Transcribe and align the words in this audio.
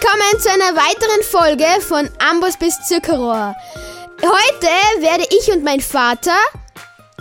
willkommen 0.00 0.40
zu 0.40 0.48
einer 0.50 0.76
weiteren 0.76 1.22
Folge 1.22 1.80
von 1.82 2.08
Amboss 2.30 2.56
bis 2.56 2.74
Zuckerrohr. 2.86 3.54
Heute 4.22 5.02
werde 5.02 5.24
ich 5.30 5.52
und 5.52 5.62
mein 5.64 5.80
Vater 5.80 6.36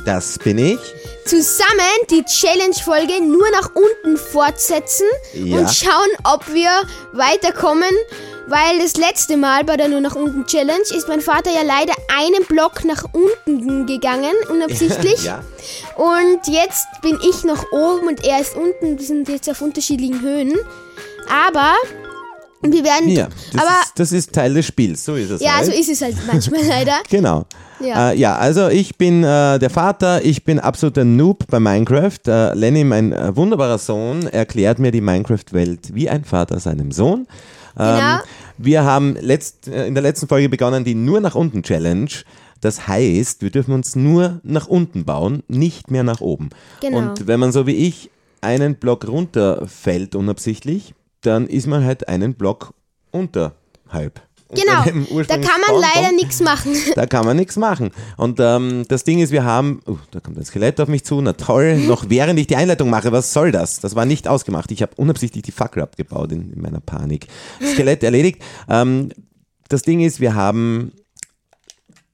Das 0.05 0.37
bin 0.39 0.57
ich. 0.57 0.79
zusammen 1.25 1.69
die 2.09 2.23
Challenge-Folge 2.23 3.21
nur 3.23 3.49
nach 3.51 3.69
unten 3.73 4.17
fortsetzen 4.17 5.05
Ja. 5.33 5.57
und 5.57 5.69
schauen, 5.73 6.09
ob 6.23 6.53
wir 6.53 6.71
weiterkommen. 7.13 7.89
Weil 8.47 8.79
das 8.79 8.95
letzte 8.97 9.37
Mal 9.37 9.63
bei 9.63 9.77
der 9.77 9.89
Nur 9.89 10.01
nach 10.01 10.15
unten 10.15 10.45
Challenge 10.47 10.81
ist 10.81 11.07
mein 11.07 11.21
Vater 11.21 11.51
ja 11.51 11.61
leider 11.61 11.93
einen 12.17 12.43
Block 12.45 12.83
nach 12.83 13.03
unten 13.13 13.85
gegangen, 13.87 14.33
unabsichtlich. 14.49 15.23
Ja. 15.23 15.43
Und 15.95 16.47
jetzt 16.47 16.87
bin 17.01 17.19
ich 17.29 17.43
noch 17.43 17.71
oben 17.71 18.07
und 18.07 18.25
er 18.25 18.39
ist 18.41 18.55
unten. 18.55 18.97
Wir 18.97 19.05
sind 19.05 19.27
jetzt 19.29 19.49
auf 19.49 19.61
unterschiedlichen 19.61 20.21
Höhen. 20.21 20.57
Aber 21.29 21.73
wir 22.61 22.83
werden. 22.83 23.09
Ja, 23.09 23.27
das, 23.51 23.61
aber 23.61 23.81
ist, 23.83 23.93
das 23.95 24.11
ist 24.11 24.33
Teil 24.33 24.53
des 24.53 24.65
Spiels. 24.65 25.05
So 25.05 25.15
ist 25.15 25.29
es 25.29 25.41
ja, 25.41 25.55
halt. 25.55 25.65
so 25.65 25.71
ist 25.71 25.89
es 25.89 26.01
halt 26.01 26.15
manchmal 26.27 26.61
leider. 26.67 26.99
Genau. 27.09 27.45
Ja. 27.79 28.11
Äh, 28.11 28.17
ja, 28.17 28.35
also 28.35 28.67
ich 28.67 28.97
bin 28.97 29.23
äh, 29.23 29.57
der 29.57 29.69
Vater, 29.69 30.23
ich 30.23 30.43
bin 30.43 30.59
absoluter 30.59 31.05
Noob 31.05 31.47
bei 31.47 31.59
Minecraft. 31.59 32.19
Äh, 32.27 32.53
Lenny, 32.53 32.83
mein 32.83 33.13
äh, 33.13 33.35
wunderbarer 33.35 33.77
Sohn, 33.77 34.27
erklärt 34.27 34.79
mir 34.79 34.91
die 34.91 35.01
Minecraft-Welt 35.01 35.93
wie 35.93 36.09
ein 36.09 36.25
Vater 36.25 36.59
seinem 36.59 36.91
Sohn. 36.91 37.27
Ähm, 37.77 37.95
Genau. 37.95 38.19
Wir 38.57 38.83
haben 38.83 39.15
letzt, 39.21 39.69
äh, 39.69 39.87
in 39.87 39.93
der 39.93 40.03
letzten 40.03 40.27
Folge 40.27 40.49
begonnen 40.49 40.83
die 40.83 40.95
Nur 40.95 41.21
nach 41.21 41.35
unten 41.35 41.63
Challenge. 41.63 42.09
Das 42.59 42.87
heißt, 42.89 43.41
wir 43.41 43.51
dürfen 43.51 43.73
uns 43.73 43.95
nur 43.95 44.41
nach 44.43 44.67
unten 44.67 45.05
bauen, 45.05 45.43
nicht 45.47 45.89
mehr 45.89 46.03
nach 46.03 46.19
oben. 46.19 46.49
Genau. 46.81 46.97
Und 46.97 47.27
wenn 47.27 47.39
man 47.39 47.53
so 47.53 47.67
wie 47.67 47.75
ich 47.75 48.09
einen 48.41 48.75
Block 48.75 49.07
runterfällt 49.07 50.13
unabsichtlich, 50.15 50.93
dann 51.21 51.47
ist 51.47 51.67
man 51.67 51.83
halt 51.83 52.07
einen 52.07 52.33
Block 52.33 52.73
unterhalb. 53.11 54.21
unter 54.47 54.63
Genau. 54.63 54.83
Da 55.27 55.37
kann 55.37 55.61
man 55.67 55.81
leider 55.81 56.11
nichts 56.15 56.41
machen. 56.41 56.73
Da 56.95 57.05
kann 57.05 57.25
man 57.25 57.37
nichts 57.37 57.55
machen. 57.55 57.91
Und 58.17 58.39
ähm, 58.39 58.85
das 58.87 59.03
Ding 59.03 59.19
ist, 59.19 59.31
wir 59.31 59.43
haben, 59.43 59.81
uh, 59.87 59.97
da 60.11 60.19
kommt 60.19 60.37
ein 60.37 60.45
Skelett 60.45 60.79
auf 60.81 60.87
mich 60.87 61.05
zu, 61.05 61.21
na 61.21 61.33
toll, 61.33 61.77
noch 61.77 62.05
während 62.09 62.39
ich 62.39 62.47
die 62.47 62.55
Einleitung 62.55 62.89
mache, 62.89 63.11
was 63.11 63.31
soll 63.31 63.51
das? 63.51 63.79
Das 63.79 63.95
war 63.95 64.05
nicht 64.05 64.27
ausgemacht. 64.27 64.71
Ich 64.71 64.81
habe 64.81 64.93
unabsichtlich 64.95 65.43
die 65.43 65.51
Fackel 65.51 65.83
abgebaut 65.83 66.31
in, 66.31 66.51
in 66.51 66.61
meiner 66.61 66.79
Panik. 66.79 67.27
Skelett 67.61 68.03
erledigt. 68.03 68.41
Ähm, 68.67 69.09
das 69.69 69.83
Ding 69.83 70.01
ist, 70.01 70.19
wir 70.19 70.33
haben, 70.33 70.93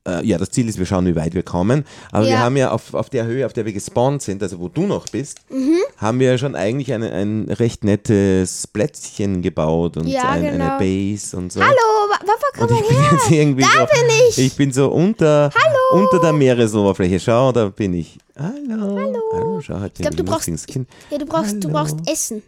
äh, 0.08 0.24
ja, 0.26 0.38
das 0.38 0.52
Ziel 0.52 0.68
ist, 0.70 0.78
wir 0.78 0.86
schauen, 0.86 1.06
wie 1.06 1.16
weit 1.16 1.34
wir 1.34 1.44
kommen. 1.44 1.86
Aber 2.12 2.26
wir 2.26 2.32
Ja. 2.34 2.40
haben 2.40 2.58
ja 2.58 2.72
auf, 2.72 2.94
auf 2.94 3.10
der 3.10 3.26
Höhe, 3.26 3.46
auf 3.46 3.54
der 3.54 3.66
wir 3.66 3.74
gespawnt 3.74 4.22
sind, 4.22 4.42
also 4.44 4.60
wo 4.60 4.68
du 4.70 4.86
noch 4.86 5.08
bist, 5.10 5.40
Mhm. 5.50 5.78
haben 5.98 6.20
wir 6.20 6.38
schon 6.38 6.56
eigentlich 6.56 6.94
eine, 6.94 7.12
ein 7.12 7.48
recht 7.50 7.84
nettes 7.84 8.68
Plätzchen 8.68 9.42
gebaut 9.42 9.98
und 9.98 10.08
Ja, 10.08 10.30
ein, 10.30 10.44
genau. 10.44 10.66
eine 10.66 10.78
Base 10.80 11.36
und 11.36 11.52
so. 11.52 11.62
Hallo, 11.62 11.76
Papa, 12.10 12.34
komm 12.58 12.70
mal 12.70 12.82
bin 12.82 12.98
her. 12.98 13.20
irgendwie 13.42 13.62
Da 13.64 13.70
so, 13.70 13.86
bin 14.02 14.10
ich. 14.30 14.38
Ich 14.38 14.56
bin 14.56 14.72
so 14.72 14.90
unter, 14.90 15.50
unter 15.92 16.20
der 16.20 16.34
Meeresoberfläche. 16.34 17.20
Schau, 17.20 17.52
da 17.52 17.70
bin 17.70 17.94
ich. 17.94 18.18
Hallo. 18.38 18.98
Hallo. 19.34 19.62
schau, 19.62 19.80
halt 19.80 19.94
Ich 19.96 20.02
glaube, 20.02 20.16
du 20.18 20.24
brauchst, 20.24 20.48
ja, 20.48 21.18
du 21.18 21.26
brauchst, 21.26 21.64
du 21.64 21.70
Hallo. 21.70 21.74
brauchst 21.74 21.98
Essen. 22.10 22.44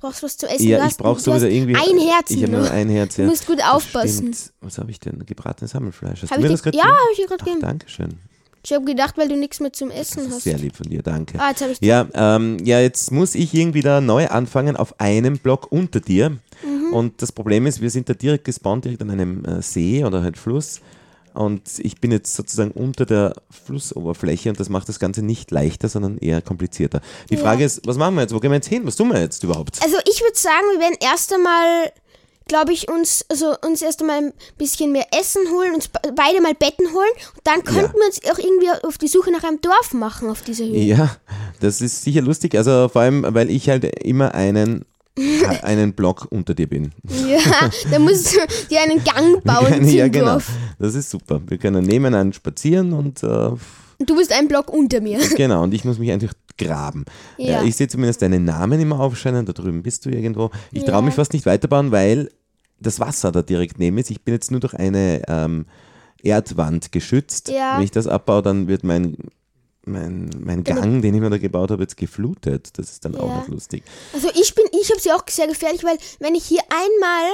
Du 0.00 0.06
brauchst 0.06 0.22
was 0.22 0.36
zu 0.38 0.48
essen. 0.48 0.66
Ja, 0.66 0.80
du 0.80 0.88
ich 0.88 0.96
brauche 0.96 1.16
du 1.16 1.24
sowieso 1.24 1.46
irgendwie. 1.46 1.76
Ein 1.76 1.98
Herzen 1.98 2.36
Ich 2.36 2.42
habe 2.42 2.52
nur 2.52 2.70
ein 2.70 2.88
Herz. 2.88 3.16
Du 3.16 3.22
ja. 3.22 3.28
musst 3.28 3.46
gut 3.46 3.62
aufpassen. 3.62 4.34
Was 4.62 4.78
habe 4.78 4.90
ich 4.90 4.98
denn? 4.98 5.26
Gebratenes 5.26 5.74
Hammelfleisch. 5.74 6.22
Hast 6.22 6.30
Hab 6.30 6.38
du 6.38 6.42
mir 6.42 6.48
das 6.48 6.62
gerade 6.62 6.78
ja, 6.78 6.84
gegeben? 6.84 6.98
hab 6.98 7.10
ich 7.10 7.16
dir 7.18 7.26
gerade 7.26 7.44
gegeben. 7.44 7.60
Dankeschön. 7.60 8.18
Ich 8.62 8.72
habe 8.72 8.84
gedacht, 8.84 9.18
weil 9.18 9.28
du 9.28 9.36
nichts 9.36 9.60
mehr 9.60 9.72
zum 9.72 9.90
Essen 9.90 10.30
hast. 10.30 10.44
sehr 10.44 10.58
lieb 10.58 10.76
von 10.76 10.88
dir, 10.88 11.02
danke. 11.02 11.38
Ah, 11.40 11.50
jetzt 11.50 11.62
habe 11.62 11.72
ich 11.72 11.80
Ja, 11.80 12.06
ähm, 12.14 12.58
ja, 12.64 12.80
jetzt 12.80 13.10
muss 13.10 13.34
ich 13.34 13.54
irgendwie 13.54 13.80
da 13.80 14.00
neu 14.00 14.28
anfangen 14.28 14.76
auf 14.76 15.00
einem 15.00 15.38
Block 15.38 15.70
unter 15.70 16.00
dir. 16.00 16.30
Mhm. 16.30 16.92
Und 16.92 17.22
das 17.22 17.32
Problem 17.32 17.66
ist, 17.66 17.80
wir 17.80 17.90
sind 17.90 18.08
da 18.08 18.14
direkt 18.14 18.44
gespawnt, 18.44 18.84
direkt 18.84 19.00
an 19.02 19.10
einem 19.10 19.44
äh, 19.44 19.62
See 19.62 20.04
oder 20.04 20.22
halt 20.22 20.36
Fluss. 20.36 20.80
Und 21.34 21.62
ich 21.78 22.00
bin 22.00 22.10
jetzt 22.12 22.34
sozusagen 22.34 22.72
unter 22.72 23.06
der 23.06 23.34
Flussoberfläche 23.64 24.48
und 24.48 24.58
das 24.58 24.68
macht 24.68 24.88
das 24.88 24.98
Ganze 24.98 25.22
nicht 25.22 25.50
leichter, 25.50 25.88
sondern 25.88 26.18
eher 26.18 26.42
komplizierter. 26.42 27.00
Die 27.30 27.34
Ja. 27.34 27.40
Frage 27.40 27.64
ist, 27.64 27.86
was 27.86 27.96
machen 27.96 28.14
wir 28.16 28.22
jetzt? 28.22 28.34
Wo 28.34 28.40
gehen 28.40 28.50
wir 28.50 28.56
jetzt 28.56 28.68
hin? 28.68 28.82
Was 28.84 28.96
tun 28.96 29.08
wir 29.12 29.20
jetzt 29.20 29.42
überhaupt? 29.44 29.82
Also 29.82 29.96
ich 30.10 30.20
würde 30.20 30.36
sagen, 30.36 30.64
wir 30.72 30.80
werden 30.80 30.96
erst 31.00 31.32
einmal, 31.32 31.92
glaube 32.48 32.72
ich, 32.72 32.88
uns, 32.90 33.24
also 33.28 33.54
uns 33.64 33.80
erst 33.80 34.00
einmal 34.00 34.18
ein 34.18 34.32
bisschen 34.58 34.90
mehr 34.90 35.06
Essen 35.18 35.42
holen, 35.52 35.72
uns 35.74 35.86
be- 35.86 36.00
beide 36.16 36.40
mal 36.40 36.54
Betten 36.54 36.92
holen 36.92 37.10
und 37.36 37.40
dann 37.44 37.62
könnten 37.62 37.94
wir 37.96 38.06
uns 38.06 38.20
auch 38.28 38.38
irgendwie 38.38 38.70
auf 38.86 38.98
die 38.98 39.06
Suche 39.08 39.30
nach 39.30 39.44
einem 39.44 39.60
Dorf 39.60 39.92
machen 39.94 40.28
auf 40.28 40.42
dieser 40.42 40.64
Höhe. 40.64 40.82
Ja, 40.82 41.16
das 41.60 41.80
ist 41.80 42.02
sicher 42.02 42.22
lustig. 42.22 42.56
Also 42.56 42.88
vor 42.88 43.02
allem, 43.02 43.24
weil 43.28 43.50
ich 43.50 43.68
halt 43.68 43.84
immer 44.02 44.34
einen, 44.34 44.84
einen 45.62 45.92
Block 45.92 46.26
unter 46.30 46.54
dir 46.54 46.68
bin. 46.68 46.92
Ja, 47.28 47.70
da 47.90 47.98
musst 47.98 48.34
du 48.34 48.38
dir 48.70 48.80
einen 48.82 49.02
Gang 49.04 49.42
bauen 49.44 49.86
ja, 49.88 50.08
genau. 50.08 50.38
Das 50.78 50.94
ist 50.94 51.10
super. 51.10 51.40
Wir 51.46 51.58
können 51.58 51.84
nebeneinander 51.84 52.34
spazieren 52.34 52.92
und 52.92 53.22
äh, 53.22 53.26
du 53.26 54.16
bist 54.16 54.32
einen 54.32 54.48
Block 54.48 54.70
unter 54.72 55.00
mir. 55.00 55.18
Genau, 55.36 55.62
und 55.64 55.74
ich 55.74 55.84
muss 55.84 55.98
mich 55.98 56.10
einfach 56.10 56.32
graben. 56.56 57.04
Ja. 57.38 57.62
Äh, 57.62 57.68
Ich 57.68 57.76
sehe 57.76 57.88
zumindest 57.88 58.22
deinen 58.22 58.44
Namen 58.44 58.80
immer 58.80 59.00
aufscheinen, 59.00 59.44
da 59.46 59.52
drüben 59.52 59.82
bist 59.82 60.06
du 60.06 60.10
irgendwo. 60.10 60.50
Ich 60.72 60.82
Ja. 60.82 60.90
traue 60.92 61.02
mich 61.02 61.14
fast 61.14 61.32
nicht 61.32 61.44
weiterbauen, 61.46 61.90
weil 61.92 62.30
das 62.80 62.98
Wasser 63.00 63.30
da 63.32 63.42
direkt 63.42 63.78
neben 63.78 63.98
ist. 63.98 64.10
Ich 64.10 64.22
bin 64.22 64.34
jetzt 64.34 64.50
nur 64.50 64.60
durch 64.60 64.74
eine 64.74 65.22
ähm, 65.28 65.66
Erdwand 66.22 66.92
geschützt. 66.92 67.48
Ja. 67.48 67.76
Wenn 67.76 67.84
ich 67.84 67.90
das 67.90 68.06
abbaue, 68.06 68.42
dann 68.42 68.68
wird 68.68 68.84
mein, 68.84 69.16
mein, 69.84 70.30
mein 70.38 70.62
Gang, 70.64 71.00
den 71.02 71.14
ich 71.14 71.20
mir 71.20 71.30
da 71.30 71.38
gebaut 71.38 71.70
habe, 71.70 71.82
jetzt 71.82 71.96
geflutet. 71.96 72.78
Das 72.78 72.90
ist 72.90 73.04
dann 73.04 73.16
auch 73.16 73.28
Ja. 73.28 73.36
noch 73.38 73.48
lustig. 73.48 73.82
Also 74.12 74.28
ich 74.34 74.54
bin, 74.54 74.64
ich 74.80 74.90
habe 74.90 75.00
sie 75.00 75.12
auch 75.12 75.24
sehr 75.28 75.46
gefährlich, 75.46 75.84
weil 75.84 75.96
wenn 76.18 76.34
ich 76.34 76.44
hier 76.44 76.60
einmal 76.68 77.32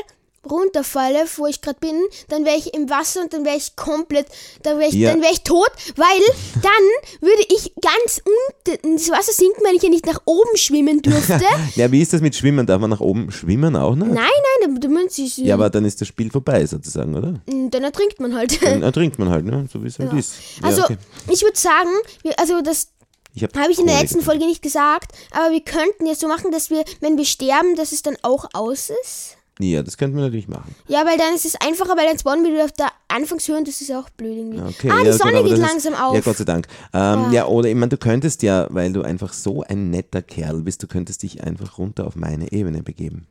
runterfalle, 0.50 1.24
wo 1.36 1.46
ich 1.46 1.60
gerade 1.60 1.78
bin, 1.80 2.00
dann 2.28 2.44
wäre 2.44 2.56
ich 2.56 2.74
im 2.74 2.88
Wasser 2.90 3.20
und 3.22 3.32
dann 3.32 3.44
wäre 3.44 3.56
ich 3.56 3.76
komplett, 3.76 4.26
dann 4.62 4.78
wäre 4.78 4.88
ich, 4.88 4.94
Ja. 4.94 5.10
dann 5.12 5.22
wäre 5.22 5.32
ich 5.32 5.42
tot, 5.42 5.70
weil 5.96 6.06
dann 6.62 7.20
würde 7.28 7.42
ich 7.48 7.72
ganz 7.80 8.22
unten 8.24 8.86
ins 8.88 9.10
Wasser 9.10 9.32
sinken, 9.32 9.62
wenn 9.64 9.74
ich 9.76 9.82
ja 9.82 9.88
nicht 9.88 10.06
nach 10.06 10.20
oben 10.24 10.56
schwimmen 10.56 11.02
dürfte. 11.02 11.40
Ja, 11.76 11.90
wie 11.92 12.00
ist 12.00 12.12
das 12.12 12.20
mit 12.20 12.34
Schwimmen? 12.34 12.66
Darf 12.66 12.80
man 12.80 12.90
nach 12.90 13.00
oben 13.00 13.30
schwimmen 13.30 13.76
auch 13.76 13.94
noch? 13.94 14.06
nein, 14.06 14.16
nein, 14.16 14.74
da, 14.74 14.80
da 14.80 14.88
müssen 14.88 15.10
sie, 15.10 15.44
Ja, 15.44 15.54
aber 15.54 15.68
dann 15.70 15.84
ist 15.84 16.00
das 16.00 16.08
Spiel 16.08 16.30
vorbei 16.30 16.64
sozusagen, 16.66 17.14
oder? 17.14 17.40
dann 17.46 17.82
ertrinkt 17.84 18.20
man 18.20 18.34
halt. 18.34 18.62
Dann 18.62 18.82
ertrinkt 18.84 19.18
man 19.18 19.30
halt, 19.30 19.44
ne? 19.44 19.66
so 19.72 19.82
wie 19.82 19.88
es 19.88 19.98
halt 19.98 20.12
ist. 20.12 20.34
Ja, 20.60 20.68
Also 20.68 20.84
okay. 20.84 20.96
ich 21.30 21.42
würde 21.42 21.58
sagen, 21.58 21.90
also 22.38 22.60
das 22.62 22.88
Ich 23.34 23.42
hab 23.42 23.56
habe 23.58 23.70
ich 23.72 23.78
in 23.78 23.86
der 23.86 24.00
letzten. 24.00 24.22
Folge 24.22 24.46
nicht 24.46 24.62
gesagt, 24.62 25.12
aber 25.32 25.50
wir 25.52 25.60
könnten 25.60 26.06
ja 26.06 26.14
so 26.14 26.28
machen, 26.28 26.50
dass 26.50 26.70
wir, 26.70 26.84
wenn 27.00 27.16
wir 27.18 27.24
sterben, 27.24 27.76
dass 27.76 27.92
es 27.92 28.02
dann 28.02 28.16
auch 28.22 28.46
aus 28.54 28.90
ist. 29.02 29.35
Ja, 29.59 29.83
das 29.83 29.97
könnten 29.97 30.17
wir 30.17 30.25
natürlich 30.25 30.49
machen. 30.49 30.75
Ja, 30.87 31.06
weil 31.06 31.17
dann 31.17 31.34
ist 31.34 31.47
es 31.47 31.55
einfacher, 31.56 31.97
weil 31.97 32.06
dann 32.06 32.19
spawnen 32.19 32.44
wir 32.44 32.53
wieder 32.53 32.65
auf 32.65 32.72
der 32.72 32.89
Anfangshöhe 33.09 33.56
und 33.56 33.67
das 33.67 33.81
ist 33.81 33.91
auch 33.91 34.11
blöd 34.11 34.37
irgendwie. 34.37 34.61
Okay, 34.61 34.91
ah, 34.91 35.00
die 35.00 35.06
ja, 35.06 35.12
Sonne 35.15 35.39
aber 35.39 35.49
geht 35.49 35.59
langsam 35.59 35.94
ist, 35.94 36.00
auf. 36.00 36.15
Ja, 36.15 36.21
Gott 36.21 36.37
sei 36.37 36.44
Dank. 36.44 36.67
Ähm, 36.93 37.33
ja. 37.33 37.47
oder 37.47 37.69
ich 37.69 37.75
meine, 37.75 37.89
du 37.89 37.97
könntest 37.97 38.43
ja, 38.43 38.67
weil 38.71 38.93
du 38.93 39.03
einfach 39.03 39.33
so 39.33 39.62
ein 39.62 39.91
netter 39.91 40.21
Kerl 40.21 40.62
bist, 40.62 40.83
du 40.83 40.87
könntest 40.87 41.22
dich 41.22 41.43
einfach 41.43 41.78
runter 41.78 42.06
auf 42.06 42.17
meine 42.17 42.53
Ebene 42.53 42.83
begeben. 42.83 43.27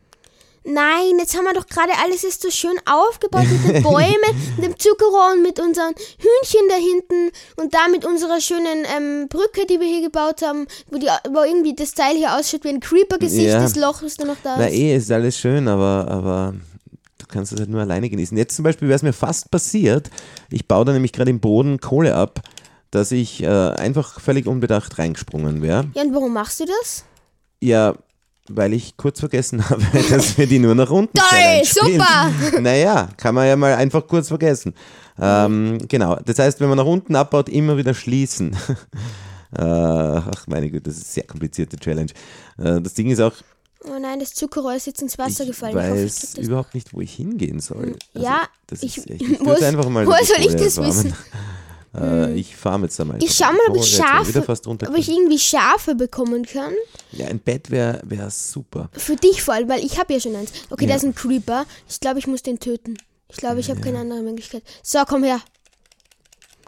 Nein, 0.68 1.20
jetzt 1.20 1.38
haben 1.38 1.46
wir 1.46 1.54
doch 1.54 1.68
gerade 1.68 1.92
alles 2.04 2.24
ist 2.24 2.42
so 2.42 2.50
schön 2.50 2.76
aufgebaut 2.86 3.46
mit 3.52 3.76
den 3.76 3.84
Bäumen, 3.84 4.32
mit 4.58 4.66
dem 4.66 4.80
Zuckerrohr 4.80 5.34
und 5.34 5.44
mit 5.44 5.60
unseren 5.60 5.94
Hühnchen 6.18 6.68
da 6.70 6.76
hinten 6.76 7.32
und 7.58 7.74
da 7.74 7.88
mit 7.92 8.04
unserer 8.06 8.42
schönen 8.42 8.84
ähm, 8.98 9.28
Brücke, 9.30 9.66
die 9.68 9.80
wir 9.80 9.88
hier 9.88 10.02
gebaut 10.02 10.42
haben, 10.42 10.66
wo, 10.90 10.98
die, 10.98 11.08
wo 11.32 11.44
irgendwie 11.44 11.76
das 11.76 11.94
Teil 11.94 12.16
hier 12.16 12.36
ausschaut 12.36 12.64
wie 12.64 12.70
ein 12.70 12.80
Creeper-Gesicht, 12.80 13.48
Ja. 13.50 13.60
das 13.62 13.76
Loch, 13.76 14.02
das 14.02 14.16
da 14.16 14.26
noch 14.26 14.38
da 14.44 14.56
Na 14.58 14.66
ist. 14.68 14.74
eh, 14.74 14.96
ist 14.96 15.12
alles 15.12 15.38
schön, 15.38 15.68
aber, 15.68 16.08
aber 16.10 16.56
du 17.20 17.26
kannst 17.28 17.54
es 17.54 17.60
halt 17.60 17.70
nur 17.70 17.82
alleine 17.82 18.10
genießen. 18.10 18.36
Jetzt 18.36 18.56
zum 18.56 18.64
Beispiel 18.64 18.88
wäre 18.88 18.96
es 18.98 19.04
mir 19.04 19.14
fast 19.14 19.52
passiert, 19.52 20.10
ich 20.50 20.68
baue 20.68 20.84
da 20.86 20.94
nämlich 20.94 21.12
gerade 21.14 21.30
im 21.30 21.40
Boden 21.40 21.80
Kohle 21.80 22.16
ab, 22.16 22.42
dass 22.92 23.12
ich 23.12 23.44
äh, 23.44 23.48
einfach 23.48 24.20
völlig 24.20 24.48
unbedacht 24.48 24.98
reingesprungen 24.98 25.62
wäre. 25.62 25.86
Ja, 25.94 26.02
und 26.04 26.14
warum 26.16 26.34
machst 26.34 26.60
du 26.60 26.66
das? 26.66 27.04
Ja, 27.62 27.96
weil 28.50 28.74
ich 28.74 28.96
kurz 28.98 29.20
vergessen 29.20 29.68
habe, 29.70 29.82
dass 30.10 30.38
wir 30.38 30.48
die 30.48 30.60
nur 30.60 30.76
nach 30.76 30.90
unten 30.90 31.18
Toll, 31.18 31.64
super. 31.66 32.32
Naja, 32.62 33.10
kann 33.18 33.36
man 33.36 33.48
ja 33.48 33.56
mal 33.56 33.74
einfach 33.76 34.06
kurz 34.08 34.28
vergessen. 34.28 34.74
Ähm, 35.20 35.78
genau, 35.88 36.18
das 36.26 36.40
heißt, 36.40 36.60
wenn 36.60 36.70
man 36.70 36.78
nach 36.78 36.86
unten 36.86 37.16
abbaut, 37.16 37.50
immer 37.50 37.78
wieder 37.78 37.94
schließen. 37.94 38.56
äh, 39.58 39.62
ach 39.62 40.46
meine 40.48 40.70
Güte, 40.70 40.84
das 40.90 40.96
ist 40.98 41.04
eine 41.06 41.12
sehr 41.14 41.24
komplizierte 41.24 41.78
Challenge. 41.78 42.12
Äh, 42.58 42.82
das 42.82 42.94
Ding 42.94 43.10
ist 43.10 43.22
auch, 43.22 43.34
Oh 43.88 44.00
nein, 44.00 44.20
das 44.20 44.34
Zuckerrohr 44.34 44.76
ist 44.76 44.88
jetzt 44.88 45.02
ins 45.04 45.18
Wasser 45.20 45.44
ich 45.44 45.50
gefallen. 45.52 45.78
Ich 45.78 45.84
hoffe, 45.84 45.96
ich 46.00 46.06
weiß 46.06 46.20
das 46.36 46.48
überhaupt 46.48 46.74
nicht, 46.74 46.92
wo 46.94 47.02
ich 47.02 47.14
hingehen 47.14 47.60
soll. 47.60 47.96
Also, 48.16 48.26
Ja, 48.28 48.48
das 48.66 48.82
ich- 48.82 48.98
ist 48.98 49.10
echt, 49.10 49.22
ich 49.22 49.40
wo 49.46 49.52
ist- 49.52 49.64
einfach 49.64 49.88
mal 49.90 50.06
die 50.06 50.26
soll 50.26 50.40
ich 50.40 50.56
das 50.56 50.78
wissen? 50.78 51.14
Äh, 52.00 52.34
ich 52.34 52.56
farme 52.56 52.86
jetzt 52.86 53.00
einmal. 53.00 53.22
Ich 53.24 53.34
schau 53.36 53.46
mal, 53.46 53.60
ob 53.70 53.78
ich 53.78 53.96
Schafe, 53.96 54.44
ob 54.48 54.98
ich 54.98 55.10
irgendwie 55.10 55.40
Schafe 55.40 55.96
bekommen 55.96 56.46
kann. 56.46 56.74
Ja, 57.12 57.28
ein 57.28 57.40
Bett 57.40 57.72
wäre 57.72 58.02
wär 58.04 58.30
super. 58.30 58.90
Für 58.94 59.16
dich 59.16 59.42
vor 59.44 59.54
allem, 59.54 59.70
weil 59.70 59.84
ich 59.86 59.98
habe 60.00 60.14
ja 60.14 60.20
schon 60.20 60.36
eins. 60.36 60.52
Okay, 60.70 60.86
Ja. 60.86 60.90
da 60.92 60.96
ist 60.98 61.04
ein 61.04 61.16
Creeper. 61.16 61.66
Ich 61.90 62.00
glaube, 62.00 62.20
ich 62.20 62.28
muss 62.28 62.42
den 62.44 62.60
töten. 62.60 62.98
Ich 63.30 63.38
glaube, 63.38 63.60
ich 63.60 63.70
habe 63.70 63.82
keine 63.82 64.00
andere 64.00 64.22
Möglichkeit. 64.22 64.64
So, 64.84 65.00
komm 65.08 65.24
her. 65.24 65.40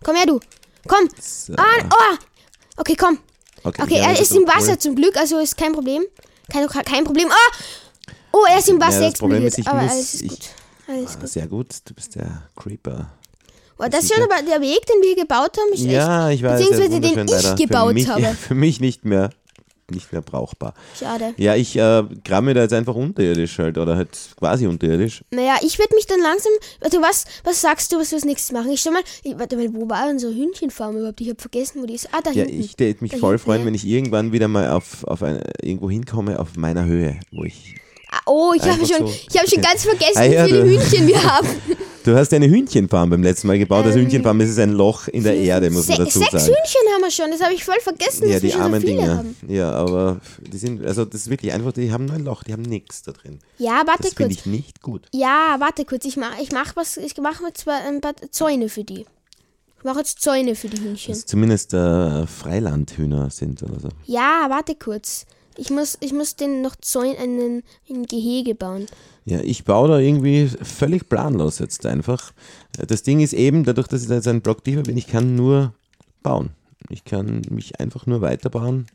Komm 0.04 0.16
her, 0.16 0.26
du. 0.26 0.40
Komm. 0.88 1.10
So. 1.20 1.54
Ah, 1.58 1.64
oh. 1.92 2.18
Okay, 2.78 2.96
komm. 2.96 3.20
Okay, 3.64 3.82
Okay, 3.82 3.98
er 4.00 4.20
ist 4.20 4.32
im. 4.36 4.48
Wasser 4.48 4.80
zum 4.80 4.96
Glück, 4.96 5.18
also 5.18 5.40
ist 5.40 5.58
kein 5.58 5.74
Problem. 5.74 6.04
Kein, 6.52 6.68
kein 6.68 7.04
Problem. 7.04 7.28
Oh! 7.30 7.56
Oh, 8.34 8.46
er 8.50 8.60
ist 8.60 8.70
im 8.70 8.80
Wasser 8.80 9.02
Ja, 9.04 9.10
das 9.10 9.20
Problem 9.20 9.44
explodiert. 9.46 9.54
ist, 9.54 9.58
ich 9.60 9.68
aber 9.68 9.82
muss- 9.82 9.92
alles 9.92 10.14
ist 10.14 10.22
ich- 10.22 10.30
gut. 10.30 10.40
Alles 10.88 11.16
Ah, 11.16 11.20
gut. 11.20 11.30
sehr 11.30 11.48
gut, 11.48 11.68
du 11.86 11.94
bist 11.94 12.16
der 12.16 12.44
Creeper. 12.56 13.12
Oh, 13.80 13.86
das 13.90 14.04
ist 14.06 14.14
schon 14.14 14.24
aber 14.24 14.42
der 14.42 14.62
Weg, 14.62 14.86
den 14.86 15.02
wir 15.02 15.16
gebaut 15.16 15.58
haben, 15.58 15.74
ist 15.74 15.84
Ja, 15.84 16.30
ich 16.30 16.42
weiß. 16.44 16.60
Beziehungsweise 16.60 16.94
ja, 16.94 17.00
den 17.00 17.26
ich 17.26 17.32
leider. 17.32 17.56
gebaut 17.56 17.88
für 17.90 17.94
mich, 17.94 18.08
habe. 18.08 18.24
Für 18.48 18.56
mich 18.56 18.80
nicht 18.80 19.06
mehr, 19.06 19.30
nicht 19.92 20.12
mehr 20.12 20.22
brauchbar. 20.22 20.74
echt 20.94 21.00
schade. 21.02 21.34
Ja, 21.38 21.56
ich 21.56 21.76
äh, 21.78 22.04
grabe 22.26 22.46
mir 22.48 22.54
da 22.56 22.62
jetzt 22.64 22.74
einfach 22.74 22.96
unterirdisch 22.96 23.58
halt 23.60 23.78
oder 23.78 23.96
halt 23.96 24.10
quasi 24.38 24.68
unterirdisch. 24.68 25.24
Naja, 25.32 25.56
ich 25.62 25.78
werde 25.80 25.96
mich 25.96 26.06
dann 26.08 26.20
langsam. 26.22 26.52
Also 26.82 27.02
was, 27.02 27.26
was 27.44 27.62
sagst 27.62 27.92
du, 27.94 28.00
was 28.00 28.12
wir 28.12 28.18
als 28.18 28.26
nächstes 28.26 28.52
machen? 28.52 28.72
Ich 28.72 28.82
schau 28.82 28.92
mal, 28.92 29.04
ich, 29.24 29.38
warte 29.38 29.56
mal, 29.58 29.70
wo 29.74 29.88
war 29.90 30.10
unsere 30.10 30.34
Hühnchenfarm 30.34 30.98
überhaupt? 30.98 31.22
Ich 31.22 31.30
habe 31.30 31.40
vergessen, 31.40 31.82
wo 31.82 31.86
die 31.86 31.94
ist. 31.96 32.10
Ah, 32.14 32.22
da 32.24 32.32
Ja, 32.32 32.44
hinten. 32.46 32.60
ich 32.60 32.80
würde 32.80 32.98
mich 33.02 33.12
Da 33.12 33.18
voll 33.20 33.34
hinten, 33.36 33.46
freuen, 33.46 33.60
ja. 33.62 33.66
wenn 33.68 33.76
ich 33.76 33.86
irgendwann 33.86 34.32
wieder 34.34 34.48
mal 34.48 34.72
auf, 34.72 35.04
auf 35.06 35.22
eine, 35.24 35.42
irgendwo 35.62 35.90
hinkomme 35.90 36.40
auf 36.40 36.58
meiner 36.58 36.86
Höhe, 36.86 37.20
wo 37.32 37.44
ich. 37.44 37.76
Oh, 38.26 38.54
ich 38.56 38.62
habe 38.64 38.86
schon, 38.86 39.08
so. 39.08 39.14
ich 39.30 39.38
habe 39.38 39.50
schon 39.50 39.62
ganz 39.62 39.84
vergessen, 39.84 40.18
Ah, 40.18 40.24
ja, 40.26 40.46
wie 40.46 40.50
viele 40.50 40.64
du- 40.64 40.70
Hühnchen 40.70 41.08
wir 41.08 41.24
haben. 41.36 41.48
Du 42.04 42.16
hast 42.16 42.34
eine 42.34 42.48
Hühnchenfarm 42.48 43.10
beim 43.10 43.22
letzten 43.22 43.48
Mal 43.48 43.60
gebaut. 43.60 43.86
Das 43.86 43.96
Hühnchenfarm 43.96 44.40
ist 44.40 44.58
ein 44.60 44.72
Loch 44.72 45.10
in 45.10 45.24
der 45.24 45.36
Erde, 45.36 45.70
muss 45.70 45.88
man 45.90 45.98
dazu 45.98 46.20
sechs 46.20 46.32
sagen. 46.32 46.46
Hühnchen 46.46 46.94
haben 46.94 47.02
wir 47.02 47.12
schon, 47.12 47.30
das 47.32 47.42
habe 47.42 47.54
ich 47.54 47.66
voll 47.66 47.80
vergessen, 47.82 48.30
Ja, 48.30 48.40
die 48.40 48.50
so 48.52 48.60
armen 48.60 48.80
viele 48.80 48.94
Dinger. 49.02 49.18
haben. 49.18 49.36
Ja, 49.48 49.72
aber 49.74 50.22
die 50.40 50.58
sind, 50.58 50.86
also 50.86 51.04
das 51.04 51.22
ist 51.22 51.30
wirklich 51.30 51.52
einfach, 51.52 51.74
die 51.74 51.92
haben 51.92 52.06
nur 52.06 52.16
ein 52.16 52.24
Loch, 52.24 52.44
die 52.44 52.54
haben 52.54 52.62
nichts 52.62 53.02
da 53.04 53.12
drin. 53.12 53.40
Ja, 53.58 53.84
warte 53.86 54.04
Das 54.04 54.14
finde 54.14 54.34
kurz. 54.36 54.40
ich 54.40 54.46
nicht 54.46 54.82
gut. 54.82 55.02
Ja, 55.14 55.58
warte 55.60 55.84
kurz. 55.84 56.06
Ich 56.06 56.16
mache 56.16 56.42
ich 56.42 56.52
mach 56.54 56.78
was, 56.78 56.96
ich 56.96 57.18
mache 57.18 57.44
jetzt 57.48 57.62
zwar 57.62 57.82
ein 57.86 58.00
paar 58.00 58.14
Zäune 58.32 58.70
für 58.70 58.86
die. 58.86 59.06
Ich 59.80 59.84
mache 59.84 60.00
jetzt 60.00 60.22
Zäune 60.22 60.56
für 60.56 60.70
die 60.70 60.82
Hühnchen. 60.82 61.14
Dass 61.14 61.26
zumindest 61.26 61.74
äh, 61.74 62.26
Freilandhühner 62.26 63.30
sind 63.32 63.62
oder 63.64 63.80
so. 63.82 63.90
Ja, 64.06 64.46
warte 64.50 64.76
kurz. 64.76 65.26
Ich 65.58 65.70
muss, 65.70 65.98
ich 66.02 66.14
muss 66.14 66.36
den 66.36 66.62
noch 66.62 66.76
Zäune, 66.76 67.18
einen, 67.18 67.64
ein 67.90 68.06
Gehege 68.06 68.54
bauen. 68.56 68.86
Ja, 69.26 69.40
ich 69.42 69.66
baue 69.66 69.90
da 69.90 70.00
irgendwie 70.00 70.48
völlig 70.48 71.10
planlos 71.10 71.60
jetzt 71.60 71.86
einfach. 71.86 72.32
Das 72.88 73.04
Ding 73.04 73.20
ist 73.20 73.34
eben, 73.34 73.64
dadurch, 73.64 73.88
dass 73.88 74.04
ich 74.04 74.08
da 74.08 74.16
jetzt 74.16 74.28
ein 74.28 74.42
Blockdiefer 74.42 74.84
bin, 74.84 74.98
ich 74.98 75.08
kann 75.08 75.36
nur 75.36 75.74
bauen. 76.24 76.52
Ich 76.90 77.04
kann 77.04 77.42
mich 77.50 77.80
einfach 77.80 78.06
nur 78.06 78.22
weiterbauen. 78.22 78.88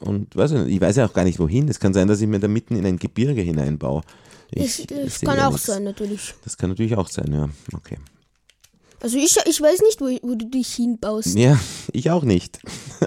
Und 0.00 0.34
weiß 0.36 0.52
ich, 0.52 0.58
nicht, 0.58 0.74
ich 0.76 0.80
weiß 0.80 0.96
ja 0.96 1.06
auch 1.06 1.12
gar 1.12 1.24
nicht 1.24 1.38
wohin. 1.38 1.68
Es 1.68 1.80
kann 1.80 1.94
sein, 1.94 2.08
dass 2.08 2.20
ich 2.20 2.28
mir 2.28 2.38
da 2.38 2.48
mitten 2.48 2.76
in 2.76 2.86
ein 2.86 2.98
Gebirge 2.98 3.40
hineinbaue. 3.42 4.02
Das, 4.52 4.78
Ich, 4.78 4.86
das 4.86 5.20
kann 5.20 5.38
auch 5.40 5.52
nichts. 5.52 5.66
sein, 5.66 5.84
natürlich. 5.84 6.34
Das 6.44 6.56
kann 6.56 6.70
natürlich 6.70 6.96
auch 6.96 7.08
sein, 7.08 7.32
ja. 7.32 7.48
Okay. 7.74 7.98
Also 9.00 9.18
ich, 9.18 9.36
ich 9.46 9.60
weiß 9.60 9.80
nicht, 9.82 10.00
wo, 10.00 10.06
wo 10.26 10.34
du 10.34 10.46
dich 10.48 10.74
hinbaust. 10.74 11.36
Ja, 11.36 11.58
ich 11.92 12.10
auch 12.10 12.24
nicht. 12.24 12.58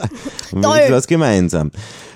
Toll. 0.51 0.61
wenigstens 0.61 0.91
was 0.91 1.07
gemeinsam. 1.07 1.71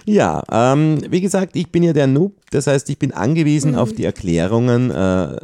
Ja, 0.05 0.43
ähm, 0.51 0.99
wie 1.09 1.21
gesagt, 1.21 1.55
ich 1.55 1.71
bin 1.71 1.83
ja 1.83 1.93
der 1.93 2.07
Noob. 2.07 2.33
Das 2.51 2.67
heißt, 2.67 2.89
ich 2.89 2.97
bin 2.99 3.09
Mhm. 3.11 3.15
angewiesen 3.17 3.75
auf 3.75 3.93
die 3.93 4.03
Erklärungen. 4.05 4.91
Äh, 4.91 5.37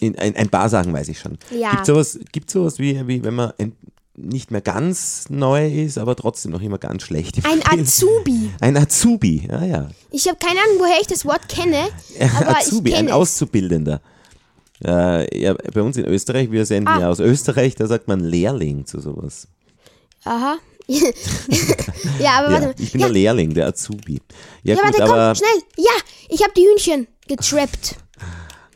in, 0.00 0.16
ein, 0.18 0.36
ein 0.36 0.48
paar 0.48 0.68
Sachen 0.68 0.92
weiß 0.92 1.08
ich 1.08 1.18
schon. 1.18 1.38
Ja. 1.50 1.72
Gibt 1.72 1.86
sowas, 1.86 2.18
gibt 2.32 2.50
sowas 2.50 2.78
wie, 2.78 3.06
wie 3.08 3.22
wenn 3.24 3.34
man 3.34 3.52
ein, 3.58 3.72
nicht 4.14 4.50
mehr 4.50 4.60
ganz 4.60 5.26
neu 5.28 5.68
ist, 5.68 5.98
aber 5.98 6.16
trotzdem 6.16 6.52
noch 6.52 6.60
immer 6.60 6.78
ganz 6.78 7.02
schlecht 7.02 7.36
Ein 7.44 7.60
Spiel? 7.62 7.82
Azubi. 7.82 8.50
Ein 8.60 8.76
Azubi, 8.76 9.46
ja, 9.48 9.64
ja. 9.64 9.88
Ich 10.10 10.26
habe 10.28 10.38
keine 10.38 10.60
Ahnung, 10.60 10.76
woher 10.80 11.00
ich 11.00 11.06
das 11.06 11.24
Wort 11.24 11.48
kenne, 11.48 11.78
aber 12.40 12.56
Azubi, 12.58 12.90
ich 12.90 12.96
ein 12.96 13.06
es. 13.06 13.12
Auszubildender. 13.12 14.00
Äh, 14.84 15.40
ja, 15.40 15.54
bei 15.74 15.82
uns 15.82 15.96
in 15.96 16.04
Österreich, 16.04 16.50
wir 16.52 16.64
senden 16.64 16.88
Ah. 16.88 17.00
ja 17.00 17.08
aus 17.10 17.18
Österreich, 17.18 17.74
da 17.74 17.86
sagt 17.88 18.06
man 18.08 18.20
Lehrling 18.20 18.86
zu 18.86 19.00
sowas. 19.00 19.48
Aha. 20.24 20.56
ja, 22.18 22.38
aber 22.38 22.50
warte 22.52 22.62
Ja, 22.62 22.66
mal. 22.68 22.74
ich 22.78 22.92
bin 22.92 23.00
ja, 23.00 23.06
der 23.08 23.12
Lehrling, 23.14 23.54
der 23.54 23.66
Azubi. 23.68 24.20
Ja, 24.62 24.74
ja, 24.74 24.82
gut, 24.82 24.84
warte, 24.98 25.02
aber 25.04 25.26
komm, 25.28 25.34
schnell. 25.36 25.62
Ja, 25.76 25.92
ich 26.28 26.42
habe 26.42 26.52
die 26.56 26.66
Hühnchen 26.66 27.06
getrappt. 27.26 27.96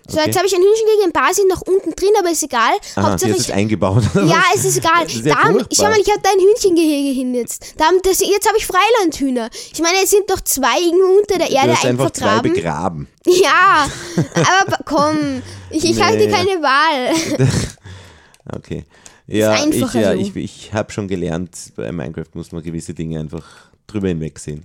So, 0.08 0.18
Okay. 0.18 0.26
jetzt 0.26 0.36
habe 0.36 0.46
ich 0.46 0.54
ein 0.54 0.60
Hühnchen 0.60 0.86
gegen 0.86 1.04
ein 1.04 1.12
paar 1.12 1.32
sind 1.32 1.48
noch 1.48 1.62
unten 1.62 1.92
drin, 1.96 2.10
aber 2.18 2.30
ist 2.30 2.42
egal. 2.42 2.72
aha, 2.96 3.10
Hauptsache 3.12 3.30
jetzt 3.30 3.40
ich, 3.42 3.48
ist 3.48 3.54
eingebaut. 3.54 4.02
Ja, 4.14 4.42
es 4.54 4.64
ist 4.64 4.76
egal. 4.78 5.06
Ist 5.06 5.24
ja 5.24 5.34
da, 5.34 5.40
haben- 5.44 5.64
schau 5.72 5.84
mal, 5.84 5.98
ich 5.98 6.10
habe 6.10 6.20
da 6.22 6.30
ein 6.30 6.38
Hühnchengehege 6.40 7.14
hin 7.18 7.34
jetzt. 7.34 7.74
Da 7.78 7.86
haben, 7.86 7.96
das, 8.02 8.20
jetzt 8.20 8.46
habe 8.46 8.58
ich 8.58 8.66
Freilandhühner. 8.66 9.48
Ich 9.72 9.80
meine, 9.80 9.98
es 10.02 10.10
sind 10.10 10.28
doch 10.28 10.40
zwei 10.40 10.80
irgendwo 10.80 11.18
unter 11.20 11.38
der 11.38 11.46
Du 11.48 11.54
Erde 11.54 11.72
hast 11.72 11.86
einfach 11.86 12.10
zwei 12.10 12.26
vergraben. 12.42 12.52
begraben. 12.52 13.08
Ja, 13.26 13.86
aber 14.34 14.78
komm, 14.84 15.40
ich, 15.70 15.84
ich 15.84 16.02
hatte 16.02 16.16
Nee. 16.18 16.28
keine 16.30 16.60
Wahl. 16.60 17.48
Okay. 18.56 18.84
Ja, 19.26 19.54
ich, 19.54 19.62
einfacher 19.62 20.00
ja, 20.00 20.12
so. 20.14 20.18
ich, 20.20 20.36
ich 20.36 20.72
habe 20.72 20.92
schon 20.92 21.08
gelernt, 21.08 21.72
bei 21.76 21.90
Minecraft 21.92 22.26
muss 22.34 22.52
man 22.52 22.62
gewisse 22.62 22.92
Dinge 22.94 23.20
einfach 23.20 23.46
drüber 23.86 24.08
hinwegsehen. 24.08 24.64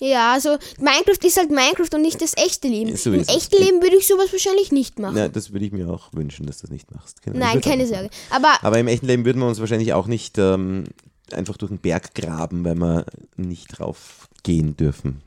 Ja, 0.00 0.32
also 0.32 0.56
Minecraft 0.78 1.22
ist 1.26 1.36
halt 1.36 1.50
Minecraft 1.50 1.94
und 1.94 2.00
nicht 2.02 2.22
das 2.22 2.34
echte 2.38 2.68
Leben. 2.68 2.96
So 2.96 3.12
Im 3.12 3.20
ist 3.20 3.28
echten 3.30 3.62
Leben 3.62 3.82
würde 3.82 3.96
ich 3.96 4.06
sowas 4.08 4.32
wahrscheinlich 4.32 4.72
nicht 4.72 4.98
machen. 4.98 5.16
Ja, 5.18 5.28
das 5.28 5.52
würde 5.52 5.66
ich 5.66 5.72
mir 5.72 5.90
auch 5.90 6.08
wünschen, 6.12 6.46
dass 6.46 6.58
du 6.58 6.62
das 6.62 6.70
nicht 6.70 6.90
machst. 6.90 7.20
Genau. 7.22 7.36
Ich 7.36 7.42
Nein, 7.42 7.60
keine 7.60 7.86
Sorge. 7.86 8.08
Aber 8.30 8.48
Aber 8.62 8.78
im 8.78 8.88
echten 8.88 9.06
Leben 9.06 9.26
würden 9.26 9.40
wir 9.40 9.46
uns 9.46 9.60
wahrscheinlich 9.60 9.92
auch 9.92 10.06
nicht 10.06 10.38
ähm, 10.38 10.84
einfach 11.32 11.58
durch 11.58 11.68
den 11.70 11.78
Berg 11.78 12.14
graben, 12.14 12.64
weil 12.64 12.76
wir 12.76 13.04
nicht 13.36 13.78
drauf 13.78 14.28
gehen 14.42 14.74
dürfen. 14.74 15.20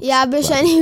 Ja, 0.00 0.26
wahrscheinlich 0.30 0.74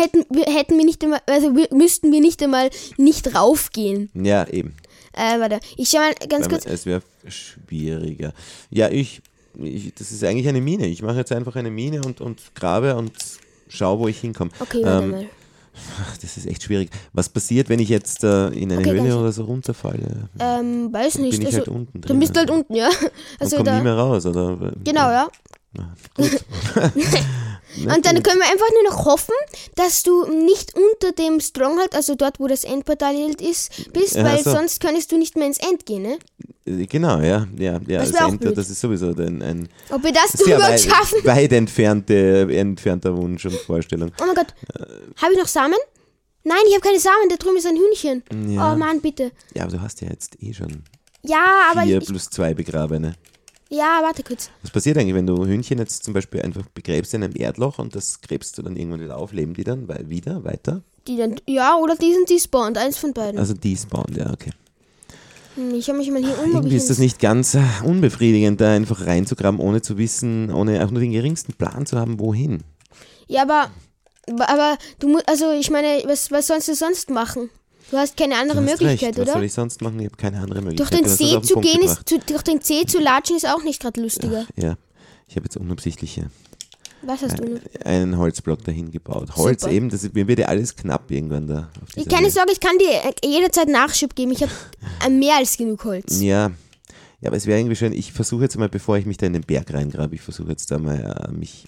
hätten, 0.00 0.24
wir- 0.30 0.44
hätten 0.54 0.78
wir 0.78 0.84
nicht 0.84 1.02
einmal, 1.02 1.20
also 1.26 1.52
müssten 1.72 2.10
wir 2.12 2.20
nicht 2.20 2.42
einmal 2.42 2.70
nicht 2.96 3.34
raufgehen. 3.34 4.08
Ja, 4.14 4.46
eben. 4.48 4.74
Äh, 5.14 5.38
warte, 5.40 5.60
ich 5.76 5.88
schau 5.90 5.98
mal 5.98 6.14
ganz 6.28 6.48
kurz. 6.48 6.66
es 6.66 6.86
wäre 6.86 7.02
schwieriger. 7.28 8.32
Ja, 8.70 8.88
ich, 8.88 9.20
ich, 9.58 9.94
das 9.94 10.10
ist 10.12 10.24
eigentlich 10.24 10.48
eine 10.48 10.60
Mine. 10.60 10.86
Ich 10.86 11.02
mache 11.02 11.16
jetzt 11.18 11.32
einfach 11.32 11.56
eine 11.56 11.70
Mine 11.70 12.02
und, 12.02 12.20
und 12.20 12.54
grabe 12.54 12.96
und 12.96 13.12
schaue, 13.68 13.98
wo 13.98 14.08
ich 14.08 14.20
hinkomme. 14.20 14.50
Okay, 14.60 14.80
warte 14.82 15.04
ähm, 15.04 15.10
mal. 15.10 15.26
Ach, 16.00 16.16
Das 16.20 16.36
ist 16.36 16.46
echt 16.46 16.62
schwierig. 16.62 16.90
Was 17.12 17.28
passiert, 17.28 17.68
wenn 17.68 17.80
ich 17.80 17.88
jetzt 17.88 18.24
äh, 18.24 18.48
in 18.48 18.70
eine 18.72 18.80
Okay, 18.80 18.92
Höhle 19.00 19.16
oder 19.16 19.32
so 19.32 19.44
runterfalle? 19.44 20.28
Ähm, 20.38 20.92
weiß 20.92 21.18
nicht. 21.18 21.32
Bin 21.32 21.40
ich 21.42 21.46
also, 21.46 21.58
halt 21.58 21.68
unten 21.68 22.00
drin. 22.00 22.08
dann 22.08 22.18
bist 22.18 22.34
du 22.36 22.40
halt 22.40 22.50
unten, 22.50 22.74
ja. 22.74 22.88
und 22.88 23.10
Also 23.40 23.56
komm 23.56 23.64
nie 23.66 23.70
da. 23.70 23.82
mehr 23.82 23.94
raus, 23.94 24.26
oder? 24.26 24.72
Genau, 24.84 25.10
ja. 25.10 25.28
Gut. 26.14 26.44
Und 27.86 28.04
dann 28.04 28.22
können 28.22 28.38
wir 28.40 28.50
einfach 28.50 28.68
nur 28.70 28.90
noch 28.90 29.06
hoffen, 29.06 29.34
dass 29.76 30.02
du 30.02 30.26
nicht 30.26 30.74
unter 30.74 31.12
dem 31.12 31.40
Stronghold, 31.40 31.94
also 31.94 32.14
dort, 32.14 32.38
wo 32.38 32.46
das 32.46 32.64
Endportal 32.64 33.14
ist, 33.40 33.90
bist, 33.94 34.14
Ja, 34.16 34.24
weil 34.24 34.42
so. 34.42 34.50
sonst 34.50 34.80
könntest 34.80 35.10
du 35.10 35.16
nicht 35.16 35.36
mehr 35.36 35.46
ins 35.46 35.56
End 35.58 35.86
gehen, 35.86 36.02
ne? 36.02 36.18
Äh, 36.66 36.86
Genau, 36.86 37.18
ja. 37.20 37.46
ja, 37.56 37.80
ja 37.86 38.00
Das 38.00 38.12
das, 38.12 38.36
blöd. 38.36 38.58
das 38.58 38.68
ist 38.68 38.80
sowieso 38.80 39.08
ein, 39.08 39.40
ein 39.42 39.68
Ob 39.90 40.04
wir 40.04 40.12
das 40.12 40.32
sehr 40.32 40.58
weit, 40.60 40.80
schaffen? 40.82 41.18
weit 41.24 41.52
entfernte, 41.52 42.46
entfernter 42.50 43.16
Wunsch 43.16 43.46
und 43.46 43.54
Vorstellung. 43.54 44.12
Oh 44.20 44.26
mein 44.26 44.34
Gott. 44.34 44.54
Habe 45.22 45.32
ich 45.32 45.38
noch 45.38 45.48
Samen? 45.48 45.76
Nein, 46.44 46.58
ich 46.68 46.74
habe 46.74 46.82
keine 46.86 47.00
Samen. 47.00 47.28
Da 47.30 47.36
drüben 47.36 47.56
ist 47.56 47.66
ein 47.66 47.76
Hühnchen. 47.76 48.22
Ja. 48.52 48.72
Oh 48.72 48.76
Mann, 48.76 49.00
bitte. 49.00 49.32
Ja, 49.54 49.62
aber 49.62 49.72
du 49.72 49.80
hast 49.80 50.00
ja 50.02 50.08
jetzt 50.10 50.36
eh 50.42 50.52
schon 50.52 50.82
Ja, 51.22 51.70
aber 51.70 51.82
vier 51.82 51.98
ich, 52.02 52.06
plus 52.06 52.28
zwei 52.28 52.52
begrabene. 52.52 53.14
Ja, 53.72 54.00
warte 54.02 54.22
kurz. 54.22 54.50
Was 54.60 54.70
passiert 54.70 54.98
eigentlich, 54.98 55.14
wenn 55.14 55.26
du 55.26 55.46
Hühnchen 55.46 55.78
jetzt 55.78 56.04
zum 56.04 56.12
Beispiel 56.12 56.42
einfach 56.42 56.66
begräbst 56.74 57.14
in 57.14 57.24
einem 57.24 57.34
Erdloch 57.34 57.78
und 57.78 57.96
das 57.96 58.20
gräbst 58.20 58.58
du 58.58 58.62
dann 58.62 58.76
irgendwann 58.76 59.00
wieder 59.00 59.16
auf? 59.16 59.32
Leben 59.32 59.54
die 59.54 59.64
dann 59.64 59.88
weil 59.88 60.10
wieder 60.10 60.44
weiter? 60.44 60.82
Die 61.08 61.16
dann, 61.16 61.36
ja, 61.48 61.76
oder 61.76 61.96
die 61.96 62.12
sind 62.12 62.28
despawned. 62.28 62.76
Eins 62.76 62.98
von 62.98 63.14
beiden. 63.14 63.40
Also 63.40 63.54
die 63.54 63.74
spawnen, 63.74 64.14
ja, 64.14 64.30
okay. 64.30 64.50
Hm, 65.54 65.74
ich 65.74 65.88
habe 65.88 65.96
mich 65.96 66.10
mal 66.10 66.22
hier 66.22 66.38
um. 66.38 66.50
ob 66.50 66.56
Irgendwie 66.56 66.76
ist 66.76 66.90
das 66.90 66.98
nicht 66.98 67.18
ganz 67.18 67.54
äh, 67.54 67.62
unbefriedigend, 67.82 68.60
da 68.60 68.74
einfach 68.74 69.06
reinzugraben, 69.06 69.58
ohne 69.58 69.80
zu 69.80 69.96
wissen, 69.96 70.52
ohne 70.52 70.84
auch 70.84 70.90
nur 70.90 71.00
den 71.00 71.12
geringsten 71.12 71.54
Plan 71.54 71.86
zu 71.86 71.98
haben, 71.98 72.20
wohin. 72.20 72.62
Ja, 73.26 73.40
aber, 73.40 73.70
aber 74.38 74.76
du 74.98 75.08
musst, 75.08 75.26
also 75.30 75.50
ich 75.50 75.70
meine, 75.70 76.02
was, 76.04 76.30
was 76.30 76.48
sollst 76.48 76.68
du 76.68 76.74
sonst 76.74 77.08
machen? 77.08 77.48
Du 77.92 77.98
hast 77.98 78.16
keine 78.16 78.36
andere 78.36 78.60
hast 78.60 78.64
Möglichkeit, 78.80 79.08
recht. 79.10 79.18
Was 79.18 79.22
oder? 79.24 79.32
soll 79.34 79.44
ich 79.44 79.52
sonst 79.52 79.82
machen? 79.82 80.00
Ich 80.00 80.06
habe 80.06 80.16
keine 80.16 80.38
andere 80.40 80.62
Möglichkeit. 80.62 80.92
Durch 80.92 81.02
den 81.02 81.08
See 81.10 81.34
den 81.34 81.42
zu 81.44 81.54
Punkt 81.54 81.68
gehen 81.68 81.82
ist, 81.82 82.08
zu, 82.08 82.18
durch 82.20 82.40
den 82.40 82.62
See 82.62 82.86
zu 82.86 82.98
latschen 82.98 83.36
ist 83.36 83.46
auch 83.46 83.62
nicht 83.64 83.82
gerade 83.82 84.00
lustiger. 84.00 84.46
Ja, 84.56 84.78
ich 85.28 85.36
habe 85.36 85.44
jetzt 85.44 85.58
unabsichtliche 85.58 86.30
Was 87.02 87.20
hast 87.20 87.38
du 87.38 87.44
noch? 87.44 87.60
einen 87.84 88.16
Holzblock 88.16 88.64
dahin 88.64 88.90
gebaut. 88.90 89.36
Holz 89.36 89.60
Super. 89.60 89.74
eben, 89.74 89.90
das, 89.90 90.10
mir 90.10 90.26
wird 90.26 90.38
ja 90.38 90.46
alles 90.46 90.74
knapp 90.74 91.10
irgendwann 91.10 91.46
da. 91.46 91.68
Auf 91.82 92.08
keine. 92.08 92.30
Sorge, 92.30 92.52
ich 92.52 92.60
kann 92.60 92.78
dir 92.78 92.92
äh, 92.92 93.28
jederzeit 93.28 93.68
Nachschub 93.68 94.14
geben. 94.14 94.32
Ich 94.32 94.42
habe 94.42 94.52
mehr 95.10 95.36
als 95.36 95.58
genug 95.58 95.84
Holz. 95.84 96.18
Ja. 96.22 96.50
Ja, 97.20 97.28
aber 97.28 97.36
es 97.36 97.46
wäre 97.46 97.60
irgendwie 97.60 97.76
schön, 97.76 97.92
ich 97.92 98.10
versuche 98.10 98.44
jetzt 98.44 98.56
mal, 98.56 98.70
bevor 98.70 98.96
ich 98.96 99.04
mich 99.04 99.18
da 99.18 99.26
in 99.26 99.34
den 99.34 99.42
Berg 99.42 99.72
reingrabe, 99.72 100.14
ich 100.14 100.22
versuche 100.22 100.48
jetzt 100.48 100.70
da 100.70 100.78
mal 100.78 101.28
äh, 101.28 101.30
mich 101.30 101.66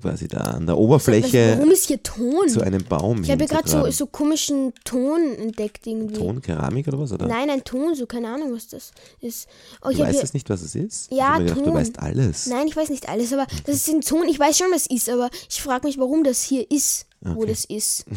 quasi 0.00 0.26
da 0.26 0.38
an 0.38 0.66
der 0.66 0.76
Oberfläche 0.78 1.54
warum 1.58 1.70
ist 1.70 1.86
hier 1.86 2.02
Ton? 2.02 2.48
zu 2.48 2.60
einem 2.60 2.82
Baum 2.84 3.22
Ich 3.22 3.30
habe 3.30 3.46
gerade 3.46 3.68
so, 3.68 3.88
so 3.90 4.06
komischen 4.06 4.72
Ton 4.84 5.20
entdeckt 5.38 5.86
irgendwie. 5.86 6.14
Ton, 6.14 6.40
Keramik 6.42 6.88
oder 6.88 6.98
was? 6.98 7.12
Oder? 7.12 7.26
Nein, 7.28 7.50
ein 7.50 7.62
Ton, 7.62 7.94
so 7.94 8.06
keine 8.06 8.28
Ahnung, 8.28 8.52
was 8.54 8.68
das 8.68 8.92
ist. 9.20 9.46
Oh, 9.82 9.90
du 9.90 9.98
weißt 9.98 10.22
das 10.22 10.34
nicht, 10.34 10.48
was 10.50 10.62
es 10.62 10.74
ist? 10.74 11.12
Ja, 11.12 11.34
ich 11.34 11.40
gedacht, 11.42 11.58
Ton. 11.58 11.66
du 11.66 11.74
weißt 11.74 11.98
alles. 12.00 12.46
Nein, 12.46 12.66
ich 12.66 12.76
weiß 12.76 12.90
nicht 12.90 13.08
alles, 13.08 13.32
aber 13.32 13.46
das 13.64 13.76
ist 13.76 13.88
ein 13.88 14.00
Ton. 14.00 14.26
Ich 14.28 14.38
weiß 14.38 14.58
schon, 14.58 14.68
was 14.72 14.82
es 14.82 14.90
ist, 14.90 15.08
aber 15.08 15.30
ich 15.48 15.62
frage 15.62 15.86
mich, 15.86 15.98
warum 15.98 16.24
das 16.24 16.42
hier 16.42 16.68
ist, 16.70 17.06
wo 17.20 17.44
das 17.44 17.64
ist. 17.64 18.04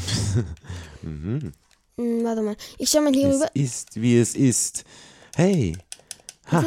Hm, 1.98 2.24
warte 2.26 2.42
mal, 2.42 2.56
ich 2.78 2.90
schau 2.90 3.00
mal 3.02 3.14
hier 3.14 3.30
Es 3.30 3.36
rüber. 3.36 3.50
ist, 3.54 4.02
wie 4.02 4.18
es 4.18 4.36
ist. 4.36 4.84
Hey. 5.36 5.78
Ha. 6.52 6.64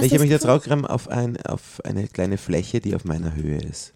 Ich 0.00 0.12
habe 0.12 0.20
mich 0.20 0.30
es 0.30 0.30
jetzt 0.30 0.46
rausgegraben 0.46 0.86
auf, 0.86 1.08
ein, 1.08 1.36
auf 1.42 1.80
eine 1.84 2.06
kleine 2.08 2.38
Fläche, 2.38 2.80
die 2.80 2.94
auf 2.94 3.04
meiner 3.04 3.34
Höhe 3.34 3.58
ist. 3.60 3.92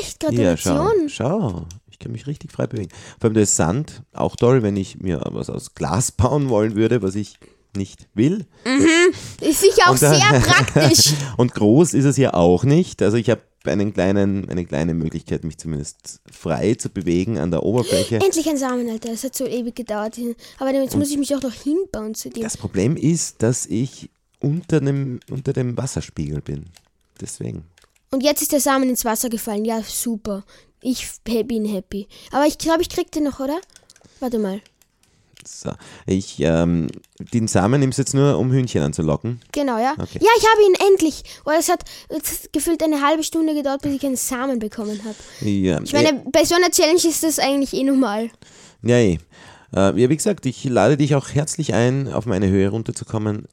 Echt? 0.00 0.22
Ja, 0.32 0.56
schau, 0.56 0.74
Gratulation. 0.74 1.08
schau. 1.08 1.66
Ich 1.90 1.98
kann 1.98 2.12
mich 2.12 2.26
richtig 2.26 2.52
frei 2.52 2.66
bewegen. 2.66 2.90
Vor 3.18 3.28
allem 3.28 3.34
der 3.34 3.46
Sand, 3.46 4.02
auch 4.12 4.36
toll, 4.36 4.62
wenn 4.62 4.76
ich 4.76 5.00
mir 5.00 5.20
was 5.30 5.50
aus 5.50 5.74
Glas 5.74 6.12
bauen 6.12 6.48
wollen 6.48 6.76
würde, 6.76 7.02
was 7.02 7.14
ich 7.14 7.38
nicht 7.76 8.08
will. 8.14 8.46
Ist 9.40 9.60
sicher 9.60 9.90
auch 9.90 9.94
äh, 9.94 9.96
sehr 9.96 10.40
praktisch. 10.40 11.12
Und 11.36 11.54
groß 11.54 11.94
ist 11.94 12.06
es 12.06 12.16
ja 12.16 12.34
auch 12.34 12.64
nicht. 12.64 13.02
Also 13.02 13.16
ich 13.16 13.30
habe 13.30 13.42
einen 13.64 13.92
kleinen, 13.92 14.48
eine 14.48 14.64
kleine 14.64 14.94
Möglichkeit, 14.94 15.44
mich 15.44 15.58
zumindest 15.58 16.20
frei 16.30 16.74
zu 16.74 16.88
bewegen 16.88 17.38
an 17.38 17.50
der 17.50 17.62
Oberfläche. 17.62 18.16
Endlich 18.16 18.48
ein 18.48 18.56
Samen, 18.56 18.88
Alter. 18.88 19.10
Das 19.10 19.24
hat 19.24 19.34
so 19.34 19.46
ewig 19.46 19.76
gedauert. 19.76 20.18
Aber 20.58 20.72
jetzt 20.72 20.96
muss 20.96 21.10
ich 21.10 21.18
mich 21.18 21.34
auch 21.34 21.42
noch 21.42 21.52
hinbauen 21.52 22.14
zu 22.14 22.30
dem. 22.30 22.42
Das 22.42 22.56
Problem 22.56 22.96
ist, 22.96 23.42
dass 23.42 23.66
ich 23.66 24.10
unter 24.40 24.80
dem, 24.80 25.20
unter 25.30 25.52
dem 25.52 25.76
Wasserspiegel 25.76 26.40
bin. 26.40 26.66
Deswegen. 27.20 27.64
Und 28.10 28.22
jetzt 28.22 28.42
ist 28.42 28.52
der 28.52 28.60
Samen 28.60 28.88
ins 28.88 29.04
Wasser 29.04 29.28
gefallen. 29.28 29.64
Ja, 29.64 29.82
super. 29.82 30.44
Ich 30.80 31.06
bin 31.24 31.64
happy. 31.64 32.08
Aber 32.32 32.46
ich 32.46 32.58
glaube, 32.58 32.82
ich 32.82 32.88
krieg 32.88 33.10
den 33.12 33.24
noch, 33.24 33.40
oder? 33.40 33.60
Warte 34.20 34.38
mal. 34.38 34.60
So. 35.46 35.70
Ich, 36.06 36.40
ähm, 36.40 36.88
den 37.32 37.48
Samen 37.48 37.80
nimmst 37.80 37.98
du 37.98 38.02
jetzt 38.02 38.14
nur, 38.14 38.38
um 38.38 38.52
Hühnchen 38.52 38.82
anzulocken. 38.82 39.40
Genau, 39.52 39.78
ja. 39.78 39.92
Okay. 39.92 40.18
Ja, 40.20 40.30
ich 40.38 40.46
habe 40.46 40.62
ihn 40.62 40.92
endlich. 40.92 41.22
Oh, 41.44 41.50
es 41.58 41.68
hat 41.68 41.84
jetzt 42.10 42.52
gefühlt 42.52 42.82
eine 42.82 43.00
halbe 43.02 43.24
Stunde 43.24 43.54
gedauert, 43.54 43.82
bis 43.82 43.94
ich 43.94 44.04
einen 44.04 44.16
Samen 44.16 44.58
bekommen 44.58 45.00
habe. 45.04 45.48
Ja, 45.48 45.80
Ich 45.82 45.92
meine, 45.92 46.22
bei 46.32 46.44
so 46.44 46.54
einer 46.54 46.70
Challenge 46.70 47.00
ist 47.02 47.22
das 47.22 47.38
eigentlich 47.38 47.72
eh 47.72 47.84
normal. 47.84 48.30
Ja, 48.82 48.96
eh. 48.98 49.18
Äh, 49.74 50.00
ja, 50.00 50.08
wie 50.08 50.16
gesagt, 50.16 50.46
ich 50.46 50.64
lade 50.64 50.96
dich 50.96 51.14
auch 51.14 51.28
herzlich 51.30 51.74
ein, 51.74 52.12
auf 52.12 52.26
meine 52.26 52.48
Höhe 52.48 52.68
runterzukommen. 52.68 53.46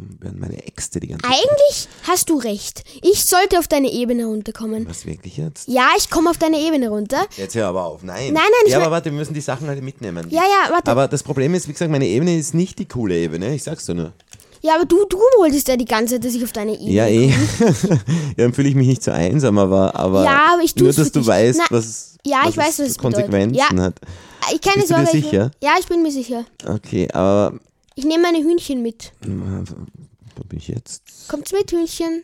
Warum 0.00 0.22
werden 0.22 0.40
meine 0.40 0.66
Äxte 0.66 0.98
die 1.00 1.08
ganze 1.08 1.22
Zeit? 1.26 1.32
Eigentlich 1.36 1.88
hast 2.08 2.30
du 2.30 2.38
recht. 2.38 2.84
Ich 3.02 3.24
sollte 3.24 3.58
auf 3.58 3.68
deine 3.68 3.92
Ebene 3.92 4.24
runterkommen. 4.26 4.88
Was 4.88 5.04
wirklich 5.06 5.36
jetzt? 5.36 5.68
Ja, 5.68 5.88
ich 5.98 6.08
komme 6.10 6.30
auf 6.30 6.38
deine 6.38 6.58
Ebene 6.58 6.88
runter. 6.88 7.26
Jetzt 7.36 7.54
hör 7.54 7.68
aber 7.68 7.84
auf. 7.84 8.02
Nein. 8.02 8.32
Nein, 8.32 8.34
nein, 8.34 8.44
ich 8.66 8.72
Ja, 8.72 8.78
aber 8.80 8.90
warte, 8.90 9.10
wir 9.10 9.18
müssen 9.18 9.34
die 9.34 9.40
Sachen 9.40 9.66
halt 9.68 9.82
mitnehmen. 9.82 10.26
Ja, 10.30 10.42
ja, 10.42 10.72
warte. 10.72 10.90
Aber 10.90 11.06
das 11.08 11.22
Problem 11.22 11.54
ist, 11.54 11.68
wie 11.68 11.72
gesagt, 11.72 11.90
meine 11.90 12.06
Ebene 12.06 12.36
ist 12.38 12.54
nicht 12.54 12.78
die 12.78 12.86
coole 12.88 13.16
Ebene. 13.16 13.54
Ich 13.54 13.62
sag's 13.62 13.84
dir 13.86 13.94
nur. 13.94 14.12
Ja, 14.62 14.74
aber 14.76 14.84
du, 14.84 15.04
du 15.08 15.16
wolltest 15.38 15.68
ja 15.68 15.76
die 15.76 15.84
ganze 15.86 16.14
Zeit, 16.14 16.24
dass 16.24 16.34
ich 16.34 16.44
auf 16.44 16.52
deine 16.52 16.72
Ebene 16.74 16.90
Ja, 16.92 17.06
eh. 17.06 17.28
ja, 17.30 17.36
dann 18.36 18.52
fühle 18.52 18.68
ich 18.68 18.74
mich 18.74 18.88
nicht 18.88 19.02
so 19.02 19.10
einsam, 19.10 19.58
aber, 19.58 19.94
aber 19.96 20.24
Ja, 20.24 20.46
aber 20.54 20.62
ich 20.62 20.76
nur, 20.76 20.88
tu's 20.88 20.96
dass 20.96 21.06
für 21.08 21.12
du 21.14 21.18
dich. 21.20 21.28
weißt, 21.28 21.58
Na, 21.58 21.64
was, 21.76 22.16
ja, 22.24 22.40
ich 22.42 22.56
was 22.56 22.66
weiß, 22.66 22.78
was 22.80 22.86
es 22.88 22.92
für 22.96 23.00
Konsequenzen 23.00 23.52
bedeutet. 23.52 23.76
Ja. 23.78 23.82
hat. 23.84 23.94
Ich 24.52 24.60
keine 24.60 24.76
Bist 24.82 24.90
du 24.90 24.94
dir 24.96 25.02
ich- 25.04 25.24
sicher? 25.24 25.50
Ja, 25.62 25.74
ich 25.80 25.86
bin 25.86 26.02
mir 26.02 26.10
sicher. 26.12 26.44
Okay, 26.66 27.08
aber 27.12 27.54
Ich 27.94 28.04
nehme 28.04 28.22
meine 28.22 28.38
Hühnchen 28.38 28.82
mit. 28.82 29.12
wo 29.22 30.44
bin 30.44 30.58
ich 30.58 30.68
jetzt? 30.68 31.28
Kommt's 31.28 31.52
mit, 31.52 31.70
Hühnchen? 31.72 32.22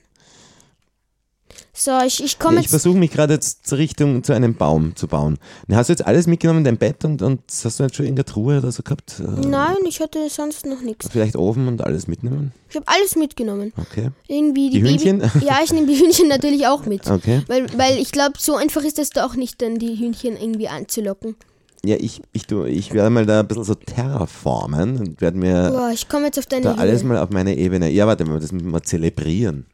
So, 1.73 1.99
ich, 2.07 2.25
ich 2.25 2.39
komme 2.39 2.57
Ja, 2.57 2.61
ich 2.63 2.69
versuche 2.69 2.97
mich 2.97 3.11
gerade 3.11 3.35
jetzt 3.35 3.67
zur 3.67 3.77
Richtung 3.77 4.25
zu 4.25 4.33
einem 4.33 4.55
Baum 4.55 4.97
zu 4.97 5.09
bauen. 5.09 5.39
Hast 5.71 5.89
du 5.89 5.93
jetzt 5.93 6.07
alles 6.07 6.27
mitgenommen, 6.27 6.65
dein 6.65 6.79
Bett 6.79 7.05
und, 7.05 7.21
und 7.21 7.43
hast 7.49 7.79
du 7.79 7.83
jetzt 7.85 7.97
schon 7.97 8.07
in 8.07 8.17
der 8.17 8.25
Truhe 8.25 8.59
oder 8.59 8.73
so 8.73 8.83
gehabt? 8.83 9.21
Äh, 9.21 9.47
Nein, 9.47 9.77
ich 9.87 10.01
hatte 10.01 10.29
sonst 10.31 10.65
noch 10.65 10.81
nichts. 10.81 11.09
Vielleicht 11.11 11.37
Ofen 11.37 11.69
und 11.69 11.85
alles 11.85 12.09
mitnehmen? 12.09 12.53
Ich 12.71 12.77
habe 12.77 12.87
alles 12.89 13.15
mitgenommen. 13.17 13.73
Okay. 13.77 14.11
Irgendwie 14.27 14.71
die, 14.71 14.81
Die 14.81 14.89
Hühnchen? 14.89 15.19
Baby 15.19 15.45
ja, 15.45 15.59
ich 15.63 15.73
nehme 15.73 15.87
die 15.87 15.99
Hühnchen 15.99 16.29
natürlich 16.29 16.67
auch 16.67 16.87
mit. 16.87 17.11
Okay. 17.11 17.43
Weil, 17.47 17.67
weil 17.79 17.99
ich 17.99 18.11
glaube, 18.11 18.35
so 18.39 18.57
einfach 18.57 18.83
ist 18.83 18.99
es 18.99 19.11
doch 19.11 19.37
nicht, 19.37 19.61
dann 19.61 19.79
die 19.79 19.99
Hühnchen 19.99 20.37
irgendwie 20.37 20.69
anzulocken. 20.69 21.37
Ja, 21.87 21.97
ich, 21.99 22.21
ich, 22.33 22.47
tu- 22.47 22.64
ich 22.64 22.93
werde 22.93 23.11
mal 23.11 23.26
da 23.26 23.40
ein 23.40 23.47
bisschen 23.49 23.64
so 23.64 23.75
terraformen 23.75 24.99
und 24.99 25.21
werde 25.21 25.38
mir 25.38 25.71
Boah, 25.71 25.90
ich 25.93 26.09
komme 26.09 26.26
jetzt 26.26 26.38
auf 26.38 26.47
deine 26.47 26.62
da 26.64 26.73
Höhe. 26.75 26.78
alles 26.81 27.02
mal 27.05 27.19
auf 27.19 27.31
meine 27.31 27.57
Ebene. 27.57 27.88
Ja, 27.90 28.07
warte 28.07 28.25
mal, 28.25 28.40
das 28.40 28.52
müssen 28.52 28.66
wir 28.66 28.73
mal 28.73 28.83
zelebrieren. 28.83 29.66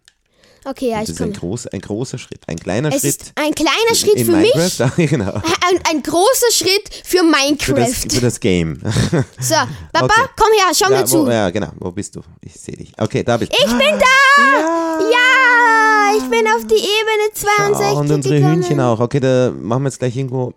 Okay, 0.65 0.91
ja, 0.91 1.01
das 1.01 1.09
ich 1.09 1.15
ist 1.17 1.21
ein, 1.21 1.33
komme. 1.33 1.39
groß, 1.41 1.67
ein 1.69 1.81
großer 1.81 2.19
Schritt. 2.19 2.39
Ein 2.47 2.55
kleiner 2.57 2.91
Es 2.95 3.01
Schritt. 3.01 3.05
ist 3.23 3.33
ein 3.35 3.53
kleiner 3.53 3.95
Schritt 3.97 4.15
in 4.15 4.27
für 4.27 4.33
Minecraft. 4.33 4.61
mich, 4.61 4.81
Ah, 4.81 4.93
genau. 5.11 5.33
ein, 5.35 5.81
ein 5.91 6.03
großer 6.05 6.53
Schritt 6.53 6.89
für 7.05 7.19
Für 7.19 7.25
Minecraft. 7.25 7.75
das, 8.07 8.15
für 8.15 8.21
das 8.21 8.39
Game. 8.39 8.79
So, 9.41 9.55
Papa, 9.93 10.05
Okay. 10.07 10.29
komm 10.37 10.49
her, 10.57 10.73
schau 10.73 10.89
mir 10.89 10.95
ja, 11.01 11.05
zu. 11.05 11.27
wo, 11.27 11.31
ja, 11.31 11.51
genau. 11.51 11.69
Wo 11.81 11.91
bist 11.91 12.15
du? 12.15 12.21
Ich 12.43 12.55
sehe 12.55 12.77
dich. 12.77 12.93
Okay, 12.97 13.25
da 13.25 13.37
bist 13.39 13.53
du. 13.53 13.57
Ich 13.59 13.73
bin 13.73 13.99
da! 13.99 15.01
Ja! 15.11 16.17
Ich 16.17 16.25
bin 16.31 16.47
auf 16.47 16.65
die 16.67 16.75
Ebene 16.75 17.33
62 17.35 17.85
Ah, 17.87 17.93
und 17.93 18.11
unsere 18.13 18.35
gekommen. 18.37 18.55
Hühnchen 18.63 18.81
auch. 18.81 19.01
Okay, 19.01 19.19
da 19.21 19.51
machen 19.61 19.83
wir 19.83 19.89
jetzt 19.89 19.99
gleich 19.99 20.17
irgendwo. 20.17 20.53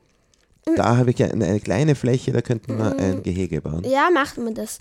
Da 0.75 0.97
habe 0.97 1.11
ich 1.11 1.23
eine, 1.23 1.45
eine 1.45 1.59
kleine 1.59 1.93
Fläche, 1.93 2.31
da 2.31 2.41
könnten 2.41 2.77
wir 2.77 2.97
ein 2.97 3.21
Gehege 3.21 3.61
bauen. 3.61 3.83
Ja, 3.83 4.09
macht 4.11 4.37
man 4.39 4.55
das. 4.55 4.79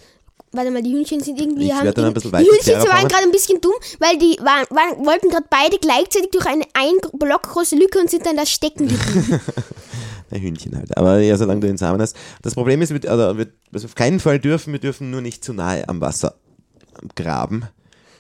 Warte 0.51 0.71
mal, 0.71 0.83
die 0.83 0.93
Hühnchen 0.93 1.21
sind 1.21 1.39
irgendwie. 1.39 1.67
Ich 1.67 1.73
haben 1.75 1.93
dann 1.93 2.07
ein 2.07 2.15
bisschen 2.15 2.31
die 2.31 2.39
Hühnchen 2.39 2.75
waren 2.89 3.09
gerade 3.09 3.25
ein 3.25 3.33
bisschen 3.33 3.61
dumm, 3.61 3.75
weil 3.99 4.17
die 4.19 4.39
waren, 4.41 4.65
waren, 4.71 5.05
wollten 5.05 5.29
gerade 5.29 5.47
beide 5.51 5.79
gleichzeitig 5.79 6.31
durch 6.31 6.47
eine 6.47 6.65
ein 6.73 6.95
Block 7.19 7.43
große 7.43 7.77
Lücke 7.77 7.99
und 7.99 8.09
sind 8.09 8.25
dann 8.25 8.37
da 8.37 8.47
stecken 8.47 8.89
geblieben. 8.89 9.41
Ein 10.31 10.41
Hühnchen 10.41 10.77
halt. 10.77 10.97
Aber 10.97 11.19
ja, 11.21 11.37
solange 11.37 11.61
du 11.61 11.67
den 11.67 11.77
Samen 11.77 12.01
hast. 12.01 12.17
Das 12.41 12.55
Problem 12.55 12.81
ist, 12.83 12.91
wir, 12.91 13.11
also, 13.11 13.37
wir, 13.37 13.49
was 13.71 13.83
wir 13.83 13.89
auf 13.89 13.95
keinen 13.95 14.19
Fall 14.21 14.39
dürfen, 14.39 14.73
wir 14.73 14.81
dürfen 14.81 15.11
nur 15.11 15.21
nicht 15.21 15.45
zu 15.45 15.53
nahe 15.53 15.87
am 15.89 16.01
Wasser 16.01 16.35
graben. 17.15 17.65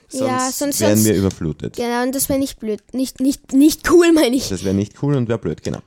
Sonst, 0.08 0.30
Ja, 0.30 0.50
sonst- 0.52 0.80
werden 0.80 0.96
sonst- 0.96 1.08
wir 1.08 1.16
überflutet. 1.16 1.76
genau, 1.76 2.02
und 2.02 2.14
das 2.14 2.28
wäre 2.28 2.38
nicht 2.38 2.60
blöd. 2.60 2.80
Nicht, 2.92 3.20
nicht, 3.20 3.52
nicht 3.52 3.90
cool, 3.90 4.12
meine 4.12 4.36
ich. 4.36 4.48
Das 4.50 4.64
wäre 4.64 4.74
nicht 4.74 5.02
cool 5.02 5.14
und 5.16 5.28
wäre 5.28 5.38
blöd, 5.38 5.62
genau. 5.62 5.80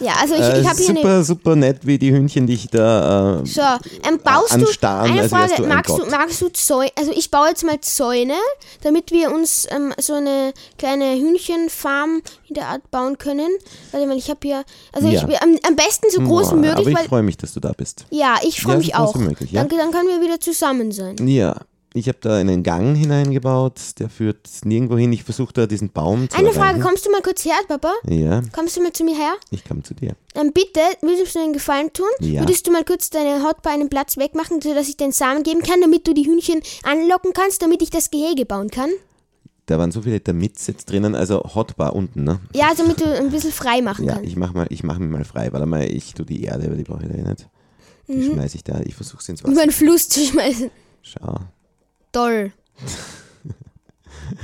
Ja, 0.00 0.14
also 0.20 0.34
ich, 0.34 0.40
Äh, 0.40 0.60
ich 0.60 0.68
habe 0.68 0.76
hier 0.78 0.88
eine. 0.90 0.98
super, 0.98 1.24
super 1.24 1.56
nett, 1.56 1.78
wie 1.82 1.98
die 1.98 2.10
Hühnchen 2.12 2.46
dich 2.46 2.68
da. 2.68 3.40
Äh, 3.42 3.46
So, 3.46 3.60
ähm, 3.60 4.18
baust 4.22 4.50
du, 4.52 4.54
anstarren, 4.66 5.10
eine 5.12 5.22
als 5.22 5.32
wärst 5.32 5.54
Frage, 5.54 5.62
du 5.62 5.62
ein 5.64 5.68
magst 5.76 5.90
du, 5.90 5.96
Gott. 6.02 6.10
magst 6.10 6.40
du 6.42 6.48
Zäune, 6.52 6.90
also 6.98 7.12
ich 7.12 7.30
baue 7.30 7.48
jetzt 7.48 7.64
mal 7.64 7.80
Zäune, 7.80 8.34
damit 8.82 9.10
wir 9.12 9.32
uns 9.32 9.66
ähm, 9.70 9.92
so 10.00 10.14
eine 10.14 10.52
kleine 10.78 11.14
Hühnchenfarm 11.16 12.22
in 12.48 12.54
der 12.54 12.66
Art 12.68 12.90
bauen 12.90 13.18
können. 13.18 13.50
Warte 13.92 14.06
mal, 14.06 14.16
ich 14.16 14.28
habe 14.30 14.40
hier, 14.42 14.64
also 14.92 15.08
Ja. 15.08 15.26
ich, 15.28 15.42
am, 15.42 15.56
am 15.66 15.76
besten 15.76 16.06
so 16.10 16.20
groß 16.22 16.52
wie 16.52 16.56
möglich, 16.56 16.88
aber 16.88 17.00
ich 17.02 17.08
freue 17.08 17.22
mich, 17.22 17.36
dass 17.36 17.54
du 17.54 17.60
da 17.60 17.72
bist. 17.72 18.06
ja, 18.10 18.36
ich 18.42 18.60
freue 18.60 18.72
Ja, 18.74 18.78
mich 18.78 18.94
auch. 18.96 19.14
möglich, 19.14 19.52
ja. 19.52 19.60
Danke, 19.60 19.76
dann 19.76 19.90
können 19.92 20.08
wir 20.08 20.20
wieder 20.20 20.40
zusammen 20.40 20.90
sein. 20.92 21.16
Ja, 21.26 21.56
ich 21.94 22.08
habe 22.08 22.18
da 22.20 22.36
einen 22.36 22.62
Gang 22.62 22.96
hineingebaut, 22.96 23.80
der 24.00 24.10
führt 24.10 24.48
nirgendwo 24.64 24.98
hin. 24.98 25.12
Ich 25.12 25.22
versuche 25.24 25.52
da 25.52 25.66
diesen 25.66 25.90
Baum 25.90 26.28
zu 26.28 26.36
Eine 26.36 26.48
Frage, 26.52 26.58
erreichen. 26.78 26.82
kommst 26.82 27.06
du 27.06 27.10
mal 27.12 27.22
kurz 27.22 27.44
her, 27.44 27.54
Papa? 27.68 27.92
Ja, 28.08 28.42
Kommst 28.52 28.76
du 28.76 28.82
mal 28.82 28.92
zu 28.92 29.04
mir 29.04 29.16
her? 29.16 29.34
ich 29.50 29.64
komme 29.64 29.82
zu 29.82 29.94
dir. 29.94 30.16
Ähm, 30.34 30.52
bitte, 30.52 30.80
würdest 31.02 31.34
du 31.34 31.38
mir 31.38 31.44
einen 31.44 31.52
Gefallen 31.54 31.92
tun? 31.92 32.06
Ja. 32.20 32.42
Würdest 32.42 32.66
du 32.66 32.72
mal 32.72 32.84
kurz 32.84 33.10
deine 33.10 33.42
Haut 33.42 33.62
bei 33.62 33.70
einem 33.70 33.88
Platz 33.88 34.16
wegmachen, 34.16 34.60
sodass 34.60 34.88
ich 34.88 34.96
den 34.96 35.12
Samen 35.12 35.44
geben 35.44 35.62
kann, 35.62 35.80
damit 35.80 36.06
du 36.06 36.12
die 36.14 36.26
Hühnchen 36.26 36.60
anlocken 36.82 37.32
kannst, 37.32 37.62
damit 37.62 37.80
ich 37.80 37.90
das 37.90 38.10
Gehege 38.10 38.44
bauen 38.44 38.70
kann? 38.70 38.90
Da 39.66 39.78
waren 39.78 39.92
so 39.92 40.02
viele 40.02 40.20
Termits 40.22 40.66
jetzt 40.66 40.90
drinnen, 40.90 41.14
also 41.14 41.42
Hotbar 41.54 41.94
unten, 41.94 42.24
ne? 42.24 42.38
Ja, 42.54 42.72
damit 42.76 43.00
du 43.00 43.04
ein 43.06 43.30
bisschen 43.30 43.52
frei 43.52 43.80
machen 43.80 44.04
Ja, 44.04 44.14
kannst. 44.14 44.28
ich 44.28 44.36
mach 44.36 44.52
mal, 44.52 44.66
ich 44.68 44.82
mach 44.82 44.98
mich 44.98 45.08
mal 45.10 45.24
frei. 45.24 45.52
Warte 45.52 45.64
mal, 45.64 45.84
ich 45.90 46.12
tu 46.12 46.24
die 46.24 46.42
Erde, 46.42 46.66
aber 46.66 46.74
die 46.76 46.82
brauche 46.82 47.02
ich 47.04 47.08
da 47.08 47.14
eh 47.14 47.22
nicht. 47.22 47.48
Die 48.08 48.12
Mhm. 48.16 48.32
schmeiß 48.34 48.54
ich 48.56 48.64
da, 48.64 48.80
ich 48.84 48.94
versuche 48.94 49.22
ins 49.30 49.40
Über 49.40 49.52
Wasser. 49.52 49.62
einen 49.62 49.70
Fluss 49.70 50.08
zu 50.10 50.20
schmeißen. 50.26 50.70
Schau. 51.00 51.36
Toll. 52.14 52.52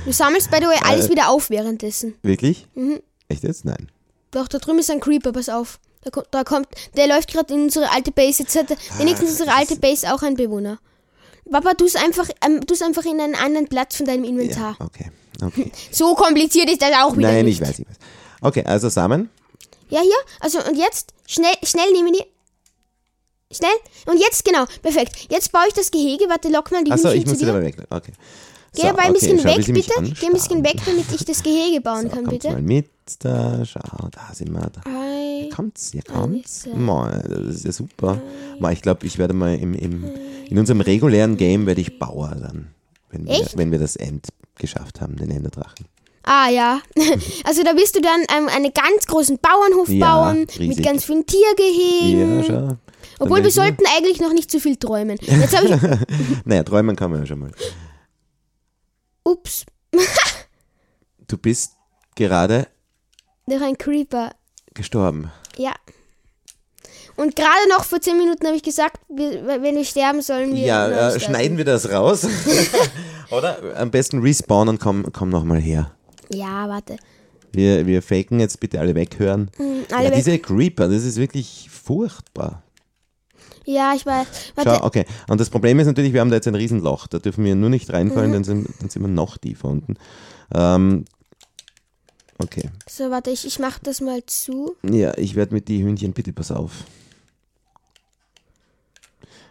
Du 0.05 0.11
sammelst, 0.11 0.49
by 0.51 0.57
the 0.57 0.65
way, 0.67 0.77
alles 0.83 1.07
Äh. 1.07 1.09
wieder 1.11 1.29
auf 1.29 1.49
währenddessen. 1.49 2.15
Wirklich? 2.21 2.67
Mhm. 2.75 3.01
Echt 3.27 3.43
jetzt? 3.43 3.65
Nein. 3.65 3.89
Doch, 4.31 4.47
da 4.47 4.59
drüben 4.59 4.79
ist 4.79 4.91
ein 4.91 4.99
Creeper, 4.99 5.31
pass 5.31 5.49
auf. 5.49 5.79
Da 6.03 6.09
kommt, 6.09 6.27
da 6.31 6.43
kommt 6.43 6.67
der 6.95 7.07
läuft 7.07 7.31
gerade 7.31 7.53
in 7.53 7.63
unsere 7.63 7.91
alte 7.91 8.11
Base. 8.11 8.43
Jetzt 8.43 8.55
hat 8.55 8.71
Ah, 8.71 8.75
wenigstens 8.99 9.31
unsere 9.31 9.53
alte 9.53 9.75
Base 9.75 10.11
auch 10.13 10.21
einen 10.23 10.35
Bewohner. 10.35 10.79
Papa, 11.49 11.73
tu 11.73 11.85
es 11.85 11.95
einfach, 11.95 12.27
ähm, 12.45 12.65
tu's 12.65 12.81
einfach 12.81 13.03
in 13.05 13.19
einen 13.19 13.35
anderen 13.35 13.67
Platz 13.67 13.97
von 13.97 14.05
deinem 14.05 14.23
Inventar. 14.23 14.75
Okay. 14.79 15.11
okay. 15.43 15.71
So 15.91 16.15
kompliziert 16.15 16.69
ist 16.69 16.81
das 16.81 16.91
auch 17.03 17.15
wieder 17.17 17.31
Nein, 17.31 17.45
nicht. 17.45 17.61
ich 17.61 17.67
weiß, 17.67 17.79
ich 17.79 17.87
weiß. 17.87 17.97
Okay, 18.41 18.63
also 18.65 18.89
Samen. 18.89 19.29
Ja, 19.89 20.01
hier. 20.01 20.11
Also, 20.39 20.59
und 20.63 20.75
jetzt, 20.77 21.13
schnell, 21.27 21.53
schnell 21.63 21.91
nehmen 21.91 22.13
die. 22.13 22.23
Schnell. 23.61 24.13
Und 24.15 24.19
jetzt, 24.21 24.43
genau, 24.43 24.65
perfekt. 24.81 25.27
Jetzt 25.29 25.51
baue 25.51 25.63
ich 25.67 25.73
das 25.73 25.91
Gehege. 25.91 26.25
Warte, 26.29 26.49
lock 26.49 26.71
mal 26.71 26.83
die 26.83 26.91
Achso, 26.91 27.09
Hühnchen 27.09 27.21
ich 27.21 27.27
muss 27.27 27.39
zu 27.39 27.45
dir 27.45 27.51
dabei 27.53 27.65
weg. 27.65 27.77
Okay. 27.89 28.11
Geh 28.73 28.83
dabei 28.83 29.03
ein 29.03 29.13
bisschen 29.13 29.37
schau, 29.37 29.49
weg, 29.49 29.65
bitte. 29.65 29.91
Geh 30.19 30.27
ein 30.27 30.33
bisschen 30.33 30.63
weg, 30.63 30.77
damit 30.85 31.05
ich 31.13 31.25
das 31.25 31.43
Gehege 31.43 31.81
bauen 31.83 32.03
So, 32.03 32.09
kann, 32.09 32.23
kommt's 32.25 32.43
bitte. 32.45 32.51
mal 32.53 32.61
mit, 32.61 32.89
da, 33.19 33.65
schau, 33.65 33.81
da 34.11 34.33
sind 34.33 34.51
wir. 34.53 34.61
Da. 34.71 34.81
Ei. 34.89 35.49
Kommt's, 35.53 35.91
hier 35.91 36.03
kommt's. 36.03 36.65
Alles, 36.67 36.77
Moi, 36.77 37.09
das 37.27 37.55
ist 37.55 37.65
ja 37.65 37.71
super. 37.73 38.21
Moi, 38.59 38.71
ich 38.71 38.81
glaube, 38.81 39.05
ich 39.05 39.17
werde 39.17 39.33
mal 39.33 39.55
im, 39.55 39.73
im, 39.73 40.05
in 40.49 40.57
unserem 40.57 40.79
regulären 40.79 41.35
Game 41.35 41.65
werde 41.65 41.81
ich 41.81 41.99
Bauer 41.99 42.33
dann, 42.39 42.69
wenn 43.09 43.25
wir, 43.27 43.45
wenn 43.55 43.71
wir 43.73 43.79
das 43.79 43.97
End 43.97 44.27
geschafft 44.57 45.01
haben, 45.01 45.17
den 45.17 45.31
Enderdrachen. 45.31 45.85
Ah 46.23 46.49
ja, 46.49 46.79
also 47.43 47.63
da 47.63 47.75
wirst 47.75 47.95
du 47.95 47.99
dann 48.01 48.21
ähm, 48.37 48.47
einen 48.47 48.71
ganz 48.71 49.07
großen 49.07 49.37
Bauernhof 49.39 49.89
Ja, 49.89 50.05
bauen 50.23 50.41
mit 50.41 50.59
riesig. 50.59 50.85
ganz 50.85 51.03
vielen 51.03 51.25
Tiergehegen. 51.25 52.37
Ja, 52.37 52.43
schau. 52.45 52.77
Obwohl 53.21 53.37
wir 53.37 53.43
werden 53.43 53.51
sollten 53.51 53.83
eigentlich 53.95 54.19
noch 54.19 54.33
nicht 54.33 54.49
zu 54.51 54.59
viel 54.59 54.75
träumen. 54.77 55.17
Jetzt 55.21 55.55
habe 55.55 55.67
ich, 55.67 56.41
Naja, 56.45 56.63
träumen 56.63 56.95
kann 56.95 57.11
man 57.11 57.21
ja 57.21 57.25
schon 57.25 57.39
mal. 57.39 57.51
ups, 59.23 59.65
Du 61.27 61.37
bist 61.37 61.73
gerade 62.15 62.67
noch 63.47 63.61
ein 63.61 63.77
Creeper. 63.77 64.31
gestorben. 64.73 65.31
Ja. 65.57 65.73
Und 67.17 67.35
gerade 67.35 67.69
noch 67.69 67.83
vor 67.83 68.01
10 68.01 68.17
Minuten 68.17 68.45
habe 68.47 68.55
ich 68.55 68.63
gesagt, 68.63 68.99
wir, 69.09 69.45
wenn 69.45 69.75
wir 69.75 69.85
sterben, 69.85 70.21
sollen 70.21 70.53
wir. 70.55 70.65
Ja, 70.65 71.09
äh, 71.09 71.19
schneiden 71.19 71.57
wir 71.57 71.65
das 71.65 71.89
raus. 71.89 72.25
Oder? 73.31 73.75
Am 73.77 73.91
besten 73.91 74.21
respawnen, 74.21 74.79
komm, 74.79 75.05
komm 75.13 75.29
nochmal 75.29 75.59
her. 75.59 75.91
Ja, 76.33 76.67
warte. 76.67 76.97
Wir, 77.51 77.85
wir 77.85 78.01
faken 78.01 78.39
jetzt 78.39 78.59
bitte 78.59 78.79
alle 78.79 78.95
weghören. 78.95 79.51
Mhm, 79.57 79.85
alle 79.91 80.05
ja, 80.05 80.09
weg. 80.11 80.17
diese 80.17 80.39
Creeper, 80.39 80.87
das 80.87 81.03
ist 81.03 81.17
wirklich 81.17 81.69
furchtbar. 81.71 82.63
Ja, 83.65 83.93
ich 83.95 84.05
weiß. 84.05 84.27
Schau, 84.55 84.65
Warte, 84.65 84.83
okay. 84.83 85.05
Und 85.29 85.39
das 85.39 85.49
Problem 85.49 85.79
ist 85.79 85.87
natürlich, 85.87 86.13
wir 86.13 86.21
haben 86.21 86.29
da 86.29 86.35
jetzt 86.37 86.47
ein 86.47 86.55
Riesenloch. 86.55 87.07
Da 87.07 87.19
dürfen 87.19 87.43
wir 87.45 87.55
nur 87.55 87.69
nicht 87.69 87.91
reinfallen, 87.91 88.29
Mhm. 88.31 88.33
dann, 88.33 88.43
sind, 88.43 88.67
dann 88.79 88.89
sind 88.89 89.01
wir 89.01 89.09
noch 89.09 89.37
tiefer 89.37 89.69
unten. 89.69 89.95
Ähm, 90.53 91.05
okay. 92.39 92.69
so, 92.89 93.11
warte, 93.11 93.29
ich, 93.29 93.45
ich 93.45 93.59
mach 93.59 93.79
das 93.79 94.01
mal 94.01 94.23
zu. 94.25 94.75
Ja, 94.83 95.15
ich 95.17 95.35
werde 95.35 95.53
mit 95.53 95.67
die 95.67 95.83
Hühnchen, 95.83 96.13
bitte 96.13 96.33
pass 96.33 96.51
auf. 96.51 96.71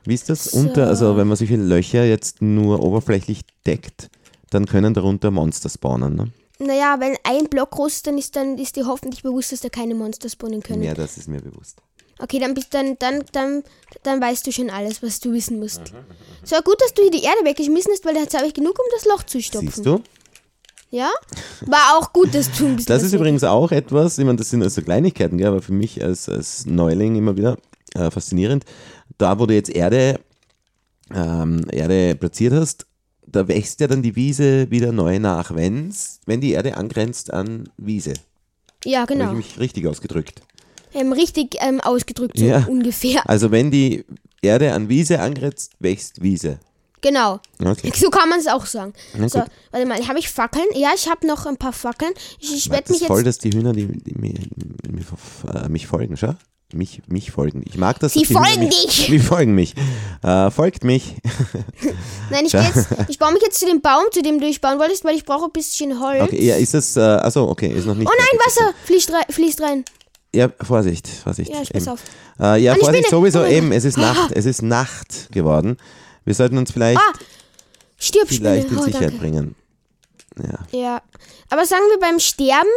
Wie 0.05 0.14
ist 0.14 0.29
das 0.31 0.45
So. 0.45 0.59
unter, 0.59 0.88
also 0.88 1.17
wenn 1.17 1.29
man 1.29 1.37
solche 1.37 1.57
Löcher 1.57 2.05
jetzt 2.05 2.40
nur 2.43 2.83
oberflächlich 2.83 3.43
deckt, 3.67 4.11
dann 4.50 4.67
können 4.67 4.95
darunter 4.95 5.31
Monster 5.31 5.69
spawnen, 5.69 6.17
ne? 6.17 6.33
Naja, 6.59 6.97
wenn 7.00 7.17
ein 7.25 7.49
Block 7.49 7.71
groß 7.71 7.95
ist, 7.97 8.07
dann 8.07 8.19
ist, 8.19 8.37
dann 8.37 8.59
ist 8.59 8.76
dir 8.76 8.87
hoffentlich 8.87 9.23
bewusst, 9.23 9.52
dass 9.52 9.61
da 9.61 9.69
keine 9.71 9.95
Monster 9.95 10.29
spawnen 10.29 10.62
können. 10.62 10.83
Ja, 10.83 10.93
das 10.95 11.17
ist 11.17 11.29
mir 11.29 11.40
bewusst. 11.40 11.81
Okay, 12.22 12.38
dann, 12.38 12.54
bist, 12.54 12.74
dann, 12.74 12.96
dann, 12.98 13.24
dann, 13.32 13.62
dann 14.02 14.20
weißt 14.20 14.46
du 14.46 14.52
schon 14.52 14.70
alles, 14.70 15.02
was 15.02 15.20
du 15.20 15.32
wissen 15.32 15.58
musst. 15.58 15.80
So, 16.44 16.56
gut, 16.62 16.80
dass 16.80 16.94
du 16.94 17.02
hier 17.02 17.10
die 17.10 17.22
Erde 17.22 17.44
weggeschmissen 17.44 17.92
hast, 17.92 18.04
weil 18.04 18.16
jetzt 18.16 18.36
habe 18.36 18.46
ich 18.46 18.54
genug, 18.54 18.78
um 18.78 18.84
das 18.92 19.04
Loch 19.06 19.22
zu 19.22 19.40
stopfen. 19.40 19.70
Siehst 19.70 19.86
du? 19.86 20.02
Ja? 20.90 21.10
War 21.66 21.96
auch 21.98 22.12
gut, 22.12 22.34
dass 22.34 22.50
du 22.52 22.66
ein 22.66 22.76
bisschen 22.76 22.88
Das 22.94 23.02
ist 23.02 23.12
übrigens 23.12 23.44
auch 23.44 23.70
etwas, 23.72 24.18
ich 24.18 24.24
meine, 24.24 24.38
das 24.38 24.50
sind 24.50 24.62
also 24.62 24.82
Kleinigkeiten, 24.82 25.38
gell, 25.38 25.48
aber 25.48 25.62
für 25.62 25.72
mich 25.72 26.02
als, 26.02 26.28
als 26.28 26.66
Neuling 26.66 27.16
immer 27.16 27.36
wieder 27.36 27.56
äh, 27.94 28.10
faszinierend. 28.10 28.64
Da, 29.18 29.38
wo 29.38 29.46
du 29.46 29.54
jetzt 29.54 29.70
Erde, 29.70 30.20
ähm, 31.14 31.64
Erde 31.70 32.16
platziert 32.16 32.52
hast, 32.52 32.86
da 33.26 33.46
wächst 33.46 33.80
ja 33.80 33.86
dann 33.86 34.02
die 34.02 34.16
Wiese 34.16 34.70
wieder 34.70 34.92
neu 34.92 35.18
nach, 35.18 35.54
wenn's, 35.54 36.20
wenn 36.26 36.40
die 36.40 36.52
Erde 36.52 36.76
angrenzt 36.76 37.32
an 37.32 37.68
Wiese. 37.76 38.14
Ja, 38.84 39.02
Habe 39.02 39.14
genau. 39.14 39.30
ich 39.30 39.36
mich 39.36 39.58
richtig 39.60 39.86
ausgedrückt. 39.86 40.40
Ähm, 40.94 41.12
richtig 41.12 41.56
ähm, 41.61 41.80
ausgedrückt, 41.80 42.38
so 42.38 42.44
Ja. 42.44 42.64
ungefähr. 42.68 43.23
Also 43.28 43.50
wenn 43.50 43.70
die 43.70 44.04
Erde 44.42 44.73
an 44.73 44.88
Wiese 44.88 45.20
angrenzt, 45.20 45.73
wächst 45.78 46.23
Wiese. 46.23 46.59
Genau. 47.02 47.40
Okay. 47.64 47.90
So 47.97 48.11
kann 48.11 48.28
man 48.28 48.40
es 48.40 48.47
auch 48.47 48.66
sagen. 48.66 48.92
Na 49.16 49.28
So, 49.28 49.40
gut. 49.40 49.49
warte 49.70 49.87
mal, 49.87 50.06
habe 50.06 50.18
ich 50.18 50.28
Fackeln? 50.28 50.66
Ja, 50.75 50.90
ich 50.94 51.09
habe 51.09 51.26
noch 51.26 51.47
ein 51.47 51.56
paar 51.56 51.73
Fackeln. 51.73 52.12
Ich, 52.40 52.54
ich 52.54 52.70
werde 52.70 52.92
mich 52.92 53.00
jetzt. 53.00 53.09
voll, 53.09 53.25
dass 53.25 53.38
die 53.38 53.50
Hühner, 53.50 53.73
die, 53.73 53.87
die 53.87 54.14
mir, 54.18 54.35
mir, 54.90 55.04
äh, 55.64 55.68
mich 55.68 55.87
folgen, 55.87 56.16
schau. 56.16 56.35
Mich, 56.73 57.02
mich 57.09 57.32
folgen. 57.32 57.64
Ich 57.66 57.76
mag 57.78 57.99
das. 57.99 58.12
Sie 58.12 58.20
die 58.20 58.32
folgen 58.32 58.61
mich, 58.66 58.87
dich! 58.87 59.06
Die 59.11 59.18
folgen 59.18 59.54
mich. 59.56 59.75
Äh, 60.23 60.50
folgt 60.52 60.85
mich. 60.85 61.16
Nein, 62.30 62.47
ich, 62.47 62.52
jetzt, 62.52 62.87
ich 63.09 63.18
baue 63.18 63.32
mich 63.32 63.42
jetzt 63.42 63.59
zu 63.59 63.66
dem 63.66 63.80
Baum, 63.80 64.04
zu 64.12 64.23
dem 64.23 64.38
du 64.38 64.47
dich 64.47 64.61
bauen 64.61 64.78
wolltest, 64.78 65.04
weil 65.04 65.16
ich 65.16 65.25
brauche 65.25 65.47
ein 65.47 65.50
bisschen 65.52 65.99
Holz. 66.00 66.23
Okay, 66.23 66.44
ja, 66.44 66.54
ist 66.56 66.75
das, 66.75 66.97
äh, 66.97 67.00
achso, 67.00 67.49
okay, 67.49 67.73
ist 67.73 67.87
noch 67.87 67.97
nicht. 67.97 68.06
Oh 68.09 68.12
nein. 68.16 68.40
Wasser 68.47 68.73
fließt 68.85 69.12
rein. 69.12 69.25
Fließt 69.30 69.61
rein. 69.62 69.85
Ja, 70.34 70.49
Vorsicht, 70.60 71.08
Vorsicht. 71.08 71.50
Ja, 71.52 71.62
ich 71.62 71.70
pass 71.72 71.88
auf. 71.88 72.00
Äh, 72.38 72.62
ja, 72.62 72.75
ich 72.75 72.80
Vorsicht 72.80 73.10
sowieso 73.10 73.40
oh 73.42 73.46
eben, 73.46 73.72
es 73.72 73.84
ist 73.84 73.96
Nacht, 73.99 74.30
es 74.32 74.44
ist 74.46 74.62
Nacht 74.62 75.32
geworden. 75.32 75.76
Wir 76.25 76.34
sollten 76.34 76.56
uns 76.58 76.70
vielleicht, 76.70 76.99
Ah, 77.00 77.12
Stirb, 77.99 78.28
vielleicht 78.28 78.70
in 78.70 78.78
Oh, 78.78 78.82
Sicherheit 78.82 79.10
danke. 79.10 79.18
bringen. 79.18 79.54
Ja. 80.72 80.78
Ja. 80.78 81.02
Aber 81.50 81.66
sagen 81.66 81.82
wir 81.90 81.99
beim 81.99 82.20
Sterben, 82.20 82.68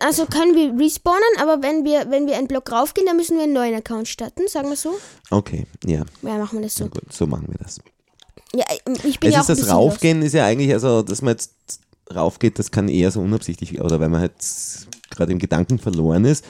also 0.00 0.26
können 0.26 0.54
wir 0.54 0.78
respawnen, 0.80 1.22
aber 1.40 1.60
wenn 1.60 1.84
wir, 1.84 2.08
wenn 2.08 2.28
wir 2.28 2.36
einen 2.36 2.46
Block 2.46 2.70
raufgehen, 2.70 3.06
dann 3.06 3.16
müssen 3.16 3.36
wir 3.36 3.42
einen 3.44 3.52
neuen 3.52 3.74
Account 3.74 4.06
starten, 4.06 4.46
sagen 4.46 4.68
wir 4.68 4.76
so. 4.76 4.94
Okay, 5.30 5.66
ja, 5.84 6.04
Ja, 6.22 6.38
machen 6.38 6.58
wir 6.60 6.62
das 6.66 6.76
so. 6.76 6.84
na 6.84 6.90
gut, 6.90 7.12
so 7.12 7.26
machen 7.26 7.48
wir 7.48 7.58
das. 7.58 7.80
Ja, 8.54 8.64
ich 9.02 9.18
bin 9.18 9.30
Es 9.30 9.34
ja 9.34 9.40
auch 9.40 9.48
ist 9.48 9.50
ein 9.50 9.56
das 9.66 9.70
Raufgehen 9.74 10.22
ist 10.22 10.34
ja 10.34 10.46
eigentlich, 10.46 10.72
also 10.72 11.02
dass 11.02 11.20
man 11.20 11.32
jetzt 11.32 11.52
raufgeht, 12.14 12.58
das 12.60 12.70
kann 12.70 12.88
eher 12.88 13.10
so 13.10 13.20
unabsichtlich, 13.20 13.80
oder 13.80 13.98
weil 13.98 14.08
man 14.08 14.20
halt 14.20 14.34
gerade 15.10 15.32
im 15.32 15.40
Gedanken 15.40 15.80
verloren 15.80 16.24
ist. 16.24 16.44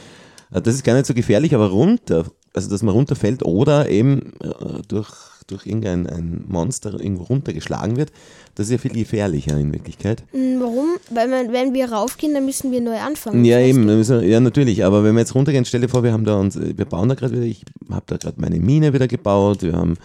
Äh, 0.52 0.62
Das 0.62 0.74
ist 0.74 0.84
gar 0.84 0.94
nicht 0.94 1.06
so 1.06 1.14
gefährlich, 1.14 1.54
aber 1.54 1.70
runter, 1.70 2.26
also 2.54 2.68
dass 2.70 2.82
man 2.82 2.94
runterfällt 2.94 3.42
oder 3.44 3.88
eben 3.88 4.32
äh, 4.40 4.82
durch, 4.88 5.08
durch 5.46 5.66
irgendein 5.66 6.06
ein 6.06 6.44
Monster 6.48 6.92
irgendwo 7.00 7.24
runtergeschlagen 7.24 7.96
wird, 7.96 8.12
das 8.54 8.66
ist 8.66 8.72
ja 8.72 8.78
viel 8.78 8.92
gefährlicher 8.92 9.56
in 9.58 9.72
Wirklichkeit. 9.72 10.24
Hm, 10.32 10.60
Warum? 10.60 10.90
Weil 11.10 11.28
man, 11.28 11.52
wenn 11.52 11.72
wir 11.74 11.90
raufgehen, 11.90 12.34
dann 12.34 12.44
müssen 12.44 12.70
wir 12.70 12.80
neu 12.80 12.98
anfangen. 12.98 13.44
Ja, 13.44 13.58
eben, 13.60 13.86
wir- 13.86 14.22
ja 14.22 14.40
natürlich, 14.40 14.84
aber 14.84 15.02
wenn 15.04 15.14
wir 15.14 15.20
jetzt 15.20 15.34
runtergehen, 15.34 15.64
stell 15.64 15.80
dir 15.80 15.88
vor, 15.88 16.02
wir 16.02 16.12
haben 16.12 16.24
da 16.24 16.36
uns, 16.38 16.58
wir 16.60 16.84
bauen 16.84 17.08
da 17.08 17.14
gerade 17.14 17.32
wieder, 17.34 17.46
ich 17.46 17.64
habe 17.90 18.04
da 18.06 18.16
gerade 18.18 18.40
meine 18.40 18.58
Mine 18.60 18.92
wieder 18.92 19.08
gebaut, 19.08 19.62
wir 19.62 19.72
haben 19.74 19.96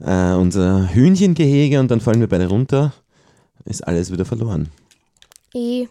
äh, 0.00 0.32
unser 0.34 0.88
Hühnchengehege 0.94 1.78
und 1.80 1.90
dann 1.90 2.00
fallen 2.00 2.20
wir 2.20 2.28
beide 2.28 2.48
runter, 2.48 2.92
ist 3.66 3.86
alles 3.86 4.10
wieder 4.10 4.24
verloren. 4.24 4.68
Eh. 5.54 5.86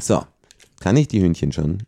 So, 0.00 0.22
kann 0.80 0.96
ich 0.96 1.08
die 1.08 1.20
Hühnchen 1.20 1.52
schon? 1.52 1.78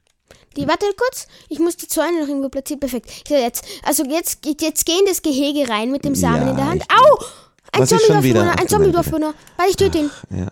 Die, 0.56 0.66
warte 0.66 0.86
kurz, 0.96 1.26
ich 1.48 1.58
muss 1.60 1.76
die 1.76 1.86
Zäune 1.86 2.20
noch 2.22 2.28
irgendwo 2.28 2.48
platzieren. 2.48 2.80
Perfekt. 2.80 3.08
So, 3.28 3.34
jetzt, 3.34 3.64
also 3.84 4.04
jetzt, 4.04 4.44
jetzt 4.60 4.84
geh 4.84 4.98
in 4.98 5.06
das 5.06 5.22
Gehege 5.22 5.68
rein 5.68 5.90
mit 5.92 6.04
dem 6.04 6.14
Samen 6.14 6.42
Ja, 6.42 6.50
in 6.50 6.56
der 6.56 6.66
Hand. 6.66 6.84
Au! 6.90 7.24
Ein? 7.72 7.86
Zombie-Dorfbewohner, 7.86 8.58
ein 8.58 8.68
Zombie-Dorfbewohner. 8.68 9.34
Warte, 9.56 9.70
ich 9.70 9.76
töte 9.76 9.98
ihn. 9.98 10.10
Ja. 10.30 10.48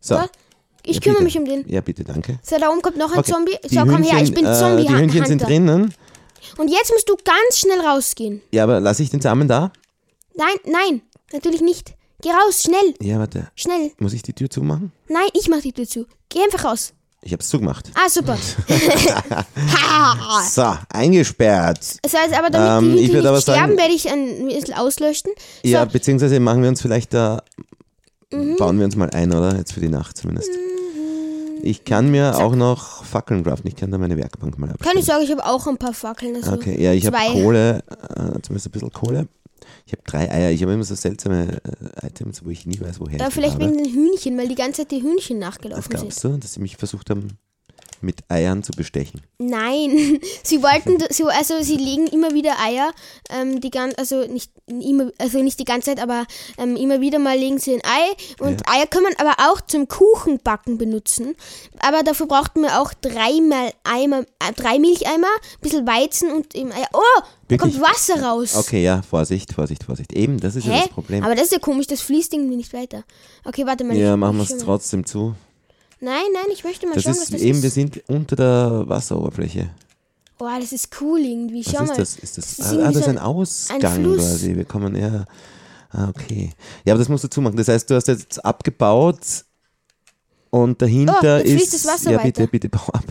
So, 0.00 0.14
So, 0.16 0.22
ich 0.84 0.96
ja, 0.96 1.00
kümmere 1.02 1.22
bitte. 1.22 1.24
mich 1.24 1.38
um 1.38 1.44
den. 1.44 1.68
Ja, 1.68 1.80
bitte, 1.82 2.04
danke. 2.04 2.38
So, 2.42 2.56
da 2.58 2.70
oben 2.70 2.80
kommt 2.80 2.96
noch 2.96 3.12
ein 3.12 3.18
Okay, 3.18 3.32
Zombie. 3.32 3.56
die 3.68 3.74
So, 3.74 3.80
komm 3.80 4.02
her, 4.02 4.14
ich 4.22 4.30
Hühnchen, 4.30 4.34
bin 4.34 4.46
äh, 4.46 4.54
zombie 4.54 4.82
Die 4.86 4.94
Hühnchen 4.94 5.24
sind 5.26 5.42
drinnen. 5.42 5.94
Und 6.56 6.68
jetzt 6.68 6.92
musst 6.92 7.08
du 7.08 7.16
ganz 7.16 7.58
schnell 7.58 7.80
rausgehen. 7.80 8.40
Ja, 8.52 8.62
aber 8.64 8.80
lasse 8.80 9.02
ich 9.02 9.10
den 9.10 9.20
Samen 9.20 9.48
da? 9.48 9.72
Nein, 10.34 10.54
nein, 10.64 11.02
natürlich 11.32 11.60
nicht. 11.60 11.94
Geh 12.22 12.30
raus, 12.30 12.62
schnell, 12.62 12.94
Ja, 13.02 13.18
warte. 13.18 13.48
schnell. 13.56 13.92
Muss 13.98 14.14
ich 14.14 14.22
die 14.22 14.32
Tür 14.32 14.48
zumachen? 14.48 14.92
Nein, 15.08 15.28
ich 15.34 15.48
mach 15.48 15.60
die 15.60 15.72
Tür 15.72 15.86
zu. 15.86 16.06
Geh 16.30 16.42
einfach 16.42 16.64
raus. 16.64 16.94
Ich 17.22 17.32
habe 17.32 17.42
es 17.42 17.48
zugemacht. 17.48 17.90
Ah, 17.94 18.08
super. 18.08 18.36
So, 20.50 20.74
eingesperrt. 20.90 21.98
Das 22.02 22.14
heißt 22.14 22.34
aber, 22.38 22.50
damit 22.50 22.90
Ähm, 22.90 22.96
die 22.96 23.02
ich 23.04 23.08
würd 23.12 23.22
nicht 23.22 23.26
aber 23.26 23.40
sterben, 23.40 23.60
sagen- 23.60 23.78
werde 23.78 23.94
ich 23.94 24.10
ein 24.10 24.46
bisschen 24.46 24.74
auslöschen. 24.74 25.30
So, 25.64 25.70
Ja, 25.70 25.84
beziehungsweise 25.84 26.38
machen 26.40 26.62
wir 26.62 26.68
uns 26.68 26.80
vielleicht 26.80 27.14
da, 27.14 27.42
Mhm. 28.32 28.56
bauen 28.56 28.78
wir 28.78 28.84
uns 28.84 28.96
mal 28.96 29.10
ein, 29.10 29.32
oder? 29.32 29.56
Jetzt 29.56 29.72
für 29.72 29.80
die 29.80 29.88
Nacht 29.88 30.16
zumindest. 30.16 30.50
Ich 31.62 31.84
kann 31.84 32.10
mir 32.10 32.36
auch 32.38 32.54
noch 32.54 33.04
Fackeln 33.04 33.42
craften. 33.42 33.68
Ich 33.68 33.76
kann 33.76 33.90
da 33.90 33.98
meine 33.98 34.16
Werkbank 34.16 34.58
mal 34.58 34.70
abstellen. 34.70 34.92
keine 34.92 35.04
Sorge, 35.04 35.24
ich 35.24 35.30
habe 35.30 35.44
auch 35.44 35.66
ein 35.66 35.78
paar 35.78 35.94
Fackeln. 35.94 36.36
Also 36.36 36.52
Okay, 36.52 36.80
ja, 36.80 36.92
ich 36.92 37.06
habe. 37.06 37.16
Kohle, 37.32 37.82
äh, 37.88 38.40
zumindest 38.42 38.66
ein 38.66 38.70
bisschen 38.70 38.92
Kohle. 38.92 39.26
Ich 39.86 39.92
habe 39.92 40.02
drei 40.06 40.30
Eier. 40.30 40.50
Ich 40.50 40.62
habe 40.62 40.72
immer 40.72 40.84
so 40.84 40.94
seltsame 40.94 41.60
äh, 42.00 42.06
Items, 42.06 42.44
wo 42.44 42.50
ich 42.50 42.66
nie 42.66 42.80
weiß, 42.80 43.00
woher 43.00 43.18
die 43.18 43.32
vielleicht 43.32 43.58
wegen 43.58 43.76
den 43.76 43.92
Hühnchen, 43.92 44.36
weil 44.38 44.48
die 44.48 44.54
ganze 44.54 44.82
Zeit 44.82 44.90
die 44.90 45.02
Hühnchen 45.02 45.40
Das 45.40 45.50
nachgelaufen 45.50 45.82
sind. 45.90 46.00
glaubst 46.00 46.24
du, 46.24 46.36
dass 46.36 46.52
sie 46.54 46.60
mich 46.60 46.76
versucht 46.76 47.10
haben, 47.10 47.38
mit 48.02 48.20
Eiern 48.28 48.62
zu 48.62 48.72
bestechen? 48.72 49.22
Nein, 49.38 50.20
sie 50.42 50.62
wollten, 50.62 50.98
sie, 51.10 51.24
also 51.24 51.60
sie 51.62 51.76
legen 51.76 52.06
immer 52.06 52.32
wieder 52.32 52.58
Eier, 52.60 52.92
ähm, 53.30 53.60
die 53.60 53.70
gan 53.70 53.92
also 53.96 54.26
nicht 54.26 54.50
immer, 54.66 55.10
also 55.18 55.42
nicht 55.42 55.58
die 55.58 55.64
ganze 55.64 55.90
Zeit, 55.90 56.02
aber 56.02 56.26
ähm, 56.58 56.76
immer 56.76 57.00
wieder 57.00 57.18
mal 57.18 57.38
legen 57.38 57.58
sie 57.58 57.74
ein 57.74 57.82
Ei 57.84 58.44
und 58.44 58.68
Eier 58.68 58.86
kann 58.86 59.02
man 59.02 59.12
aber 59.18 59.34
auch 59.50 59.60
zum 59.60 59.88
Kuchenbacken 59.88 60.78
benutzen. 60.78 61.34
Aber 61.78 62.02
dafür 62.02 62.26
brauchten 62.26 62.62
wir 62.62 62.80
auch 62.80 62.92
dreimal 62.94 63.72
Eimer, 63.84 64.20
äh, 64.20 64.52
drei 64.54 64.78
Milcheimer, 64.78 65.28
ein 65.28 65.60
bisschen 65.60 65.86
Weizen 65.86 66.32
und 66.32 66.54
eben 66.54 66.72
Eier. 66.72 66.88
Oh, 66.92 67.22
da 67.48 67.56
kommt 67.58 67.80
Wasser 67.80 68.22
raus. 68.22 68.56
Okay, 68.56 68.82
ja, 68.82 69.02
Vorsicht, 69.02 69.52
Vorsicht, 69.52 69.84
Vorsicht. 69.84 70.12
Eben, 70.12 70.40
das 70.40 70.56
ist 70.56 70.66
ja 70.66 70.72
Hä? 70.72 70.80
das 70.80 70.88
Problem. 70.88 71.22
Aber 71.22 71.34
das 71.34 71.44
ist 71.44 71.52
ja 71.52 71.58
komisch, 71.58 71.86
das 71.86 72.00
fließt 72.00 72.32
irgendwie 72.32 72.56
nicht 72.56 72.72
weiter. 72.72 73.04
Okay, 73.44 73.66
warte 73.66 73.84
mal. 73.84 73.96
ja, 73.96 74.16
machen 74.16 74.36
wir 74.38 74.42
es 74.42 74.58
trotzdem 74.58 75.06
zu. 75.06 75.34
Nein, 76.00 76.22
nein, 76.34 76.44
ich 76.52 76.62
möchte 76.64 76.86
mal 76.86 76.94
Das 76.94 77.04
schauen, 77.04 77.12
ist 77.12 77.20
was 77.22 77.28
das 77.30 77.40
eben, 77.40 77.62
wir 77.62 77.68
ist. 77.68 77.74
sind 77.74 78.02
unter 78.08 78.36
der 78.36 78.84
Wasseroberfläche. 78.88 79.70
Oh, 80.38 80.46
das 80.60 80.72
ist 80.72 80.88
cool 81.00 81.20
irgendwie. 81.20 81.64
Was 81.64 81.72
Schau 81.72 81.82
ist 81.84 81.88
mal. 81.88 81.96
das? 81.96 82.16
Ist 82.16 82.38
das, 82.38 82.58
ist 82.58 82.60
ah, 82.62 82.76
das 82.92 82.96
ist 82.96 83.08
ein 83.08 83.18
Ausgang 83.18 83.82
ein 83.82 84.14
quasi. 84.16 84.54
Wir 84.54 84.64
kommen 84.64 84.94
ja. 84.94 85.24
Ah, 85.90 86.08
okay. 86.10 86.50
Ja, 86.84 86.92
aber 86.92 86.98
das 86.98 87.08
musst 87.08 87.24
du 87.24 87.28
zumachen. 87.28 87.56
Das 87.56 87.68
heißt, 87.68 87.88
du 87.88 87.94
hast 87.94 88.08
jetzt 88.08 88.44
abgebaut 88.44 89.18
und 90.50 90.80
dahinter 90.82 91.40
Oh, 91.40 91.48
ist. 91.48 91.72
das 91.72 91.86
Wasser 91.86 92.10
ja, 92.12 92.18
bitte, 92.18 92.42
weiter. 92.42 92.50
bitte, 92.50 92.68
bau 92.68 92.86
ab. 92.92 93.04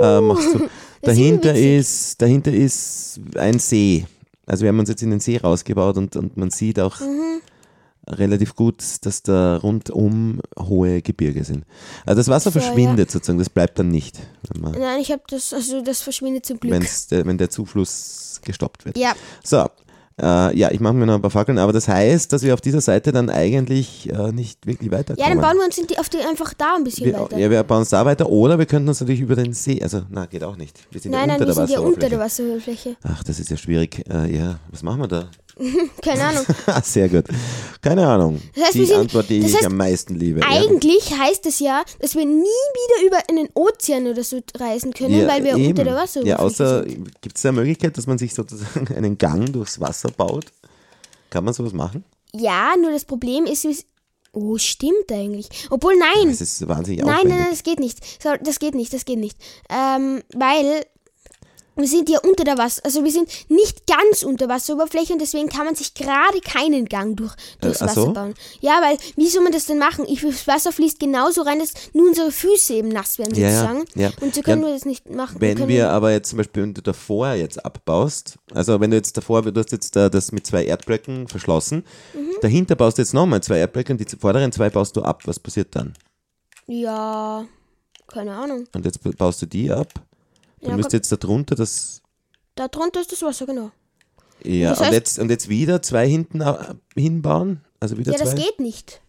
Äh, 0.00 0.20
machst 0.20 0.54
du. 0.54 0.58
Das 1.04 1.14
ist 1.14 1.18
Dahinter 1.18 1.54
ist, 1.56 2.22
dahinter 2.22 2.52
ist 2.52 3.20
ein 3.34 3.58
See. 3.58 4.06
Also 4.46 4.62
wir 4.62 4.68
haben 4.68 4.78
uns 4.78 4.88
jetzt 4.88 5.02
in 5.02 5.10
den 5.10 5.18
See 5.18 5.36
rausgebaut 5.36 5.96
und, 5.96 6.14
und 6.14 6.36
man 6.36 6.50
sieht 6.50 6.78
auch 6.78 7.00
Mhm. 7.00 7.40
Relativ 8.08 8.54
gut, 8.56 8.82
dass 9.02 9.22
da 9.22 9.56
rundum 9.58 10.40
hohe 10.58 11.02
Gebirge 11.02 11.44
sind. 11.44 11.64
Also 12.04 12.20
das 12.20 12.28
Wasser 12.28 12.50
So, 12.50 12.58
ja. 12.58 12.64
verschwindet 12.64 13.10
sozusagen, 13.10 13.38
das 13.38 13.50
bleibt 13.50 13.78
dann 13.78 13.88
nicht, 13.88 14.18
Nein, 14.60 15.00
ich 15.00 15.10
habe 15.12 15.22
das, 15.28 15.52
also 15.52 15.82
das 15.82 16.00
verschwindet 16.00 16.44
zum 16.46 16.58
Glück. 16.58 16.72
wenn's 16.72 17.06
wenn 17.10 17.38
der 17.38 17.50
Zufluss 17.50 18.40
gestoppt 18.44 18.84
wird. 18.84 18.98
Ja, 18.98 19.12
So, 19.44 19.68
äh, 20.20 20.56
ja, 20.56 20.70
ich 20.70 20.80
mache 20.80 20.92
mir 20.94 21.06
noch 21.06 21.14
ein 21.14 21.22
paar 21.22 21.30
Fackeln, 21.30 21.58
aber 21.58 21.72
das 21.72 21.88
heißt, 21.88 22.32
dass 22.32 22.42
wir 22.42 22.52
auf 22.54 22.60
dieser 22.60 22.80
Seite 22.80 23.12
dann 23.12 23.30
eigentlich 23.30 24.10
äh, 24.12 24.30
nicht 24.32 24.66
wirklich 24.66 24.90
ja, 24.92 24.98
weiterkommen. 24.98 25.30
dann 25.30 25.40
bauen 25.40 25.56
wir 25.56 25.64
uns 25.64 25.76
die, 25.76 25.98
auf 25.98 26.08
die, 26.08 26.18
einfach 26.18 26.52
da 26.54 26.76
ein 26.76 26.84
bisschen 26.84 27.06
wir, 27.06 27.18
weiter. 27.18 27.38
ja, 27.38 27.50
wir 27.50 27.62
bauen 27.62 27.78
uns 27.80 27.90
da 27.90 28.04
weiter 28.04 28.28
oder 28.28 28.58
wir 28.58 28.66
könnten 28.66 28.88
uns 28.88 29.00
natürlich 29.00 29.20
über 29.22 29.36
den 29.36 29.52
See, 29.52 29.82
also 29.82 30.02
na, 30.10 30.26
geht 30.26 30.44
auch 30.44 30.56
nicht. 30.56 30.78
Wir 30.90 31.00
sind 31.00 31.12
nein, 31.12 31.22
ja 31.22 31.26
nein, 31.28 31.40
unter 31.40 31.48
wir 31.48 31.54
der 31.54 31.66
sind 31.66 31.74
ja 31.74 31.80
unter 31.80 32.08
der. 32.08 32.18
Wasseroberfläche. 32.18 32.96
Ach, 33.04 33.24
das 33.24 33.40
ist 33.40 33.50
ja 33.50 33.56
schwierig. 33.56 34.04
Äh, 34.10 34.36
ja, 34.36 34.58
was 34.70 34.82
machen 34.82 35.00
wir 35.00 35.08
da? 35.08 35.28
Keine 36.02 36.24
Ahnung. 36.24 36.44
Sehr 36.82 37.08
gut. 37.08 37.24
Keine 37.80 38.06
Ahnung. 38.06 38.40
Das 38.54 38.64
heißt, 38.66 38.74
die 38.74 38.84
sind- 38.86 38.96
Antwort, 38.98 39.28
die 39.28 39.38
ich 39.38 39.54
heißt, 39.54 39.66
am 39.66 39.76
meisten 39.76 40.14
liebe. 40.14 40.40
ja. 40.40 40.46
Eigentlich 40.48 41.16
heißt 41.18 41.46
es 41.46 41.58
ja, 41.58 41.82
dass 42.00 42.14
wir 42.14 42.24
nie 42.24 42.42
wieder 42.42 43.06
über 43.06 43.18
einen 43.28 43.48
Ozean 43.54 44.06
oder 44.06 44.22
so 44.24 44.40
reisen 44.58 44.92
können, 44.94 45.20
Ja, 45.20 45.28
weil 45.28 45.44
wir 45.44 45.56
eben. 45.56 45.68
unter 45.68 45.84
der 45.84 45.94
Wasseroberfläche 45.96 46.28
Ja, 46.28 46.38
außer 46.38 46.84
gibt 47.20 47.36
es 47.36 47.42
da 47.42 47.48
eine 47.50 47.58
Möglichkeit, 47.60 47.96
dass 47.98 48.06
man 48.06 48.18
sich 48.18 48.34
sozusagen 48.34 48.88
einen 48.96 49.18
Gang 49.18 49.52
durchs 49.52 49.80
Wasser 49.80 50.10
baut? 50.10 50.46
Kann 51.30 51.44
man 51.44 51.54
sowas 51.54 51.72
machen? 51.72 52.04
Ja, 52.34 52.74
nur 52.80 52.90
das 52.92 53.04
Problem 53.04 53.44
ist, 53.46 53.66
oh, 54.32 54.56
stimmt 54.58 55.10
eigentlich. 55.12 55.48
Obwohl, 55.70 55.96
nein. 55.96 56.28
Das 56.28 56.40
ist 56.40 56.66
wahnsinnig 56.68 57.00
Nein, 57.00 57.10
aufwendig. 57.10 57.30
nein, 57.30 57.38
nein, 57.42 57.50
das 57.50 57.62
geht 57.62 57.78
nicht. 57.80 57.98
Das 58.44 58.58
geht 58.58 58.74
nicht, 58.74 58.92
das 58.94 59.04
geht 59.04 59.18
nicht. 59.18 59.36
Ähm, 59.70 60.22
weil 60.34 60.84
wir 61.74 61.86
sind 61.88 62.08
ja 62.10 62.18
unter 62.20 62.44
der 62.44 62.58
Wasser, 62.58 62.82
also 62.84 63.02
wir 63.02 63.10
sind 63.10 63.28
nicht 63.48 63.86
ganz 63.86 64.22
unter 64.22 64.48
Wasseroberfläche 64.48 65.12
und 65.14 65.20
deswegen 65.20 65.48
kann 65.48 65.64
man 65.64 65.74
sich 65.74 65.94
gerade 65.94 66.40
keinen 66.44 66.84
Gang 66.86 67.16
durch, 67.16 67.34
durchs 67.60 67.80
Äh, 67.80 67.84
Wasser 67.84 67.94
so? 68.02 68.12
bauen. 68.12 68.34
Ja, 68.60 68.80
weil, 68.82 68.98
wie 69.16 69.26
soll 69.28 69.42
man 69.42 69.52
das 69.52 69.66
denn 69.66 69.78
machen? 69.78 70.04
Ich, 70.08 70.20
das 70.20 70.46
Wasser 70.46 70.70
fließt 70.72 71.00
genauso 71.00 71.42
rein, 71.42 71.58
dass 71.60 71.72
nur 71.94 72.08
unsere 72.08 72.30
Füße 72.30 72.74
eben 72.74 72.88
nass 72.88 73.18
werden, 73.18 73.34
Ja, 73.34 73.48
ja, 73.48 73.60
sozusagen. 73.62 73.84
ja. 73.94 74.10
Und 74.20 74.34
so 74.34 74.42
können 74.42 74.62
Ja, 74.62 74.68
wir 74.68 74.74
das 74.74 74.84
nicht 74.84 75.08
machen. 75.10 75.36
Wenn 75.40 75.56
können 75.56 75.68
wir 75.68 75.90
aber 75.90 76.12
jetzt 76.12 76.28
zum 76.30 76.36
Beispiel, 76.38 76.62
wenn 76.64 76.74
du 76.74 76.82
davor 76.82 77.32
jetzt 77.34 77.64
abbaust, 77.64 78.36
also 78.54 78.78
wenn 78.80 78.90
du 78.90 78.96
jetzt 78.96 79.16
davor, 79.16 79.42
du 79.42 79.58
hast 79.58 79.72
jetzt 79.72 79.96
da 79.96 80.08
das 80.08 80.30
mit 80.32 80.46
zwei 80.46 80.64
Erdblöcken 80.64 81.28
verschlossen, 81.28 81.84
Mhm. 82.14 82.32
dahinter 82.42 82.74
baust 82.76 82.98
du 82.98 83.02
jetzt 83.02 83.14
nochmal 83.14 83.42
zwei 83.42 83.58
Erdblöcke 83.58 83.92
und 83.92 83.98
die 83.98 84.16
vorderen 84.16 84.52
zwei 84.52 84.68
baust 84.70 84.94
du 84.96 85.02
ab. 85.02 85.22
Was 85.26 85.38
passiert 85.38 85.74
dann? 85.74 85.94
Ja, 86.66 87.44
keine 88.08 88.34
Ahnung. 88.34 88.66
Und 88.74 88.84
jetzt 88.84 89.00
baust 89.18 89.42
du 89.42 89.46
die 89.46 89.70
ab. 89.70 89.88
Dann 90.62 90.70
Ja, 90.70 90.76
müsst 90.76 90.88
komm. 90.90 90.94
ihr 90.96 90.98
jetzt 90.98 91.12
da 91.12 91.16
drunter 91.16 91.54
das 91.54 92.02
Da 92.54 92.68
drunter 92.68 93.00
ist 93.00 93.12
das 93.12 93.22
Wasser, 93.22 93.46
genau. 93.46 93.70
Ja, 94.44 94.70
Das 94.70 94.80
und, 94.80 94.92
jetzt, 94.92 95.18
und 95.18 95.30
jetzt 95.30 95.48
wieder 95.48 95.82
zwei 95.82 96.08
hinten 96.08 96.40
äh, 96.40 96.74
hinbauen? 96.96 97.60
Also 97.80 97.96
wieder 97.98 98.12
Ja, 98.12 98.18
zwei? 98.18 98.24
das 98.24 98.34
geht 98.34 98.58
nicht. 98.58 99.00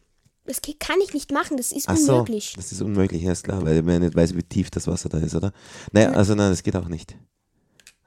Das 0.46 0.60
kann 0.80 1.00
ich 1.02 1.14
nicht 1.14 1.32
machen, 1.32 1.56
das 1.58 1.72
ist 1.72 1.88
Ach 1.88 1.96
so, 1.96 2.14
unmöglich. 2.14 2.54
das 2.58 2.72
ist 2.74 2.82
unmöglich, 2.82 3.24
ja, 3.24 3.32
ist 3.32 3.44
klar, 3.46 3.64
weil 3.66 3.82
man 3.82 4.02
nicht 4.02 4.14
weiß, 4.16 4.36
wie 4.36 4.44
tief 4.44 4.70
das 4.70 4.88
Wasser 4.88 5.08
da 5.10 5.18
ist, 5.20 5.36
oder? 5.36 5.54
Naja, 5.94 6.12
also 6.12 6.36
nein, 6.36 6.50
das 6.52 6.64
geht 6.64 6.76
auch 6.76 6.90
nicht. 6.90 7.16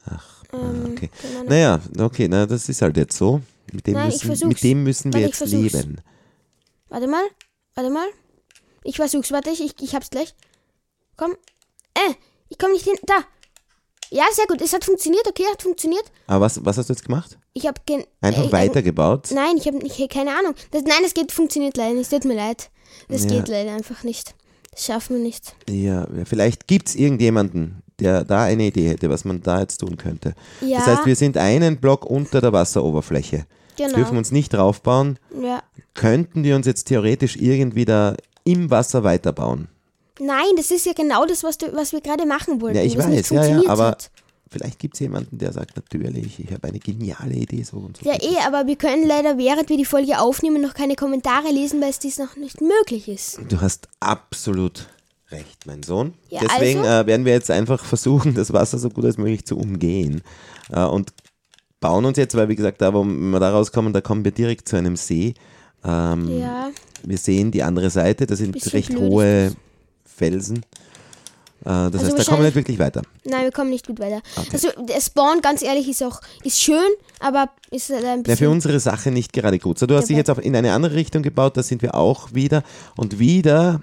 Ach, 0.04 0.44
ah, 0.52 0.56
Ähm, 0.58 0.92
okay. 0.92 1.10
Ahnung. 1.34 1.48
Naja, 1.48 1.80
okay, 1.98 2.28
na, 2.28 2.44
das 2.46 2.68
ist 2.68 2.82
halt 2.82 2.96
jetzt 2.98 3.16
so. 3.16 3.40
Mit 3.72 3.86
dem, 3.86 3.94
Nein, 3.94 4.08
müssen, 4.24 4.48
mit 4.48 4.62
dem 4.62 4.82
müssen 4.84 5.12
wir 5.12 5.20
ich 5.26 5.38
jetzt 5.40 5.46
leben. 5.50 6.00
Warte 6.88 7.08
mal, 7.08 7.24
warte 7.74 7.90
mal. 7.90 8.06
Ich 8.84 8.96
versuch's, 8.96 9.32
warte, 9.32 9.50
ich, 9.50 9.74
ich 9.80 9.94
hab's 9.94 10.10
gleich. 10.10 10.34
Komm. 11.16 11.32
Äh, 11.94 12.14
ich 12.48 12.58
komm 12.58 12.70
nicht 12.72 12.84
hin. 12.84 12.94
Da. 13.06 13.14
Ja, 14.10 14.24
sehr 14.32 14.46
gut. 14.46 14.60
Es 14.60 14.72
hat 14.72 14.84
funktioniert, 14.84 15.26
okay, 15.28 15.44
hat 15.50 15.62
funktioniert. 15.62 16.04
Aber 16.26 16.44
was, 16.44 16.64
was 16.64 16.78
hast 16.78 16.88
du 16.88 16.92
jetzt 16.92 17.04
gemacht? 17.04 17.38
Ich 17.52 17.66
hab 17.66 17.84
gen 17.86 18.04
Einfach 18.20 18.44
äh, 18.46 18.52
weitergebaut? 18.52 19.28
Nein, 19.34 19.56
ich 19.58 19.66
hab 19.66 19.74
ich, 19.82 20.08
keine 20.08 20.30
Ahnung. 20.36 20.54
Das, 20.70 20.82
nein, 20.82 20.98
das 21.02 21.14
geht, 21.14 21.32
funktioniert 21.32 21.76
leider 21.76 21.94
nicht. 21.94 22.10
Tut 22.10 22.24
mir 22.24 22.36
leid. 22.36 22.70
Das 23.08 23.24
Ja. 23.24 23.30
geht 23.30 23.48
leider 23.48 23.72
einfach 23.74 24.02
nicht. 24.04 24.34
Das 24.70 24.84
schaffen 24.86 25.16
wir 25.16 25.22
nicht. 25.22 25.54
Ja, 25.68 26.06
ja, 26.14 26.24
vielleicht 26.24 26.66
gibt 26.66 26.88
es 26.88 26.94
irgendjemanden, 26.94 27.82
der 27.98 28.24
da 28.24 28.44
eine 28.44 28.64
Idee 28.66 28.88
hätte, 28.90 29.08
was 29.10 29.24
man 29.24 29.40
da 29.42 29.60
jetzt 29.60 29.78
tun 29.78 29.96
könnte. 29.96 30.34
Ja, 30.60 30.78
Das 30.78 30.86
heißt, 30.88 31.06
wir 31.06 31.16
sind 31.16 31.36
einen 31.38 31.78
Block 31.78 32.04
unter 32.04 32.40
der 32.40 32.52
Wasseroberfläche. 32.52 33.46
genau. 33.76 33.94
Dürfen 33.94 34.18
uns 34.18 34.32
nicht 34.32 34.52
draufbauen. 34.52 35.18
Ja. 35.42 35.62
Könnten 35.94 36.44
wir 36.44 36.56
uns 36.56 36.66
jetzt 36.66 36.84
theoretisch 36.84 37.36
irgendwie 37.36 37.86
da 37.86 38.14
im 38.44 38.70
Wasser 38.70 39.02
weiterbauen? 39.02 39.68
Nein, 40.20 40.56
das 40.56 40.70
ist 40.70 40.86
ja 40.86 40.92
genau 40.92 41.26
das, 41.26 41.42
was, 41.44 41.58
du, 41.58 41.74
was 41.74 41.92
wir 41.92 42.00
gerade 42.00 42.26
machen 42.26 42.60
wollten. 42.60 42.76
Ja, 42.78 42.82
ich 42.84 42.96
weiß, 42.96 43.30
ja, 43.30 43.44
ja, 43.44 43.68
aber 43.68 43.88
hat. 43.88 44.10
vielleicht 44.50 44.78
gibt 44.78 44.94
es 44.94 45.00
jemanden, 45.00 45.38
der 45.38 45.52
sagt, 45.52 45.76
natürlich, 45.76 46.40
ich 46.40 46.52
habe 46.52 46.68
eine 46.68 46.78
geniale 46.78 47.34
Idee, 47.34 47.62
so 47.62 47.76
und 47.78 47.98
so. 47.98 48.08
Ja, 48.08 48.14
eh, 48.14 48.38
aber 48.46 48.66
wir 48.66 48.76
können 48.76 49.06
leider, 49.06 49.38
während 49.38 49.68
wir 49.68 49.76
die 49.76 49.84
Folge 49.84 50.18
aufnehmen, 50.18 50.62
noch 50.62 50.74
keine 50.74 50.96
Kommentare 50.96 51.50
lesen, 51.50 51.80
weil 51.80 51.90
es 51.90 51.98
dies 51.98 52.18
noch 52.18 52.36
nicht 52.36 52.60
möglich 52.60 53.08
ist. 53.08 53.40
Du 53.48 53.60
hast 53.60 53.88
absolut 54.00 54.88
recht, 55.30 55.66
mein 55.66 55.82
Sohn. 55.82 56.14
Ja, 56.30 56.40
Deswegen 56.40 56.80
also? 56.80 57.02
äh, 57.02 57.06
werden 57.06 57.24
wir 57.26 57.32
jetzt 57.32 57.50
einfach 57.50 57.84
versuchen, 57.84 58.34
das 58.34 58.52
Wasser 58.52 58.78
so 58.78 58.90
gut 58.90 59.04
als 59.04 59.18
möglich 59.18 59.44
zu 59.44 59.58
umgehen. 59.58 60.22
Äh, 60.70 60.84
und 60.84 61.12
bauen 61.80 62.04
uns 62.04 62.16
jetzt, 62.16 62.34
weil 62.36 62.48
wie 62.48 62.56
gesagt, 62.56 62.80
da 62.80 62.94
wo 62.94 63.04
wir 63.04 63.40
da 63.40 63.50
rauskommen, 63.50 63.92
da 63.92 64.00
kommen 64.00 64.24
wir 64.24 64.32
direkt 64.32 64.68
zu 64.68 64.76
einem 64.76 64.96
See. 64.96 65.34
Ähm, 65.84 66.38
Ja, 66.40 66.70
Wir 67.04 67.18
sehen 67.18 67.50
die 67.50 67.62
andere 67.62 67.90
Seite, 67.90 68.26
das 68.26 68.38
sind 68.38 68.56
recht 68.72 68.88
blöd 68.90 69.00
hohe 69.00 69.52
Felsen. 70.16 70.58
Äh, 71.64 71.90
das 71.90 72.02
heißt, 72.04 72.18
da 72.18 72.24
kommen 72.24 72.38
wir 72.38 72.44
nicht 72.46 72.54
wirklich 72.54 72.78
weiter. 72.78 73.02
nein, 73.24 73.44
wir 73.44 73.50
kommen 73.52 73.70
nicht 73.70 73.86
gut 73.86 73.98
weiter. 73.98 74.20
Also, 74.52 74.68
der 74.88 75.00
Spawn, 75.00 75.40
ganz 75.40 75.62
ehrlich, 75.62 75.88
ist 75.88 76.02
auch 76.02 76.20
ist 76.44 76.60
schön, 76.60 76.76
aber 77.20 77.50
ist 77.70 77.90
halt 77.90 78.04
ein 78.04 78.18
Ja, 78.18 78.22
bisschen. 78.22 78.36
für 78.36 78.50
unsere 78.50 78.78
Sache 78.80 79.10
nicht 79.10 79.32
gerade 79.32 79.58
gut. 79.58 79.78
So, 79.78 79.86
du 79.86 79.96
hast 79.96 80.08
dich 80.08 80.16
jetzt 80.16 80.30
auch 80.30 80.38
in 80.38 80.54
eine 80.54 80.72
andere 80.72 80.94
Richtung 80.94 81.22
gebaut, 81.22 81.56
da 81.56 81.62
sind 81.62 81.82
wir 81.82 81.94
auch 81.94 82.32
wieder. 82.34 82.62
Und 82.96 83.18
wieder 83.18 83.82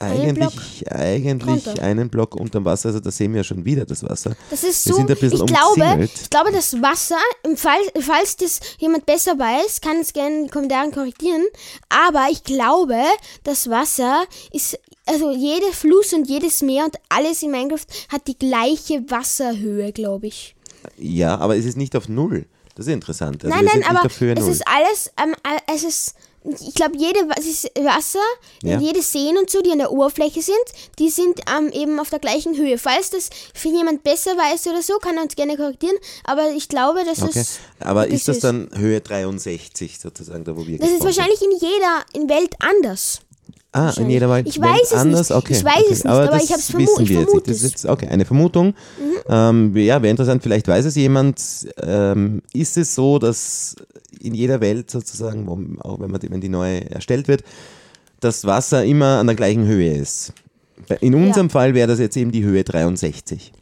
Eigentlich, 0.00 0.90
eigentlich 0.92 1.64
drunter. 1.64 1.82
einen 1.82 2.08
Block 2.08 2.36
unterm 2.36 2.64
Wasser. 2.64 2.90
Also 2.90 3.00
da 3.00 3.10
sehen 3.10 3.34
wir 3.34 3.42
schon 3.42 3.64
wieder 3.64 3.84
das 3.84 4.04
Wasser. 4.04 4.36
Das 4.48 4.62
ist 4.62 4.84
so, 4.84 4.94
sind 4.94 5.10
ein 5.10 5.16
bisschen 5.16 5.44
ich 5.44 5.46
glaube, 5.46 5.82
umzingelt. 5.82 6.10
ich 6.22 6.30
glaube, 6.30 6.52
das 6.52 6.80
Wasser, 6.80 7.18
im 7.42 7.56
Fall, 7.56 7.80
falls 8.00 8.36
das 8.36 8.60
jemand 8.78 9.06
besser 9.06 9.38
weiß, 9.38 9.80
kann 9.80 9.96
es 10.00 10.12
gerne 10.12 10.36
in 10.36 10.42
den 10.44 10.50
Kommentaren 10.50 10.92
korrigieren, 10.92 11.42
aber 11.88 12.28
ich 12.30 12.44
glaube, 12.44 13.02
das 13.42 13.68
Wasser 13.70 14.22
ist, 14.52 14.78
also 15.06 15.32
jeder 15.32 15.72
Fluss 15.72 16.12
und 16.12 16.28
jedes 16.28 16.62
Meer 16.62 16.84
und 16.84 16.96
alles 17.08 17.42
in 17.42 17.50
Minecraft 17.50 17.86
hat 18.08 18.26
die 18.28 18.38
gleiche 18.38 19.02
Wasserhöhe, 19.08 19.92
glaube 19.92 20.28
ich. 20.28 20.54
Ja, 20.96 21.38
aber 21.38 21.56
es 21.56 21.64
ist 21.64 21.76
nicht 21.76 21.96
auf 21.96 22.08
Null. 22.08 22.46
Das 22.76 22.86
ist 22.86 22.92
interessant. 22.92 23.44
Also 23.44 23.56
nein, 23.56 23.64
nein, 23.64 23.82
aber 23.88 24.06
es 24.06 24.46
ist 24.46 24.62
alles, 24.68 25.10
ähm, 25.20 25.34
äh, 25.42 25.74
es 25.74 25.82
ist, 25.82 26.14
ich 26.44 26.74
glaube, 26.74 26.96
jede 26.96 27.20
Wasser, 27.28 28.20
Ja. 28.62 28.78
jede 28.80 29.02
Seen 29.02 29.36
und 29.36 29.50
so, 29.50 29.60
die 29.60 29.70
an 29.72 29.78
der 29.78 29.90
Oberfläche 29.92 30.40
sind, 30.40 30.56
die 30.98 31.10
sind 31.10 31.40
ähm, 31.54 31.70
eben 31.72 31.98
auf 31.98 32.10
der 32.10 32.18
gleichen 32.20 32.56
Höhe. 32.56 32.78
Falls 32.78 33.10
das 33.10 33.28
für 33.54 33.68
jemand 33.68 34.02
besser 34.04 34.30
weiß 34.36 34.66
oder 34.68 34.82
so, 34.82 34.98
kann 34.98 35.16
er 35.16 35.24
uns 35.24 35.36
gerne 35.36 35.56
korrigieren, 35.56 35.96
aber 36.24 36.50
ich 36.52 36.68
glaube, 36.68 37.04
das 37.04 37.22
Okay. 37.22 37.40
ist 37.40 37.60
Aber 37.80 38.06
ist 38.06 38.28
das 38.28 38.38
dann 38.40 38.70
Höhe 38.74 39.00
63 39.00 39.98
sozusagen, 39.98 40.44
da 40.44 40.56
wo 40.56 40.66
wir 40.66 40.78
Das 40.78 40.88
ist 40.88 41.00
gespawnt 41.00 41.14
sind? 41.14 41.24
wahrscheinlich 41.26 41.42
in 41.42 41.68
jeder 41.68 42.04
in 42.14 42.28
Welt 42.28 42.54
anders. 42.60 43.20
Ah, 43.78 44.00
in 44.00 44.10
jeder 44.10 44.28
Welt 44.30 44.46
Ich 44.48 44.60
weiß 44.60 44.80
es 44.84 44.92
anders? 44.94 45.28
nicht. 45.30 45.36
Okay, 45.38 45.52
Ich 45.54 45.64
weiß 45.64 45.74
okay. 45.76 45.84
es 45.90 46.04
nicht, 46.04 46.06
aber 46.06 46.26
das 46.26 46.44
ich 46.44 46.52
hab's 46.52 46.70
vermu- 46.70 46.78
wissen 46.80 47.02
ich 47.02 47.08
wir 47.10 47.16
jetzt 47.20 47.28
vermute 47.30 47.50
es. 47.50 47.62
Mhm. 47.62 47.66
ist 47.68 47.86
okay, 47.86 48.08
eine 48.08 48.24
Vermutung. 48.24 48.74
Ähm, 49.28 49.76
ja, 49.76 50.02
wäre 50.02 50.10
interessant, 50.10 50.42
vielleicht 50.42 50.68
weiß 50.68 50.84
es 50.84 50.94
jemand. 50.94 51.40
Ähm, 51.82 52.42
ist 52.52 52.76
es 52.76 52.94
so, 52.94 53.18
dass 53.18 53.76
in 54.20 54.34
jeder 54.34 54.60
Welt 54.60 54.90
sozusagen, 54.90 55.46
wo, 55.46 55.58
auch 55.86 56.00
wenn, 56.00 56.10
man 56.10 56.20
die, 56.20 56.30
wenn 56.30 56.40
die 56.40 56.48
neu 56.48 56.78
erstellt 56.78 57.28
wird, 57.28 57.42
das 58.20 58.44
Wasser 58.44 58.84
immer 58.84 59.18
an 59.18 59.26
der 59.26 59.36
gleichen 59.36 59.66
Höhe 59.66 59.94
ist? 59.94 60.32
In 61.00 61.14
unserem 61.14 61.50
Fall 61.50 61.74
wäre 61.74 61.88
das 61.88 61.98
jetzt 61.98 62.16
eben 62.16 62.30
die 62.32 62.44
Höhe 62.44 62.64
63. 62.64 63.52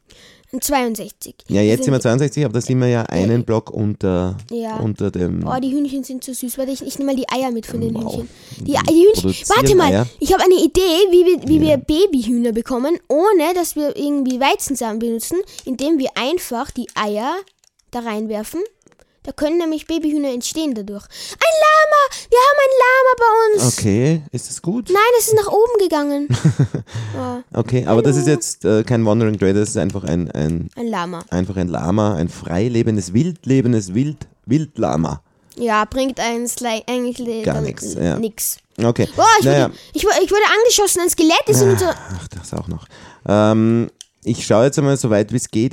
Und 0.57 0.65
62. 0.65 1.35
Ja, 1.49 1.61
jetzt 1.61 1.85
sind 1.85 1.93
wir 1.93 2.01
sind 2.01 2.03
62, 2.13 2.45
aber 2.47 2.55
da 2.55 2.61
sind 2.63 2.79
wir 2.81 2.89
ja 2.89 3.03
einen 3.03 3.45
Block 3.45 3.69
unter, 3.71 4.39
Ja. 4.51 4.77
unter 4.79 5.11
dem. 5.11 5.47
Oh, 5.47 5.61
die 5.61 5.71
Hühnchen 5.71 6.03
sind 6.03 6.25
so 6.25 6.33
süß. 6.33 6.57
Warte, 6.57 6.73
ich, 6.73 6.81
ich 6.81 6.99
nehme 6.99 7.13
mal 7.13 7.17
die 7.17 7.29
Eier 7.29 7.51
mit 7.51 7.67
von 7.67 7.83
den 7.83 7.95
Wow. 7.95 8.05
Hühnchen. 8.15 8.29
Die, 8.61 8.65
die 8.65 8.75
Hühnchen. 8.75 9.13
Produzieren 9.21 9.49
Warte 9.59 9.75
mal, 9.77 9.93
Eier? 9.93 10.07
ich 10.19 10.33
habe 10.33 10.43
eine 10.43 10.55
Idee, 10.55 10.81
wie 11.11 11.27
wir, 11.27 11.47
wie 11.47 11.61
wir 11.61 11.77
Babyhühner 11.77 12.53
bekommen, 12.53 12.99
ohne 13.09 13.53
dass 13.55 13.77
wir 13.77 13.95
irgendwie 13.99 14.41
Weizensamen 14.41 14.99
benutzen, 14.99 15.37
indem 15.67 15.99
wir 15.99 16.09
einfach 16.15 16.71
die 16.71 16.87
Eier 16.95 17.35
da 17.91 17.99
reinwerfen. 17.99 18.63
Da 19.25 19.33
können 19.33 19.59
nämlich 19.59 19.87
Babyhühner 19.87 20.33
entstehen 20.33 20.73
dadurch. 20.75 21.05
Wir 22.31 22.39
haben 22.39 22.59
ein 22.65 22.75
Lama 22.83 23.13
bei 23.19 23.65
uns! 23.65 23.79
Okay, 23.79 24.23
ist 24.33 24.49
das 24.49 24.63
gut? 24.63 24.89
Nein, 24.91 25.03
es 25.19 25.29
ist 25.29 25.35
nach 25.35 25.49
oben 25.49 25.79
gegangen. 25.79 26.29
oh, 27.19 27.59
Okay, 27.59 27.85
aber 27.87 28.03
das 28.03 28.17
ist 28.17 28.27
jetzt 28.27 28.65
äh, 28.65 28.83
kein 28.85 29.05
Wandering 29.05 29.39
Trader, 29.39 29.61
das 29.61 29.71
ist 29.71 29.77
einfach 29.77 30.05
ein, 30.05 30.31
ein, 30.31 30.69
ein 30.77 30.87
Lama. 30.89 31.25
einfach 31.31 31.57
ein 31.57 31.69
Lama, 31.69 32.15
ein 32.17 32.29
freilebendes, 32.29 33.13
wildlebendes 33.13 33.95
Wild, 33.95 34.27
Wildlama. 34.47 35.23
Ja, 35.57 35.85
bringt 35.87 36.21
eins 36.21 36.57
eigentlich 36.63 37.45
Gar 37.45 37.63
nix, 37.63 37.95
ja. 37.95 38.19
nix. 38.19 38.59
Okay. 38.83 39.09
Boah, 39.17 39.25
ich, 39.39 39.45
naja, 39.47 39.69
wurde, 39.69 39.79
ich, 39.95 40.03
ich 40.03 40.31
wurde 40.31 40.43
angeschossen, 40.61 41.01
ein 41.01 41.11
Skelett 41.11 41.49
ist 41.49 41.63
in 41.63 41.71
unser... 41.71 41.95
ach, 41.95 42.29
das 42.29 42.53
auch 42.53 42.69
noch. 42.69 42.87
Ähm, 43.27 43.89
ich 44.23 44.45
schaue 44.45 44.65
jetzt 44.65 44.79
einmal 44.79 44.97
so 44.97 45.09
weit 45.09 45.33
wie 45.33 45.37
es 45.37 45.51
geht. 45.51 45.73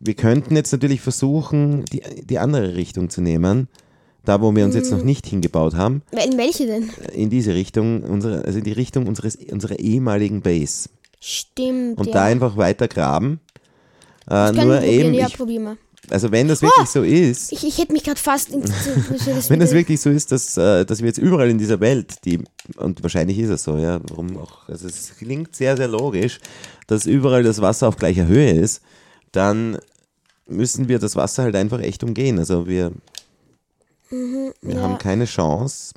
Wir 0.00 0.14
könnten 0.14 0.56
jetzt 0.56 0.72
natürlich 0.72 1.02
versuchen, 1.02 1.84
die, 1.84 2.02
die 2.24 2.38
andere 2.38 2.74
Richtung 2.74 3.10
zu 3.10 3.20
nehmen. 3.20 3.68
Da, 4.26 4.42
wo 4.42 4.54
wir 4.54 4.64
uns 4.64 4.74
jetzt 4.74 4.90
noch 4.90 4.98
Mhm. 4.98 5.04
nicht 5.06 5.26
hingebaut 5.26 5.74
haben, 5.74 6.02
In 6.10 6.36
welche 6.36 6.66
denn? 6.66 6.90
in 7.14 7.30
diese 7.30 7.54
Richtung, 7.54 8.02
unsere, 8.02 8.44
also 8.44 8.58
in 8.58 8.64
die 8.64 8.72
Richtung 8.72 9.06
unseres, 9.06 9.36
unserer 9.36 9.78
ehemaligen 9.78 10.42
Base. 10.42 10.88
Stimmt, 11.20 11.96
Und 11.98 12.08
ja. 12.08 12.12
da 12.12 12.24
einfach 12.24 12.56
weiter 12.56 12.88
graben. 12.88 13.40
Äh, 14.28 14.52
nur 14.52 14.82
eben, 14.82 15.14
ja, 15.14 15.28
ich, 15.28 15.38
also 16.10 16.30
wenn 16.32 16.48
das 16.48 16.60
wirklich 16.62 16.88
so 16.88 17.02
ist, 17.02 17.52
Ich, 17.52 17.64
ich 17.66 17.78
hätte 17.78 17.92
mich 17.92 18.02
gerade 18.04 18.20
fast... 18.20 18.50
In, 18.50 18.62
Wenn 19.48 19.60
das 19.60 19.72
wirklich 19.72 20.00
so 20.00 20.10
ist, 20.10 20.32
dass, 20.32 20.56
äh, 20.56 20.84
dass 20.84 21.00
wir 21.00 21.06
jetzt 21.06 21.18
überall 21.18 21.48
in 21.48 21.58
dieser 21.58 21.78
Welt, 21.80 22.24
die, 22.24 22.40
und 22.76 23.02
wahrscheinlich 23.02 23.38
ist 23.38 23.50
es 23.50 23.62
so, 23.62 23.76
ja, 23.76 24.00
warum 24.08 24.36
auch, 24.36 24.68
also 24.68 24.86
es 24.88 25.16
klingt 25.18 25.54
sehr, 25.54 25.76
sehr 25.76 25.88
logisch, 25.88 26.40
dass 26.88 27.06
überall 27.06 27.44
das 27.44 27.60
Wasser 27.60 27.88
auf 27.88 27.96
gleicher 27.96 28.26
Höhe 28.26 28.50
ist, 28.50 28.82
dann 29.32 29.78
müssen 30.48 30.88
wir 30.88 30.98
das 30.98 31.14
Wasser 31.16 31.44
halt 31.44 31.56
einfach 31.56 31.80
echt 31.80 32.02
umgehen. 32.04 32.38
Also 32.38 32.66
wir 32.66 32.92
Wir 34.10 34.52
ja. 34.62 34.80
haben 34.82 34.98
keine 34.98 35.24
Chance. 35.24 35.94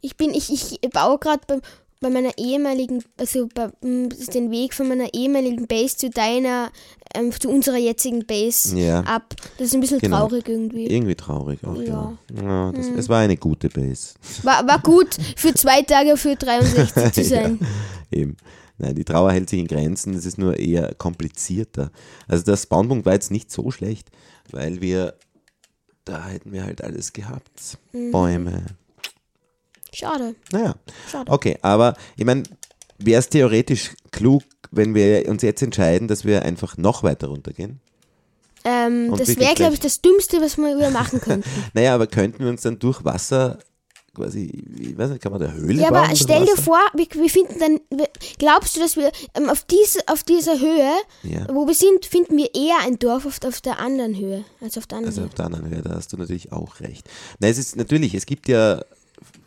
Ich 0.00 0.16
bin, 0.16 0.30
ich, 0.34 0.50
ich 0.52 0.90
baue 0.90 1.18
gerade 1.18 1.40
bei, 1.46 1.58
bei 2.00 2.10
meiner 2.10 2.36
ehemaligen, 2.36 3.02
also 3.18 3.48
bei, 3.54 3.70
m, 3.82 4.08
den 4.10 4.50
Weg 4.50 4.74
von 4.74 4.88
meiner 4.88 5.12
ehemaligen 5.14 5.66
Base 5.66 5.96
zu 5.96 6.10
deiner, 6.10 6.70
ähm, 7.14 7.32
zu 7.32 7.48
unserer 7.48 7.78
jetzigen 7.78 8.26
Base 8.26 8.78
Ja. 8.78 9.00
ab. 9.00 9.34
Das 9.58 9.68
ist 9.68 9.74
ein 9.74 9.80
bisschen 9.80 9.98
Genau. 10.00 10.18
traurig 10.28 10.46
irgendwie. 10.48 10.86
Irgendwie 10.86 11.14
traurig 11.14 11.64
auch, 11.64 11.76
Ja. 11.76 12.16
Ja. 12.34 12.42
ja 12.42 12.72
das, 12.72 12.86
Es 12.88 13.08
war 13.08 13.20
eine 13.20 13.36
gute 13.38 13.68
Base. 13.70 14.14
War, 14.42 14.66
war 14.68 14.78
gut, 14.80 15.16
für 15.36 15.54
zwei 15.54 15.82
Tage 15.82 16.16
für 16.18 16.36
63 16.36 17.12
zu 17.14 17.24
sein. 17.24 17.58
Eben. 18.10 18.36
Nein, 18.78 18.94
die 18.94 19.04
Trauer 19.04 19.32
hält 19.32 19.48
sich 19.48 19.58
in 19.58 19.66
Grenzen, 19.66 20.12
es 20.12 20.26
ist 20.26 20.36
nur 20.36 20.58
eher 20.58 20.94
komplizierter. 20.96 21.90
Also 22.28 22.44
der 22.44 22.58
Spawnpunkt 22.58 23.06
war 23.06 23.14
jetzt 23.14 23.30
nicht 23.30 23.50
so 23.50 23.70
schlecht, 23.70 24.10
weil 24.50 24.82
wir, 24.82 25.14
da 26.06 26.26
hätten 26.28 26.52
wir 26.52 26.64
halt 26.64 26.82
alles 26.82 27.12
gehabt. 27.12 27.78
Mhm. 27.92 28.10
Bäume. 28.10 28.64
Schade, 29.92 30.34
Naja, 30.52 30.74
schade. 31.10 31.30
okay, 31.30 31.58
aber 31.62 31.96
ich 32.16 32.24
meine, 32.24 32.42
wäre 32.98 33.18
es 33.18 33.28
theoretisch 33.28 33.92
klug, 34.10 34.42
wenn 34.70 34.94
wir 34.94 35.28
uns 35.28 35.42
jetzt 35.42 35.62
entscheiden, 35.62 36.08
dass 36.08 36.24
wir 36.24 36.42
einfach 36.42 36.76
noch 36.76 37.02
weiter 37.02 37.28
runtergehen? 37.28 37.80
Ähm, 38.64 39.14
das 39.16 39.36
wäre, 39.38 39.54
glaube 39.54 39.74
ich, 39.74 39.80
das 39.80 40.02
Dümmste, 40.02 40.40
was 40.40 40.56
wir 40.58 40.74
über 40.74 40.90
machen 40.90 41.20
könnten. 41.20 41.48
Naja, 41.74 41.94
aber 41.94 42.06
könnten 42.06 42.42
wir 42.42 42.50
uns 42.50 42.62
dann 42.62 42.78
durch 42.78 43.04
Wasser 43.04 43.58
quasi, 44.16 44.64
ich 44.80 44.98
weiß 44.98 45.10
nicht, 45.10 45.22
kann 45.22 45.30
man 45.32 45.40
da 45.40 45.52
Höhle 45.52 45.80
Ja, 45.82 45.90
bauen? 45.90 45.98
aber 45.98 46.08
durch 46.08 46.20
stell 46.22 46.44
dir 46.44 46.56
vor, 46.56 46.78
wir, 46.94 47.06
wir 47.12 47.30
finden 47.30 47.58
dann, 47.60 47.80
glaubst 48.38 48.74
du, 48.76 48.80
dass 48.80 48.96
wir 48.96 49.12
ähm, 49.34 49.48
auf, 49.48 49.64
diese, 49.64 50.00
auf 50.08 50.22
dieser 50.24 50.58
Höhe, 50.58 50.90
Ja. 51.22 51.46
wo 51.54 51.66
wir 51.66 51.74
sind, 51.74 52.04
finden 52.06 52.36
wir 52.36 52.54
eher 52.54 52.78
ein 52.82 52.98
Dorf 52.98 53.26
auf, 53.26 53.38
auf 53.44 53.60
der 53.60 53.78
anderen 53.78 54.16
Höhe 54.16 54.44
als 54.60 54.76
auf 54.78 54.86
der 54.86 54.98
anderen 54.98 55.12
Also 55.12 55.20
Höhe? 55.22 55.28
auf 55.28 55.34
der 55.34 55.44
anderen 55.46 55.70
Höhe, 55.70 55.82
da 55.82 55.94
hast 55.94 56.12
du 56.12 56.16
natürlich 56.16 56.50
auch 56.52 56.80
recht. 56.80 57.08
Na, 57.38 57.48
es 57.48 57.58
ist 57.58 57.76
natürlich, 57.76 58.14
es 58.14 58.26
gibt 58.26 58.48
ja 58.48 58.82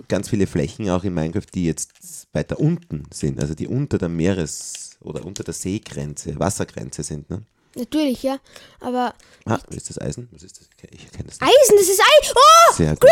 ganz 0.08 0.30
viele 0.30 0.48
Flächen 0.48 0.90
auch 0.90 1.04
in 1.04 1.14
Minecraft, 1.14 1.46
die 1.54 1.66
jetzt 1.66 1.92
weiter 2.34 2.60
unten 2.60 3.04
sind, 3.14 3.40
also 3.42 3.54
die 3.56 3.68
unter 3.68 3.98
der 3.98 4.10
Meeres- 4.10 4.92
oder 5.02 5.26
unter 5.26 5.44
der 5.44 5.54
Seegrenze, 5.54 6.40
Wassergrenze 6.40 7.04
sind. 7.04 7.30
Ne? 7.30 7.44
Natürlich, 7.76 8.24
ja. 8.24 8.40
Aber 8.80 9.14
Ah, 9.46 9.60
ist 9.70 9.90
das 9.90 10.00
Eisen? 10.02 10.28
Was 10.32 10.44
ist 10.44 10.60
das? 10.60 10.70
Ich 10.92 11.06
erkenne 11.06 11.26
das 11.30 11.40
nicht. 11.40 11.44
Eisen, 11.44 11.76
das 11.78 11.88
ist 11.88 12.02
Eisen. 12.02 12.34
Oh! 12.36 12.74
Sehr 12.76 12.90
gut. 12.96 13.10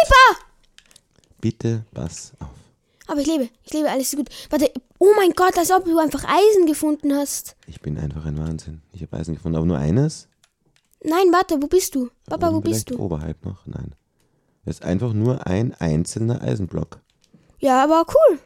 Bitte 1.40 1.86
pass 1.94 2.34
auf. 2.40 2.50
Aber 3.08 3.22
ich 3.22 3.28
lebe, 3.28 3.50
ich 3.64 3.74
lebe, 3.74 3.90
alles 3.90 4.14
ist 4.14 4.18
gut. 4.18 4.30
Warte, 4.50 4.70
oh 5.00 5.14
mein 5.16 5.32
Gott, 5.32 5.58
als 5.58 5.72
ob 5.72 5.86
du 5.86 5.98
einfach 5.98 6.26
Eisen 6.26 6.66
gefunden 6.66 7.14
hast. 7.14 7.56
Ich 7.66 7.82
bin 7.82 7.98
einfach 7.98 8.26
ein 8.26 8.38
Wahnsinn. 8.38 8.82
Ich 8.92 9.02
habe 9.02 9.16
Eisen 9.18 9.36
gefunden, 9.36 9.56
aber 9.58 9.66
nur 9.66 9.78
eines. 9.78 10.28
Nein, 11.04 11.32
warte, 11.32 11.62
wo 11.62 11.68
bist 11.68 11.96
du? 11.96 12.10
Papa, 12.26 12.52
wo 12.54 12.60
bist 12.60 12.90
du? 12.90 13.00
Oberhalb 13.00 13.46
noch? 13.46 13.66
Nein. 13.66 13.94
Es 14.66 14.76
ist 14.76 14.84
einfach 14.84 15.14
nur 15.14 15.48
ein 15.48 15.74
einzelner 15.76 16.42
Eisenblock. 16.42 17.00
Ja, 17.60 17.84
aber 17.84 18.06
cool. 18.10 18.40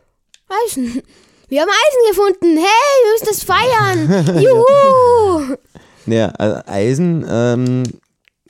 Eisen. 0.66 1.02
Wir 1.50 1.62
haben 1.62 1.70
Eisen 1.70 2.10
gefunden. 2.10 2.58
Hey, 2.58 2.96
wir 3.04 3.12
müssen 3.12 3.28
das 3.28 3.44
feiern. 3.44 4.42
Juhu! 4.42 5.58
Naja, 6.06 6.28
also 6.38 6.62
Eisen 6.66 7.26
ähm, 7.28 7.84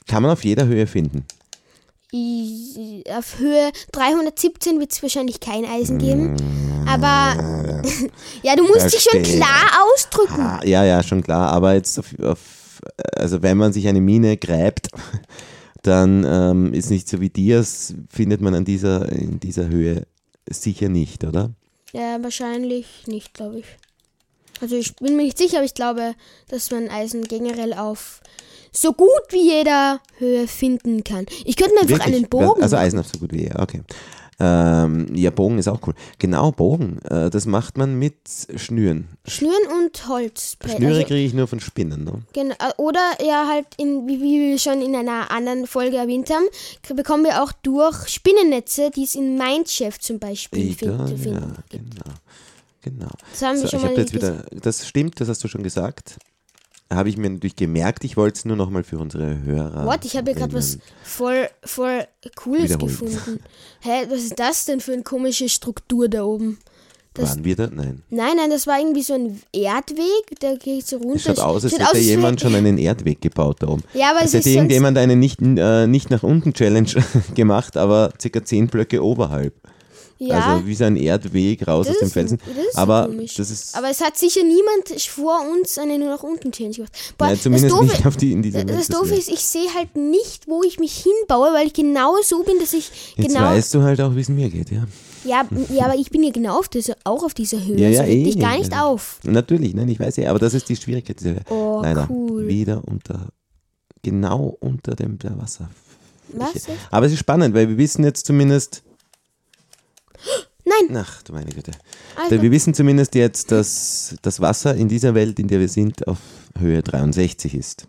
kann 0.06 0.22
man 0.22 0.30
auf 0.30 0.44
jeder 0.44 0.66
Höhe 0.66 0.86
finden. 0.86 1.26
Auf 2.14 3.38
Höhe 3.38 3.72
317 3.92 4.78
wird 4.78 4.92
es 4.92 5.02
wahrscheinlich 5.02 5.40
kein 5.40 5.64
Eisen 5.64 5.98
geben. 5.98 6.36
Aber 6.86 7.82
ja, 8.42 8.54
du 8.54 8.64
musst 8.64 8.92
dich 8.92 9.00
schon 9.00 9.22
klar 9.22 9.70
ausdrücken. 9.94 10.40
Ah, 10.40 10.60
ja, 10.64 10.84
ja, 10.84 11.02
schon 11.02 11.22
klar. 11.22 11.50
Aber 11.50 11.74
jetzt 11.74 11.98
auf, 11.98 12.18
auf 12.20 12.38
also 13.16 13.42
wenn 13.42 13.56
man 13.56 13.72
sich 13.72 13.88
eine 13.88 14.00
Mine 14.00 14.36
gräbt, 14.36 14.88
dann 15.82 16.24
ähm, 16.28 16.74
ist 16.74 16.90
nicht 16.90 17.08
so 17.08 17.20
wie 17.20 17.30
Dias, 17.30 17.94
findet 18.10 18.40
man 18.40 18.54
an 18.54 18.64
dieser, 18.64 19.08
in 19.10 19.40
dieser 19.40 19.68
Höhe 19.68 20.06
sicher 20.48 20.88
nicht, 20.88 21.24
oder? 21.24 21.50
Ja, 21.92 22.22
wahrscheinlich 22.22 23.06
nicht, 23.06 23.34
glaube 23.34 23.60
ich. 23.60 23.66
Also 24.60 24.76
ich 24.76 24.94
bin 24.96 25.16
mir 25.16 25.24
nicht 25.24 25.38
sicher, 25.38 25.56
aber 25.58 25.66
ich 25.66 25.74
glaube, 25.74 26.14
dass 26.48 26.70
man 26.70 26.88
Eisen 26.88 27.24
generell 27.24 27.72
auf 27.72 28.20
so 28.72 28.92
gut 28.92 29.08
wie 29.30 29.48
jeder 29.50 30.00
Höhe 30.18 30.48
finden 30.48 31.04
kann. 31.04 31.26
Ich 31.44 31.56
könnte 31.56 31.74
mir 31.74 31.82
einfach 31.82 31.98
Wirklich? 31.98 32.16
einen 32.16 32.28
Bogen. 32.28 32.62
Also 32.62 32.76
machen. 32.76 32.84
Eisen 32.86 32.98
auf 32.98 33.06
so 33.06 33.18
gut 33.18 33.32
wie 33.32 33.44
er, 33.44 33.60
okay. 33.60 33.82
Ähm, 34.40 35.14
ja, 35.14 35.30
Bogen 35.30 35.58
ist 35.58 35.68
auch 35.68 35.78
cool. 35.86 35.94
Genau, 36.18 36.50
Bogen. 36.50 36.98
Äh, 37.02 37.30
das 37.30 37.46
macht 37.46 37.76
man 37.76 37.96
mit 37.96 38.14
Schnüren. 38.56 39.06
Schnüren 39.28 39.54
und 39.78 40.08
Holz. 40.08 40.56
Schnüre 40.64 40.94
Also, 40.94 41.06
kriege 41.06 41.24
ich 41.24 41.32
nur 41.32 41.46
von 41.46 41.60
Spinnen. 41.60 42.02
Ne? 42.02 42.22
genau, 42.32 42.54
oder 42.78 43.00
ja 43.24 43.46
halt, 43.48 43.66
in, 43.76 44.08
wie, 44.08 44.20
wir 44.20 44.58
schon 44.58 44.82
in 44.82 44.96
einer 44.96 45.30
anderen 45.30 45.66
Folge 45.68 45.98
erwähnt 45.98 46.30
haben, 46.30 46.44
bekommen 46.96 47.24
wir 47.24 47.40
auch 47.42 47.52
durch 47.62 48.08
Spinnennetze, 48.08 48.90
die 48.90 49.04
es 49.04 49.14
in 49.14 49.36
Mindshift 49.38 50.02
zum 50.02 50.18
Beispiel 50.18 50.70
Ja, 50.70 50.74
find, 50.74 50.78
zu 51.08 51.14
ja, 51.14 51.20
finden. 51.22 51.54
genau. 51.70 52.14
genau. 52.82 53.10
Das 53.30 53.42
haben 53.42 53.56
So, 53.58 53.62
wir 53.64 53.68
schon 53.70 53.82
mal 53.82 53.96
jetzt 53.96 54.12
wieder, 54.14 54.44
das 54.50 54.88
stimmt, 54.88 55.20
das 55.20 55.28
hast 55.28 55.44
du 55.44 55.48
schon 55.48 55.62
gesagt. 55.62 56.16
Habe 56.94 57.08
ich 57.08 57.16
mir 57.16 57.30
natürlich 57.30 57.56
gemerkt, 57.56 58.04
ich 58.04 58.16
wollte 58.16 58.38
es 58.38 58.44
nur 58.44 58.56
nochmal 58.56 58.84
für 58.84 58.98
unsere 58.98 59.42
Hörer. 59.42 59.86
What? 59.86 60.04
Ich 60.04 60.16
habe 60.16 60.30
hier 60.30 60.40
gerade 60.40 60.54
was 60.54 60.78
voll, 61.02 61.48
voll 61.64 62.06
Cooles 62.34 62.78
gefunden. 62.78 63.40
Hä, 63.80 64.06
was 64.08 64.20
ist 64.22 64.38
das 64.38 64.64
denn 64.64 64.80
für 64.80 64.92
eine 64.92 65.02
komische 65.02 65.48
Struktur 65.48 66.08
da 66.08 66.24
oben? 66.24 66.58
Das, 67.14 67.30
Waren 67.30 67.44
wir 67.44 67.56
da? 67.56 67.66
Nein. 67.66 68.02
nein, 68.08 68.36
nein, 68.36 68.48
das 68.48 68.66
war 68.66 68.78
irgendwie 68.78 69.02
so 69.02 69.12
ein 69.12 69.38
Erdweg, 69.52 70.40
der 70.40 70.56
geht 70.56 70.86
so 70.86 70.96
runter. 70.96 71.16
Es 71.16 71.36
schaut 71.36 71.38
aus, 71.40 71.64
als 71.64 71.78
hätte 71.78 71.98
jemand 71.98 72.40
schon 72.40 72.54
einen 72.54 72.78
Erdweg 72.78 73.20
gebaut 73.20 73.58
da 73.60 73.68
oben. 73.68 73.82
Ja, 73.92 74.12
aber 74.12 74.20
als 74.20 74.32
es 74.32 74.46
hätte 74.46 74.50
irgendjemand 74.50 74.96
eine 74.96 75.14
nicht, 75.14 75.38
äh, 75.42 75.86
nicht 75.86 76.08
nach 76.08 76.22
unten 76.22 76.54
Challenge 76.54 76.88
gemacht, 77.34 77.76
aber 77.76 78.14
circa 78.18 78.42
10 78.42 78.68
Blöcke 78.68 79.04
oberhalb. 79.04 79.54
Ja, 80.28 80.54
Also 80.54 80.66
wie 80.66 80.74
so 80.74 80.84
ein 80.84 80.96
Erdweg 80.96 81.66
raus 81.66 81.86
Das 81.86 81.96
aus 81.96 82.00
dem 82.00 82.06
ist- 82.06 82.12
Felsen. 82.12 82.38
das 82.46 82.66
ist 82.66 82.76
aber 82.78 83.06
komisch. 83.06 83.34
das 83.34 83.50
ist 83.50 83.74
aber 83.76 83.90
es 83.90 84.00
hat 84.00 84.16
sicher 84.16 84.42
niemand 84.42 85.00
vor 85.08 85.40
uns 85.52 85.78
eine 85.78 85.98
nur 85.98 86.08
nach 86.10 86.22
unten 86.22 86.52
Challenge 86.52 86.74
gemacht. 86.76 86.92
Boah, 87.18 87.26
nein, 87.28 87.40
zumindest 87.40 87.72
das 87.72 87.78
Doofe, 87.80 87.92
nicht 87.92 88.06
auf 88.06 88.16
die, 88.16 88.32
in 88.32 88.42
dieser 88.42 88.64
das. 88.64 88.88
Doofe 88.88 89.14
ist, 89.14 89.28
ich 89.28 89.40
sehe 89.44 89.72
halt 89.74 89.96
nicht, 89.96 90.48
wo 90.48 90.62
ich 90.62 90.78
mich 90.78 91.02
hinbaue, 91.02 91.52
weil 91.52 91.66
ich 91.66 91.72
genau 91.74 92.14
so 92.22 92.42
bin, 92.42 92.58
dass 92.58 92.72
ich 92.72 92.90
Jetzt 93.16 93.28
genau. 93.34 93.40
weißt 93.46 93.74
du 93.74 93.82
halt 93.82 94.00
auch, 94.00 94.14
wie 94.16 94.20
es 94.20 94.28
mir 94.28 94.48
geht, 94.50 94.70
ja. 94.70 94.84
Ja, 95.24 95.44
ja, 95.72 95.84
aber 95.84 95.94
ich 95.94 96.10
bin 96.10 96.24
ja 96.24 96.30
genau 96.32 96.58
auf 96.58 96.68
dieser, 96.68 96.96
auch 97.04 97.22
auf 97.22 97.32
dieser 97.32 97.64
Höhe. 97.64 97.78
Ja, 97.78 97.88
ja, 97.88 98.02
so 98.02 98.10
reg 98.10 98.24
dich 98.24 98.36
eh. 98.36 98.40
gar 98.40 98.58
nicht 98.58 98.76
auf. 98.76 99.20
Natürlich, 99.22 99.72
nein, 99.72 99.88
ich 99.88 100.00
weiß 100.00 100.16
ja, 100.16 100.30
aber 100.30 100.40
das 100.40 100.52
ist 100.52 100.68
die 100.68 100.74
Schwierigkeit 100.74 101.20
dieser 101.20 101.30
Höhe. 101.34 101.42
Oh, 101.48 101.80
Leider. 101.80 102.08
cool. 102.10 102.48
Wieder 102.48 102.82
unter, 102.86 103.28
genau 104.02 104.56
unter 104.60 104.94
dem 104.96 105.18
der 105.18 105.38
Wasser. 105.38 105.70
Was? 106.34 106.66
Aber 106.90 107.06
es 107.06 107.12
ist 107.12 107.18
spannend, 107.20 107.54
weil 107.54 107.68
wir 107.68 107.76
wissen 107.78 108.04
jetzt 108.04 108.26
zumindest, 108.26 108.82
Nein, 110.88 110.96
ach 110.96 111.22
du 111.22 111.32
meine 111.32 111.50
Güte, 111.50 111.72
Alter. 112.16 112.42
wir 112.42 112.50
wissen 112.50 112.74
zumindest 112.74 113.14
jetzt, 113.14 113.50
dass 113.52 114.14
das 114.22 114.40
Wasser 114.40 114.74
in 114.74 114.88
dieser 114.88 115.14
Welt, 115.14 115.38
in 115.38 115.48
der 115.48 115.60
wir 115.60 115.68
sind, 115.68 116.06
auf 116.08 116.18
Höhe 116.58 116.82
63 116.82 117.54
ist. 117.54 117.86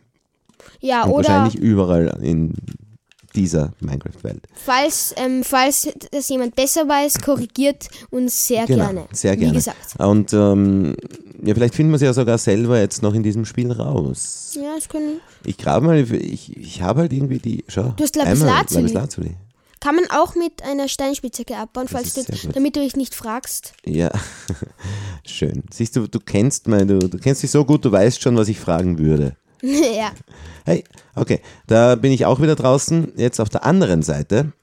Ja, 0.79 1.03
Und 1.03 1.11
oder 1.13 1.29
wahrscheinlich 1.29 1.55
überall 1.55 2.17
in 2.21 2.53
dieser 3.35 3.73
Minecraft-Welt. 3.79 4.43
falls, 4.53 5.13
ähm, 5.17 5.43
falls 5.43 5.87
das 6.11 6.29
jemand 6.29 6.55
besser 6.55 6.87
weiß, 6.87 7.19
korrigiert 7.21 7.87
uns 8.11 8.47
sehr 8.47 8.65
Genau, 8.67 8.85
gerne. 8.85 9.05
sehr 9.11 9.35
gerne. 9.35 9.53
Wie 9.53 9.57
gesagt. 9.57 9.95
Und 9.97 10.33
ähm, 10.33 10.95
ja, 11.43 11.53
vielleicht 11.55 11.73
finden 11.73 11.91
wir 11.91 11.95
es 11.95 12.03
ja 12.03 12.13
sogar 12.13 12.37
selber 12.37 12.79
jetzt 12.79 13.01
noch 13.01 13.13
in 13.15 13.23
diesem 13.23 13.45
Spiel 13.45 13.71
raus. 13.71 14.51
Ja, 14.55 14.75
das 14.75 14.87
können, 14.87 15.19
Ich 15.45 15.57
grabe 15.57 15.85
mal, 15.87 15.97
ich, 15.99 16.55
ich 16.55 16.81
habe 16.83 17.01
halt 17.01 17.13
irgendwie 17.13 17.39
die, 17.39 17.63
schau. 17.67 17.93
Du 17.97 18.03
hast 18.03 18.15
einmal 18.19 18.47
Lapislazuli. 18.47 18.81
Lapislazuli. 18.93 19.35
Kann 19.83 19.95
man 19.95 20.05
auch 20.11 20.35
mit 20.35 20.63
einer 20.63 20.87
Steinspitzhacke 20.87 21.57
abbauen, 21.57 21.89
falls 21.89 22.13
du, 22.13 22.23
damit 22.53 22.77
du 22.77 22.79
dich 22.79 22.95
nicht 22.95 23.13
fragst. 23.13 23.73
Ja, 23.85 24.09
schön. 25.25 25.63
Siehst 25.73 25.97
du, 25.97 26.07
du 26.07 26.21
kennst 26.21 26.69
mal, 26.69 26.85
du, 26.85 26.99
du 26.99 27.17
kennst 27.17 27.43
dich 27.43 27.51
so 27.51 27.65
gut, 27.65 27.83
du 27.83 27.91
weißt 27.91 28.21
schon, 28.21 28.37
was 28.37 28.47
ich 28.47 28.61
fragen 28.61 28.97
würde. 28.97 29.35
ja. 29.61 30.13
Hey, 30.63 30.85
okay, 31.15 31.41
da 31.67 31.95
bin 31.95 32.13
ich 32.13 32.25
auch 32.25 32.41
wieder 32.41 32.55
draußen, 32.55 33.11
jetzt 33.17 33.41
auf 33.41 33.49
der 33.49 33.65
anderen 33.65 34.03
Seite. 34.03 34.53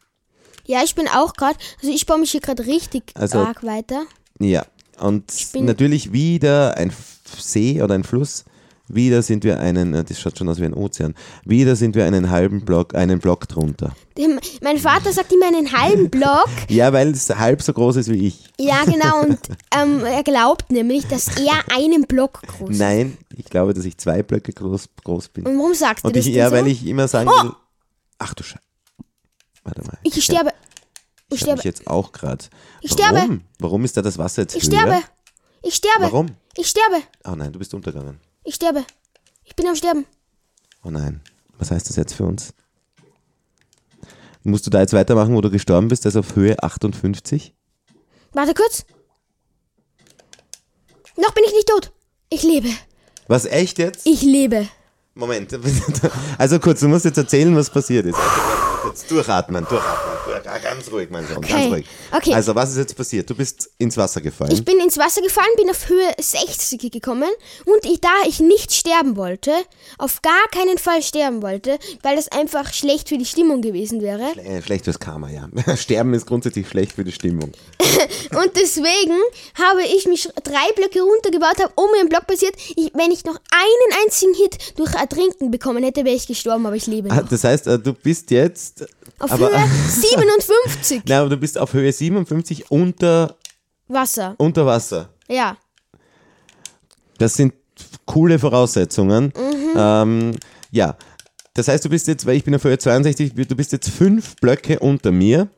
ja, 0.64 0.82
ich 0.82 0.94
bin 0.94 1.06
auch 1.06 1.34
gerade, 1.34 1.58
also 1.82 1.92
ich 1.92 2.06
baue 2.06 2.18
mich 2.18 2.30
hier 2.30 2.40
gerade 2.40 2.64
richtig 2.64 3.12
Also- 3.14 3.40
arg 3.40 3.62
weiter. 3.62 4.04
Ja, 4.38 4.64
und 4.98 5.30
natürlich 5.54 6.12
wieder 6.14 6.78
ein 6.78 6.94
See 7.38 7.82
oder 7.82 7.94
ein 7.94 8.04
Fluss. 8.04 8.46
Wieder 8.92 9.22
sind 9.22 9.44
wir 9.44 9.60
einen, 9.60 9.94
äh, 9.94 10.02
das 10.04 10.20
schaut 10.20 10.36
schon 10.36 10.48
aus 10.48 10.58
wie 10.58 10.64
ein 10.64 10.74
Ozean. 10.74 11.14
Wieder 11.44 11.76
sind 11.76 11.94
wir 11.94 12.04
einen 12.04 12.30
halben 12.30 12.64
Block, 12.64 12.94
einen 12.94 13.18
Block 13.20 13.46
drunter. 13.48 13.94
Mein 14.62 14.78
Vater 14.78 15.12
sagt 15.12 15.32
immer 15.32 15.46
einen 15.46 15.72
halben 15.72 16.10
Block. 16.10 16.48
Ja, 16.68 16.92
weil 16.92 17.10
es 17.10 17.28
halb 17.30 17.62
so 17.62 17.72
groß 17.72 17.96
ist 17.96 18.10
wie 18.10 18.26
ich. 18.26 18.44
Ja, 18.58 18.84
genau. 18.84 19.22
Und 19.22 19.38
ähm, 19.76 20.04
er 20.04 20.22
glaubt 20.22 20.70
nämlich, 20.70 21.06
dass 21.08 21.28
er 21.38 21.74
einen 21.76 22.02
Block 22.06 22.42
groß 22.42 22.70
ist. 22.70 22.78
Nein, 22.78 23.16
ich 23.36 23.44
glaube, 23.46 23.74
dass 23.74 23.84
ich 23.84 23.96
zwei 23.98 24.22
Blöcke 24.22 24.52
groß, 24.52 24.88
groß 25.04 25.28
bin. 25.28 25.46
Und 25.46 25.56
warum 25.58 25.74
sagt 25.74 26.00
er 26.04 26.06
Und 26.06 26.16
das 26.16 26.26
ich, 26.26 26.32
denn 26.32 26.38
ja, 26.40 26.50
so? 26.50 26.56
weil 26.56 26.66
ich 26.66 26.86
immer 26.86 27.08
sagen 27.08 27.28
Oh! 27.32 27.44
will, 27.44 27.52
ach 28.18 28.34
du 28.34 28.42
Scheiße. 28.42 28.60
Warte 29.64 29.82
mal. 29.82 29.98
Ich 30.02 30.22
sterbe. 30.24 30.50
Ich 31.28 31.34
Ich 31.34 31.40
sterbe 31.40 31.52
mich 31.56 31.60
sterbe. 31.60 31.62
jetzt 31.64 31.86
auch 31.86 32.12
gerade. 32.12 32.44
Ich 32.80 32.92
sterbe. 32.92 33.16
Warum? 33.18 33.40
Warum 33.58 33.84
ist 33.84 33.96
da 33.96 34.02
das 34.02 34.18
Wasser 34.18 34.42
jetzt 34.42 34.56
Ich 34.56 34.64
höher? 34.64 34.80
sterbe. 34.80 35.02
Ich 35.62 35.74
sterbe. 35.74 36.02
Warum? 36.04 36.26
Ich 36.56 36.66
sterbe. 36.66 36.96
Oh 37.24 37.32
nein, 37.36 37.52
du 37.52 37.58
bist 37.58 37.72
untergegangen. 37.74 38.18
Ich 38.44 38.54
sterbe. 38.54 38.84
Ich 39.44 39.54
bin 39.56 39.66
am 39.66 39.76
Sterben. 39.76 40.06
Oh 40.84 40.90
nein. 40.90 41.20
Was 41.58 41.70
heißt 41.70 41.88
das 41.88 41.96
jetzt 41.96 42.14
für 42.14 42.24
uns? 42.24 42.54
Musst 44.42 44.66
du 44.66 44.70
da 44.70 44.80
jetzt 44.80 44.94
weitermachen, 44.94 45.34
wo 45.34 45.40
du 45.42 45.50
gestorben 45.50 45.88
bist, 45.88 46.06
also 46.06 46.20
auf 46.20 46.34
Höhe 46.34 46.62
58? 46.62 47.54
Warte 48.32 48.54
kurz. 48.54 48.86
Noch 51.16 51.34
bin 51.34 51.44
ich 51.46 51.52
nicht 51.52 51.68
tot. 51.68 51.92
Ich 52.30 52.42
lebe. 52.42 52.68
Was, 53.28 53.44
echt 53.44 53.78
jetzt? 53.78 54.06
Ich 54.06 54.22
lebe. 54.22 54.68
Moment. 55.14 55.52
Also 56.38 56.58
kurz, 56.58 56.80
du 56.80 56.88
musst 56.88 57.04
jetzt 57.04 57.18
erzählen, 57.18 57.54
was 57.54 57.68
passiert 57.68 58.06
ist. 58.06 58.16
Kurz 58.80 59.06
durchatmen, 59.06 59.66
durchatmen. 59.68 60.14
Durch- 60.26 60.62
Ganz 60.62 60.90
ruhig, 60.92 61.08
mein 61.10 61.26
Sohn, 61.26 61.38
Okay. 61.38 61.52
ganz 61.52 61.72
ruhig. 61.72 61.86
Okay. 62.12 62.34
Also, 62.34 62.54
was 62.54 62.70
ist 62.70 62.76
jetzt 62.78 62.96
passiert? 62.96 63.28
Du 63.28 63.34
bist 63.34 63.70
ins 63.78 63.96
Wasser 63.96 64.20
gefallen. 64.20 64.52
Ich 64.52 64.64
bin 64.64 64.78
ins 64.80 64.96
Wasser 64.98 65.20
gefallen, 65.22 65.48
bin 65.56 65.68
auf 65.70 65.88
Höhe 65.88 66.10
60 66.18 66.90
gekommen 66.90 67.28
und 67.66 67.84
ich, 67.84 68.00
da 68.00 68.08
ich 68.26 68.40
nicht 68.40 68.72
sterben 68.72 69.16
wollte, 69.16 69.52
auf 69.98 70.22
gar 70.22 70.32
keinen 70.52 70.78
Fall 70.78 71.02
sterben 71.02 71.42
wollte, 71.42 71.78
weil 72.02 72.16
das 72.16 72.28
einfach 72.28 72.72
schlecht 72.72 73.08
für 73.08 73.18
die 73.18 73.24
Stimmung 73.26 73.60
gewesen 73.62 74.00
wäre. 74.02 74.22
äh, 74.44 74.62
schlecht 74.62 74.84
fürs 74.84 74.98
Karma, 74.98 75.28
ja. 75.30 75.48
Sterben 75.76 76.14
ist 76.14 76.26
grundsätzlich 76.26 76.68
schlecht 76.68 76.92
für 76.92 77.04
die 77.04 77.12
Stimmung. 77.12 77.52
Und 78.32 78.56
deswegen 78.56 79.18
habe 79.54 79.82
ich 79.82 80.06
mich 80.06 80.28
drei 80.42 80.72
Blöcke 80.76 81.00
runtergebaut, 81.02 81.58
habe 81.62 81.72
um 81.76 81.88
ein 82.00 82.08
Block 82.08 82.26
passiert. 82.26 82.54
Ich, 82.76 82.92
wenn 82.94 83.10
ich 83.10 83.24
noch 83.24 83.36
einen 83.50 84.04
einzigen 84.04 84.34
Hit 84.34 84.56
durch 84.76 84.94
Ertrinken 84.94 85.50
bekommen 85.50 85.82
hätte, 85.82 86.04
wäre 86.04 86.16
ich 86.16 86.26
gestorben, 86.26 86.66
aber 86.66 86.76
ich 86.76 86.86
lebe 86.86 87.10
Ah, 87.10 87.16
noch. 87.16 87.28
Das 87.28 87.44
heißt, 87.44 87.66
äh, 87.66 87.78
du 87.78 87.92
bist 87.94 88.30
jetzt. 88.30 88.69
Auf 89.18 89.32
aber, 89.32 89.50
Höhe 89.50 89.68
57 89.88 91.02
Nein, 91.06 91.18
aber 91.18 91.30
du 91.30 91.36
bist 91.36 91.58
auf 91.58 91.72
Höhe 91.72 91.92
57 91.92 92.70
unter, 92.70 93.36
Wasser. 93.88 94.34
unter 94.38 94.66
Wasser. 94.66 95.10
Ja. 95.28 95.56
Das 97.18 97.34
sind 97.34 97.54
coole 98.06 98.38
Voraussetzungen. 98.38 99.32
Mhm. 99.36 99.72
Ähm, 99.76 100.36
ja, 100.70 100.96
das 101.54 101.68
heißt, 101.68 101.84
du 101.84 101.88
bist 101.88 102.06
jetzt, 102.06 102.26
weil 102.26 102.36
ich 102.36 102.44
bin 102.44 102.54
auf 102.54 102.64
Höhe 102.64 102.78
62, 102.78 103.34
du 103.34 103.56
bist 103.56 103.72
jetzt 103.72 103.90
fünf 103.90 104.36
Blöcke 104.36 104.78
unter 104.78 105.12
mir 105.12 105.48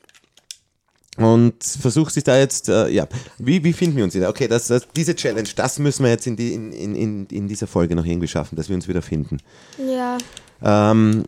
und 1.18 1.62
versuchst 1.62 2.16
dich 2.16 2.24
da 2.24 2.38
jetzt, 2.38 2.68
äh, 2.68 2.88
ja, 2.88 3.06
wie, 3.38 3.62
wie 3.62 3.72
finden 3.72 3.96
wir 3.96 4.04
uns 4.04 4.14
wieder? 4.14 4.30
Okay, 4.30 4.48
das, 4.48 4.68
das, 4.68 4.88
diese 4.96 5.14
Challenge, 5.14 5.48
das 5.54 5.78
müssen 5.78 6.04
wir 6.04 6.10
jetzt 6.10 6.26
in, 6.26 6.36
die, 6.36 6.54
in, 6.54 6.72
in, 6.72 7.26
in 7.26 7.48
dieser 7.48 7.66
Folge 7.66 7.94
noch 7.94 8.06
irgendwie 8.06 8.28
schaffen, 8.28 8.56
dass 8.56 8.68
wir 8.68 8.76
uns 8.76 8.88
wieder 8.88 9.02
finden. 9.02 9.38
Ja. 9.78 10.16
Ähm, 10.62 11.24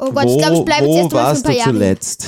Oh 0.00 0.12
Gott, 0.12 0.24
wo 0.24 0.34
ich 0.34 0.38
glaube, 0.38 0.56
ich 0.56 0.64
bleibe 0.64 0.86
jetzt 0.86 0.94
wo 0.94 0.96
erst 0.96 1.12
mal 1.12 1.18
für 1.18 1.18
ein 1.18 1.24
warst 1.26 1.44
paar 1.44 1.52
du 1.52 1.58
Jahre. 1.58 1.72
zuletzt? 1.72 2.26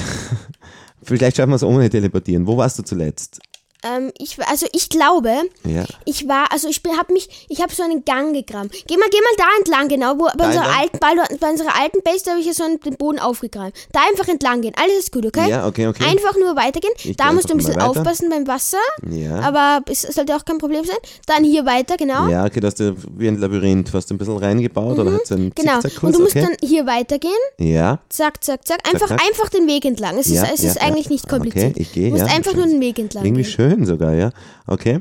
Vielleicht 1.02 1.36
schaffen 1.36 1.50
wir 1.50 1.56
es 1.56 1.64
ohne 1.64 1.90
teleportieren. 1.90 2.46
Wo 2.46 2.56
warst 2.56 2.78
du 2.78 2.82
zuletzt? 2.82 3.40
Ähm, 3.84 4.12
ich, 4.18 4.38
also 4.48 4.66
ich 4.72 4.88
glaube, 4.88 5.32
Ja. 5.66 5.84
ich 6.04 6.28
war, 6.28 6.52
also 6.52 6.68
ich 6.68 6.80
habe 6.96 7.12
mich, 7.12 7.46
ich 7.48 7.60
habe 7.60 7.72
so 7.74 7.82
einen 7.82 8.04
Gang 8.04 8.32
gegraben. 8.32 8.70
Geh 8.86 8.96
mal, 8.96 9.08
geh 9.10 9.18
mal 9.18 9.36
da 9.36 9.44
entlang, 9.58 9.88
genau, 9.88 10.18
wo, 10.18 10.28
bei, 10.36 10.46
unserer 10.46 10.78
alten, 10.78 10.98
bei, 11.00 11.14
bei 11.40 11.50
unserer 11.50 11.74
alten 11.80 12.02
Base, 12.02 12.24
da 12.24 12.30
habe 12.32 12.40
ich 12.40 12.46
ja 12.46 12.52
so 12.52 12.64
einen, 12.64 12.80
den 12.80 12.96
Boden 12.96 13.18
aufgegraben. 13.18 13.72
Da 13.92 14.00
einfach 14.08 14.28
entlang 14.28 14.60
gehen, 14.60 14.72
alles 14.76 14.98
ist 14.98 15.12
gut, 15.12 15.26
okay? 15.26 15.48
Ja, 15.50 15.66
okay, 15.66 15.86
okay. 15.88 16.04
Einfach 16.04 16.36
nur 16.36 16.54
weitergehen. 16.56 16.92
Ich 17.02 17.16
da 17.16 17.32
musst 17.32 17.48
du 17.50 17.54
ein 17.54 17.58
bisschen 17.58 17.80
aufpassen 17.80 18.28
beim 18.30 18.46
Wasser, 18.46 18.78
Ja. 19.10 19.40
aber 19.40 19.80
es 19.90 20.02
sollte 20.02 20.36
auch 20.36 20.44
kein 20.44 20.58
Problem 20.58 20.84
sein. 20.84 20.96
Dann 21.26 21.44
hier 21.44 21.66
weiter, 21.66 21.96
genau. 21.96 22.28
Ja, 22.28 22.44
okay, 22.44 22.60
dass 22.60 22.74
du 22.76 22.94
wie 23.16 23.28
ein 23.28 23.38
Labyrinth, 23.38 23.92
hast 23.92 24.10
du 24.10 24.14
ein 24.14 24.18
bisschen 24.18 24.36
reingebaut 24.36 24.98
oder 24.98 25.12
hat 25.12 25.32
einen 25.32 25.52
Genau. 25.54 25.76
Und 26.02 26.14
du 26.14 26.20
musst 26.20 26.36
okay. 26.36 26.46
dann 26.46 26.68
hier 26.68 26.86
weitergehen. 26.86 27.32
Ja, 27.58 27.98
Zack, 28.08 28.42
zack, 28.44 28.66
zack. 28.66 28.86
Einfach, 28.92 29.08
zack. 29.08 29.22
einfach 29.26 29.48
den 29.48 29.66
Weg 29.66 29.84
entlang. 29.84 30.18
Es 30.18 30.28
ja, 30.28 30.44
ist, 30.44 30.54
es 30.54 30.62
ja, 30.62 30.70
ist 30.70 30.82
eigentlich 30.82 31.08
nicht 31.10 31.28
kompliziert. 31.28 31.72
Okay, 31.72 31.82
ich 31.82 31.92
gehe, 31.92 32.10
du 32.10 32.18
musst 32.18 32.32
einfach 32.34 32.54
nur 32.54 32.66
den 32.66 32.80
Weg 32.80 32.98
entlang 32.98 33.24
Irgendwie 33.24 33.42
gehen. 33.42 33.50
schön 33.52 33.71
sogar, 33.84 34.14
ja. 34.14 34.30
Okay. 34.66 35.00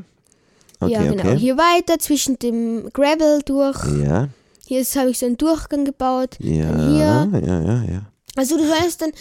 Okay, 0.79 0.93
ja, 0.93 1.03
genau. 1.03 1.23
okay. 1.23 1.37
Hier 1.37 1.57
weiter, 1.57 1.99
zwischen 1.99 2.39
dem 2.39 2.89
Gravel 2.91 3.41
durch. 3.45 3.77
Ja, 4.03 4.29
Hier 4.65 4.83
habe 4.95 5.11
ich 5.11 5.19
so 5.19 5.25
einen 5.27 5.37
Durchgang 5.37 5.85
gebaut. 5.85 6.37
ja, 6.39 6.75
hier. 6.89 7.29
ja, 7.33 7.61
ja, 7.61 7.83
ja. 7.83 8.01
Also 8.35 8.57
du 8.57 8.65
sollst 8.65 9.01
dann. 9.01 9.11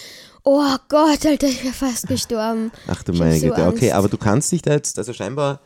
Oh 0.43 0.77
Gott, 0.89 1.27
Alter, 1.27 1.49
ich 1.49 1.63
wäre 1.63 1.75
fast 1.75 2.09
gestorben. 2.09 2.73
Ach 2.87 3.03
du 3.03 3.13
meine 3.13 3.39
so 3.39 3.49
Güte. 3.49 3.67
Okay, 3.67 3.91
Angst. 3.91 3.93
aber 3.93 4.09
du 4.09 4.17
kannst 4.17 4.51
dich 4.53 4.63
da 4.63 4.73
jetzt, 4.73 4.97
also 4.99 5.13
scheinbar 5.13 5.61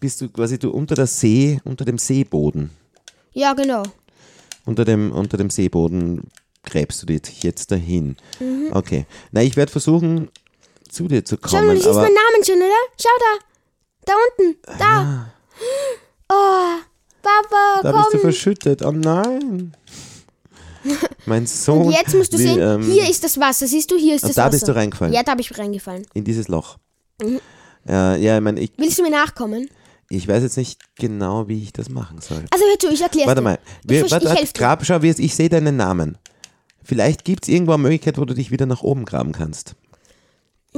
bist 0.00 0.20
du 0.20 0.28
quasi 0.28 0.58
du 0.58 0.70
unter 0.70 0.94
der 0.94 1.06
See, 1.06 1.60
unter 1.64 1.84
dem 1.84 1.98
Seeboden. 1.98 2.70
Ja, 3.32 3.52
genau. 3.52 3.82
Unter 4.64 4.84
dem, 4.84 5.12
unter 5.12 5.36
dem 5.36 5.50
Seeboden 5.50 6.24
gräbst 6.64 7.02
du 7.02 7.06
dich 7.06 7.42
jetzt 7.42 7.70
dahin. 7.70 8.16
Mhm. 8.40 8.70
Okay. 8.72 9.06
Na, 9.30 9.42
ich 9.42 9.56
werde 9.56 9.70
versuchen, 9.70 10.28
zu 10.88 11.08
dir 11.08 11.24
zu 11.24 11.36
Schau 11.44 11.56
mal, 11.58 11.60
kommen. 11.60 11.76
du 11.76 11.82
siehst 11.82 11.94
meinen 11.94 12.14
Namen 12.14 12.44
schon, 12.44 12.56
oder? 12.56 12.82
Schau 13.00 13.08
da. 13.18 13.44
Da 14.06 14.12
unten. 14.44 14.58
Da. 14.78 15.32
Oh, 16.30 16.78
Papa, 17.22 17.82
da 17.82 17.92
bist 17.92 18.06
du 18.06 18.10
komm. 18.12 18.20
verschüttet. 18.20 18.82
Oh 18.82 18.92
nein. 18.92 19.74
Mein 21.26 21.46
Sohn. 21.46 21.86
Und 21.86 21.92
jetzt 21.92 22.14
musst 22.14 22.32
du 22.32 22.38
will, 22.38 22.46
sehen, 22.46 22.60
ähm, 22.60 22.82
hier 22.82 23.08
ist 23.08 23.22
das 23.24 23.38
Wasser. 23.38 23.66
Siehst 23.66 23.90
du, 23.90 23.96
hier 23.96 24.14
ist 24.16 24.22
und 24.22 24.30
das 24.30 24.36
da 24.36 24.42
Wasser. 24.42 24.50
bist 24.52 24.68
du 24.68 24.74
reingefallen. 24.74 25.12
Ja, 25.12 25.22
da 25.22 25.32
habe 25.32 25.40
ich 25.40 25.56
reingefallen. 25.58 26.06
In 26.14 26.24
dieses 26.24 26.48
Loch. 26.48 26.78
Mhm. 27.22 27.40
Äh, 27.86 28.20
ja, 28.22 28.36
ich 28.38 28.42
meine, 28.42 28.60
ich, 28.60 28.72
Willst 28.76 28.98
du 28.98 29.02
mir 29.02 29.10
nachkommen? 29.10 29.68
ich 30.10 30.26
weiß 30.26 30.42
jetzt 30.42 30.56
nicht 30.56 30.80
genau, 30.96 31.48
wie 31.48 31.62
ich 31.62 31.72
das 31.72 31.90
machen 31.90 32.20
soll. 32.20 32.44
Also 32.50 32.64
hör 32.64 32.78
zu, 32.78 32.88
ich 32.90 33.02
erkläre 33.02 33.26
Warte 33.28 33.42
mal. 33.42 33.58
Wir, 33.84 34.06
ich, 34.06 34.10
warte, 34.10 34.34
ich 34.42 34.52
dir. 34.52 34.58
grab, 34.60 34.84
schau, 34.86 35.02
wie 35.02 35.10
es, 35.10 35.18
ich 35.18 35.34
sehe 35.34 35.50
deinen 35.50 35.76
Namen. 35.76 36.16
Vielleicht 36.82 37.24
gibt 37.26 37.42
es 37.42 37.50
irgendwo 37.50 37.72
eine 37.72 37.82
Möglichkeit, 37.82 38.16
wo 38.16 38.24
du 38.24 38.32
dich 38.32 38.50
wieder 38.50 38.64
nach 38.64 38.82
oben 38.82 39.04
graben 39.04 39.32
kannst. 39.32 39.74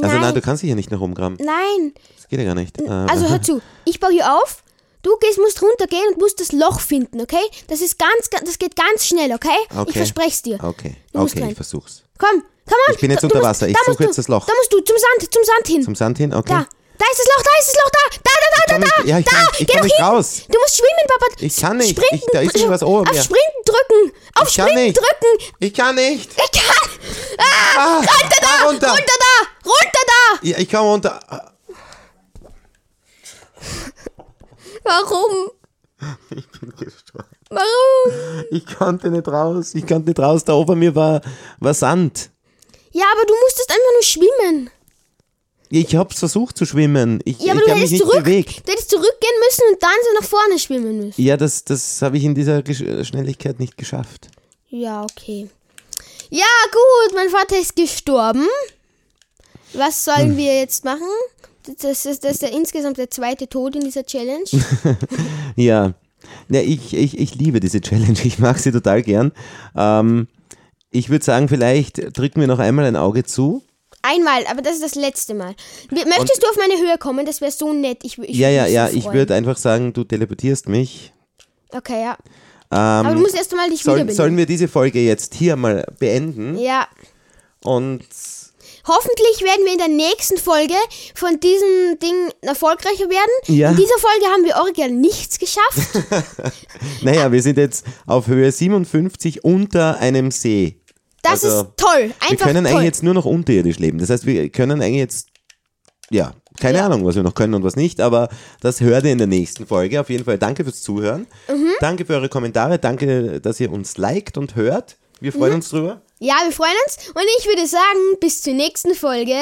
Also 0.02 0.18
nein, 0.18 0.34
du 0.34 0.40
kannst 0.40 0.62
dich 0.62 0.70
ja 0.70 0.76
nicht 0.76 0.90
nach 0.90 1.00
oben 1.00 1.14
graben. 1.14 1.36
Nein, 1.40 1.94
Das 2.16 2.28
geht 2.28 2.38
ja 2.38 2.44
gar 2.44 2.54
nicht. 2.54 2.80
Äh, 2.80 2.88
also 2.88 3.28
hör 3.28 3.42
zu. 3.42 3.60
Ich 3.84 4.00
baue 4.00 4.12
hier 4.12 4.32
auf. 4.34 4.62
Du 5.02 5.16
gehst, 5.18 5.38
musst 5.38 5.62
runtergehen 5.62 6.02
und 6.12 6.18
musst 6.20 6.40
das 6.40 6.52
Loch 6.52 6.78
finden, 6.80 7.20
okay? 7.22 7.40
Das 7.68 7.80
ist 7.80 7.98
ganz, 7.98 8.28
ganz 8.30 8.44
das 8.44 8.58
geht 8.58 8.76
ganz 8.76 9.06
schnell, 9.06 9.32
okay? 9.32 9.48
Okay. 9.70 9.84
Ich 9.88 9.96
verspreche 9.96 10.28
es 10.28 10.42
dir. 10.42 10.58
Okay, 10.62 10.96
Du 11.12 11.20
okay, 11.20 11.48
ich 11.48 11.54
versuch's. 11.54 12.02
Komm, 12.18 12.42
komm 12.66 12.76
on. 12.88 12.94
Ich 12.94 13.00
bin 13.00 13.10
jetzt 13.10 13.24
unter 13.24 13.42
Wasser. 13.42 13.66
Ich 13.66 13.76
suche 13.86 14.04
jetzt 14.04 14.18
das 14.18 14.28
Loch. 14.28 14.44
Da 14.46 14.52
musst 14.58 14.72
du 14.72 14.78
zum 14.80 14.96
Sand, 14.98 15.32
zum 15.32 15.42
Sand 15.44 15.66
hin. 15.68 15.82
Zum 15.82 15.94
Sand 15.94 16.18
hin? 16.18 16.34
Okay. 16.34 16.52
da, 16.52 16.66
da 17.00 17.06
ist 17.10 17.18
das 17.18 17.26
Loch, 17.26 17.42
da 17.42 17.50
ist 17.58 17.68
das 17.68 17.74
Loch, 17.82 17.90
da, 17.90 18.00
da, 18.22 18.30
da, 18.40 18.46
da, 18.54 18.72
komm 18.74 18.80
da, 18.82 18.86
nicht- 19.02 19.08
ja, 19.08 19.18
ich 19.18 19.24
da, 19.24 19.30
kann- 19.32 19.48
ich 19.58 19.66
geh 19.66 19.72
komm 19.72 19.88
doch 19.88 19.96
hin. 19.96 20.04
raus. 20.04 20.42
Du 20.48 20.58
musst 20.60 20.76
schwimmen, 20.76 21.06
Papa. 21.08 21.26
Ich 21.40 21.56
kann 21.56 21.76
nicht. 21.78 21.90
Sprinten, 21.90 22.14
Ich- 22.16 22.32
da 22.32 22.40
ist 22.40 22.56
irgendwas 22.56 22.82
oben, 22.82 23.08
Auf 23.08 23.16
ja. 23.16 23.22
Sprinten 23.22 23.62
drücken. 23.64 24.12
Auf 24.34 24.48
Ich 24.48 24.56
kann 24.56 24.68
Sprinten 24.68 24.84
nicht. 24.84 24.98
drücken. 24.98 25.54
Ich 25.58 25.74
kann 25.74 25.94
nicht. 25.96 26.30
Ich 26.30 26.52
kann. 26.60 26.90
Ah, 27.38 27.44
Ah, 27.78 27.96
runter 27.96 28.36
da, 28.40 28.66
runter. 28.68 28.88
runter 28.90 29.18
da, 29.18 29.68
runter 29.70 30.02
da. 30.06 30.38
Ja, 30.46 30.58
ich 30.58 30.70
komme 30.70 30.88
runter. 30.90 31.20
Warum? 34.84 35.50
Ich 36.30 36.48
bin 36.50 36.70
gestorben. 36.76 37.28
Warum? 37.50 38.44
Ich 38.50 38.64
konnte 38.66 39.10
nicht 39.10 39.28
raus. 39.28 39.74
Ich 39.74 39.86
konnte 39.86 40.08
nicht 40.10 40.18
raus. 40.18 40.44
Da 40.44 40.54
oben 40.54 40.78
mir 40.78 40.94
war, 40.94 41.20
war 41.58 41.74
Sand. 41.74 42.30
Ja, 42.92 43.04
aber 43.12 43.24
du 43.26 43.34
musstest 43.42 43.70
einfach 43.70 43.92
nur 43.92 44.02
schwimmen. 44.02 44.70
Ich 45.72 45.94
hab's 45.94 46.18
versucht 46.18 46.58
zu 46.58 46.66
schwimmen. 46.66 47.20
Ich, 47.24 47.38
Ja, 47.40 47.52
aber 47.52 47.60
ich 47.60 47.66
du 47.66 47.74
hättest, 47.74 47.92
nicht 47.92 48.02
zurück, 48.02 48.24
bewegt. 48.24 48.66
du 48.68 48.72
hättest 48.72 48.90
zurückgehen 48.90 49.34
müssen 49.46 49.62
und 49.72 49.82
dann 49.82 49.90
so 50.02 50.20
nach 50.20 50.28
vorne 50.28 50.58
schwimmen 50.58 50.98
müssen. 51.06 51.22
Ja, 51.22 51.36
das, 51.36 51.62
das 51.64 52.02
habe 52.02 52.18
ich 52.18 52.24
in 52.24 52.34
dieser 52.34 52.62
Gesch 52.62 52.82
Schnelligkeit 53.06 53.60
nicht 53.60 53.76
geschafft. 53.76 54.28
Ja, 54.68 55.02
okay. 55.04 55.48
Ja, 56.30 56.44
gut, 56.72 57.14
mein 57.14 57.28
Vater 57.28 57.58
ist 57.58 57.76
gestorben. 57.76 58.46
Was 59.72 60.06
Hm. 60.06 60.12
sollen 60.14 60.36
wir 60.36 60.58
jetzt 60.58 60.84
machen? 60.84 61.06
Das 61.80 61.94
ist, 62.06 62.24
das 62.24 62.32
ist 62.32 62.42
der 62.42 62.52
insgesamt 62.52 62.98
der 62.98 63.10
zweite 63.10 63.48
Tod 63.48 63.76
in 63.76 63.82
dieser 63.82 64.04
Challenge. 64.04 64.44
Ja, 65.56 65.94
ja 66.48 66.60
ich, 66.60 66.94
ich, 66.94 67.18
ich 67.18 67.34
liebe 67.36 67.60
diese 67.60 67.80
Challenge. 67.80 68.18
Ich 68.24 68.38
mag 68.38 68.58
sie 68.58 68.72
total 68.72 69.02
gern. 69.02 69.30
Ähm, 69.76 70.26
ich 70.90 71.10
würde 71.10 71.24
sagen, 71.24 71.48
vielleicht 71.48 72.16
drücken 72.16 72.40
wir 72.40 72.48
noch 72.48 72.58
einmal 72.58 72.86
ein 72.86 72.96
Auge 72.96 73.24
zu. 73.24 73.62
Einmal, 74.02 74.46
aber 74.50 74.62
das 74.62 74.74
ist 74.74 74.82
das 74.82 74.94
letzte 74.94 75.34
Mal. 75.34 75.54
Möchtest 75.90 76.42
du 76.42 76.48
auf 76.48 76.56
meine 76.56 76.80
Höhe 76.80 76.96
kommen? 76.98 77.26
Das 77.26 77.40
wäre 77.40 77.50
so 77.50 77.72
nett. 77.72 77.98
Ich, 78.02 78.18
ich 78.18 78.36
ja, 78.36 78.48
ja, 78.48 78.66
ja. 78.66 78.88
so 78.88 78.96
Ich 78.96 79.12
würde 79.12 79.34
einfach 79.34 79.56
sagen, 79.56 79.92
du 79.92 80.04
teleportierst 80.04 80.68
mich. 80.68 81.12
Okay, 81.70 82.02
ja. 82.02 82.16
Ähm, 82.72 83.06
Aber 83.06 83.14
du 83.14 83.20
musst 83.20 83.36
erst 83.36 83.52
einmal 83.52 83.68
dich 83.68 83.82
soll, 83.82 84.08
sollen 84.10 84.36
wir 84.36 84.46
diese 84.46 84.68
Folge 84.68 85.00
jetzt 85.00 85.34
hier 85.34 85.56
mal 85.56 85.84
beenden? 85.98 86.56
Ja. 86.56 86.86
Und 87.64 88.04
Hoffentlich 88.86 89.42
werden 89.42 89.64
wir 89.64 89.72
in 89.72 89.78
der 89.78 89.88
nächsten 89.88 90.38
Folge 90.38 90.74
von 91.14 91.38
diesem 91.38 91.98
Ding 92.02 92.32
erfolgreicher 92.40 93.10
werden. 93.10 93.30
Ja. 93.46 93.70
In 93.70 93.76
dieser 93.76 93.98
Folge 93.98 94.26
haben 94.26 94.44
wir 94.44 94.56
original 94.56 94.90
nichts 94.90 95.38
geschafft. 95.38 96.54
naja, 97.02 97.30
wir 97.30 97.42
sind 97.42 97.58
jetzt 97.58 97.84
auf 98.06 98.26
Höhe 98.26 98.50
57 98.50 99.44
unter 99.44 99.98
einem 99.98 100.30
See. 100.30 100.79
Das 101.22 101.44
Also, 101.44 101.62
ist 101.62 101.66
toll. 101.76 102.02
Einfach 102.20 102.28
wir 102.30 102.36
können 102.38 102.64
toll. 102.64 102.72
eigentlich 102.74 102.84
jetzt 102.86 103.02
nur 103.02 103.14
noch 103.14 103.24
unterirdisch 103.26 103.78
leben. 103.78 103.98
Das 103.98 104.10
heißt, 104.10 104.26
wir 104.26 104.48
können 104.48 104.80
eigentlich 104.82 104.96
jetzt, 104.98 105.28
ja, 106.10 106.32
keine 106.58 106.78
Ja. 106.78 106.86
Ahnung, 106.86 107.04
was 107.04 107.14
wir 107.14 107.22
noch 107.22 107.34
können 107.34 107.54
und 107.54 107.62
was 107.64 107.76
nicht, 107.76 108.00
aber 108.00 108.28
das 108.60 108.80
hört 108.80 109.04
ihr 109.04 109.12
in 109.12 109.18
der 109.18 109.26
nächsten 109.26 109.66
Folge. 109.66 110.00
Auf 110.00 110.10
jeden 110.10 110.24
Fall 110.24 110.38
danke 110.38 110.64
fürs 110.64 110.82
Zuhören. 110.82 111.26
Mhm. 111.48 111.70
Danke 111.80 112.04
für 112.04 112.14
eure 112.14 112.28
Kommentare. 112.28 112.78
Danke, 112.78 113.40
dass 113.40 113.60
ihr 113.60 113.70
uns 113.70 113.96
liked 113.98 114.36
und 114.38 114.56
hört. 114.56 114.96
Wir 115.20 115.32
Mhm. 115.32 115.38
freuen 115.38 115.54
uns 115.54 115.68
drüber. 115.70 116.00
Ja, 116.18 116.34
wir 116.44 116.52
freuen 116.52 116.74
uns. 116.86 117.08
Und 117.14 117.24
ich 117.38 117.46
würde 117.46 117.66
sagen, 117.66 118.16
bis 118.20 118.42
zur 118.42 118.54
nächsten 118.54 118.94
Folge. 118.94 119.36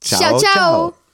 Ciao, 0.00 0.20
ciao. 0.20 0.38
ciao. 0.38 0.52
ciao. 0.52 1.07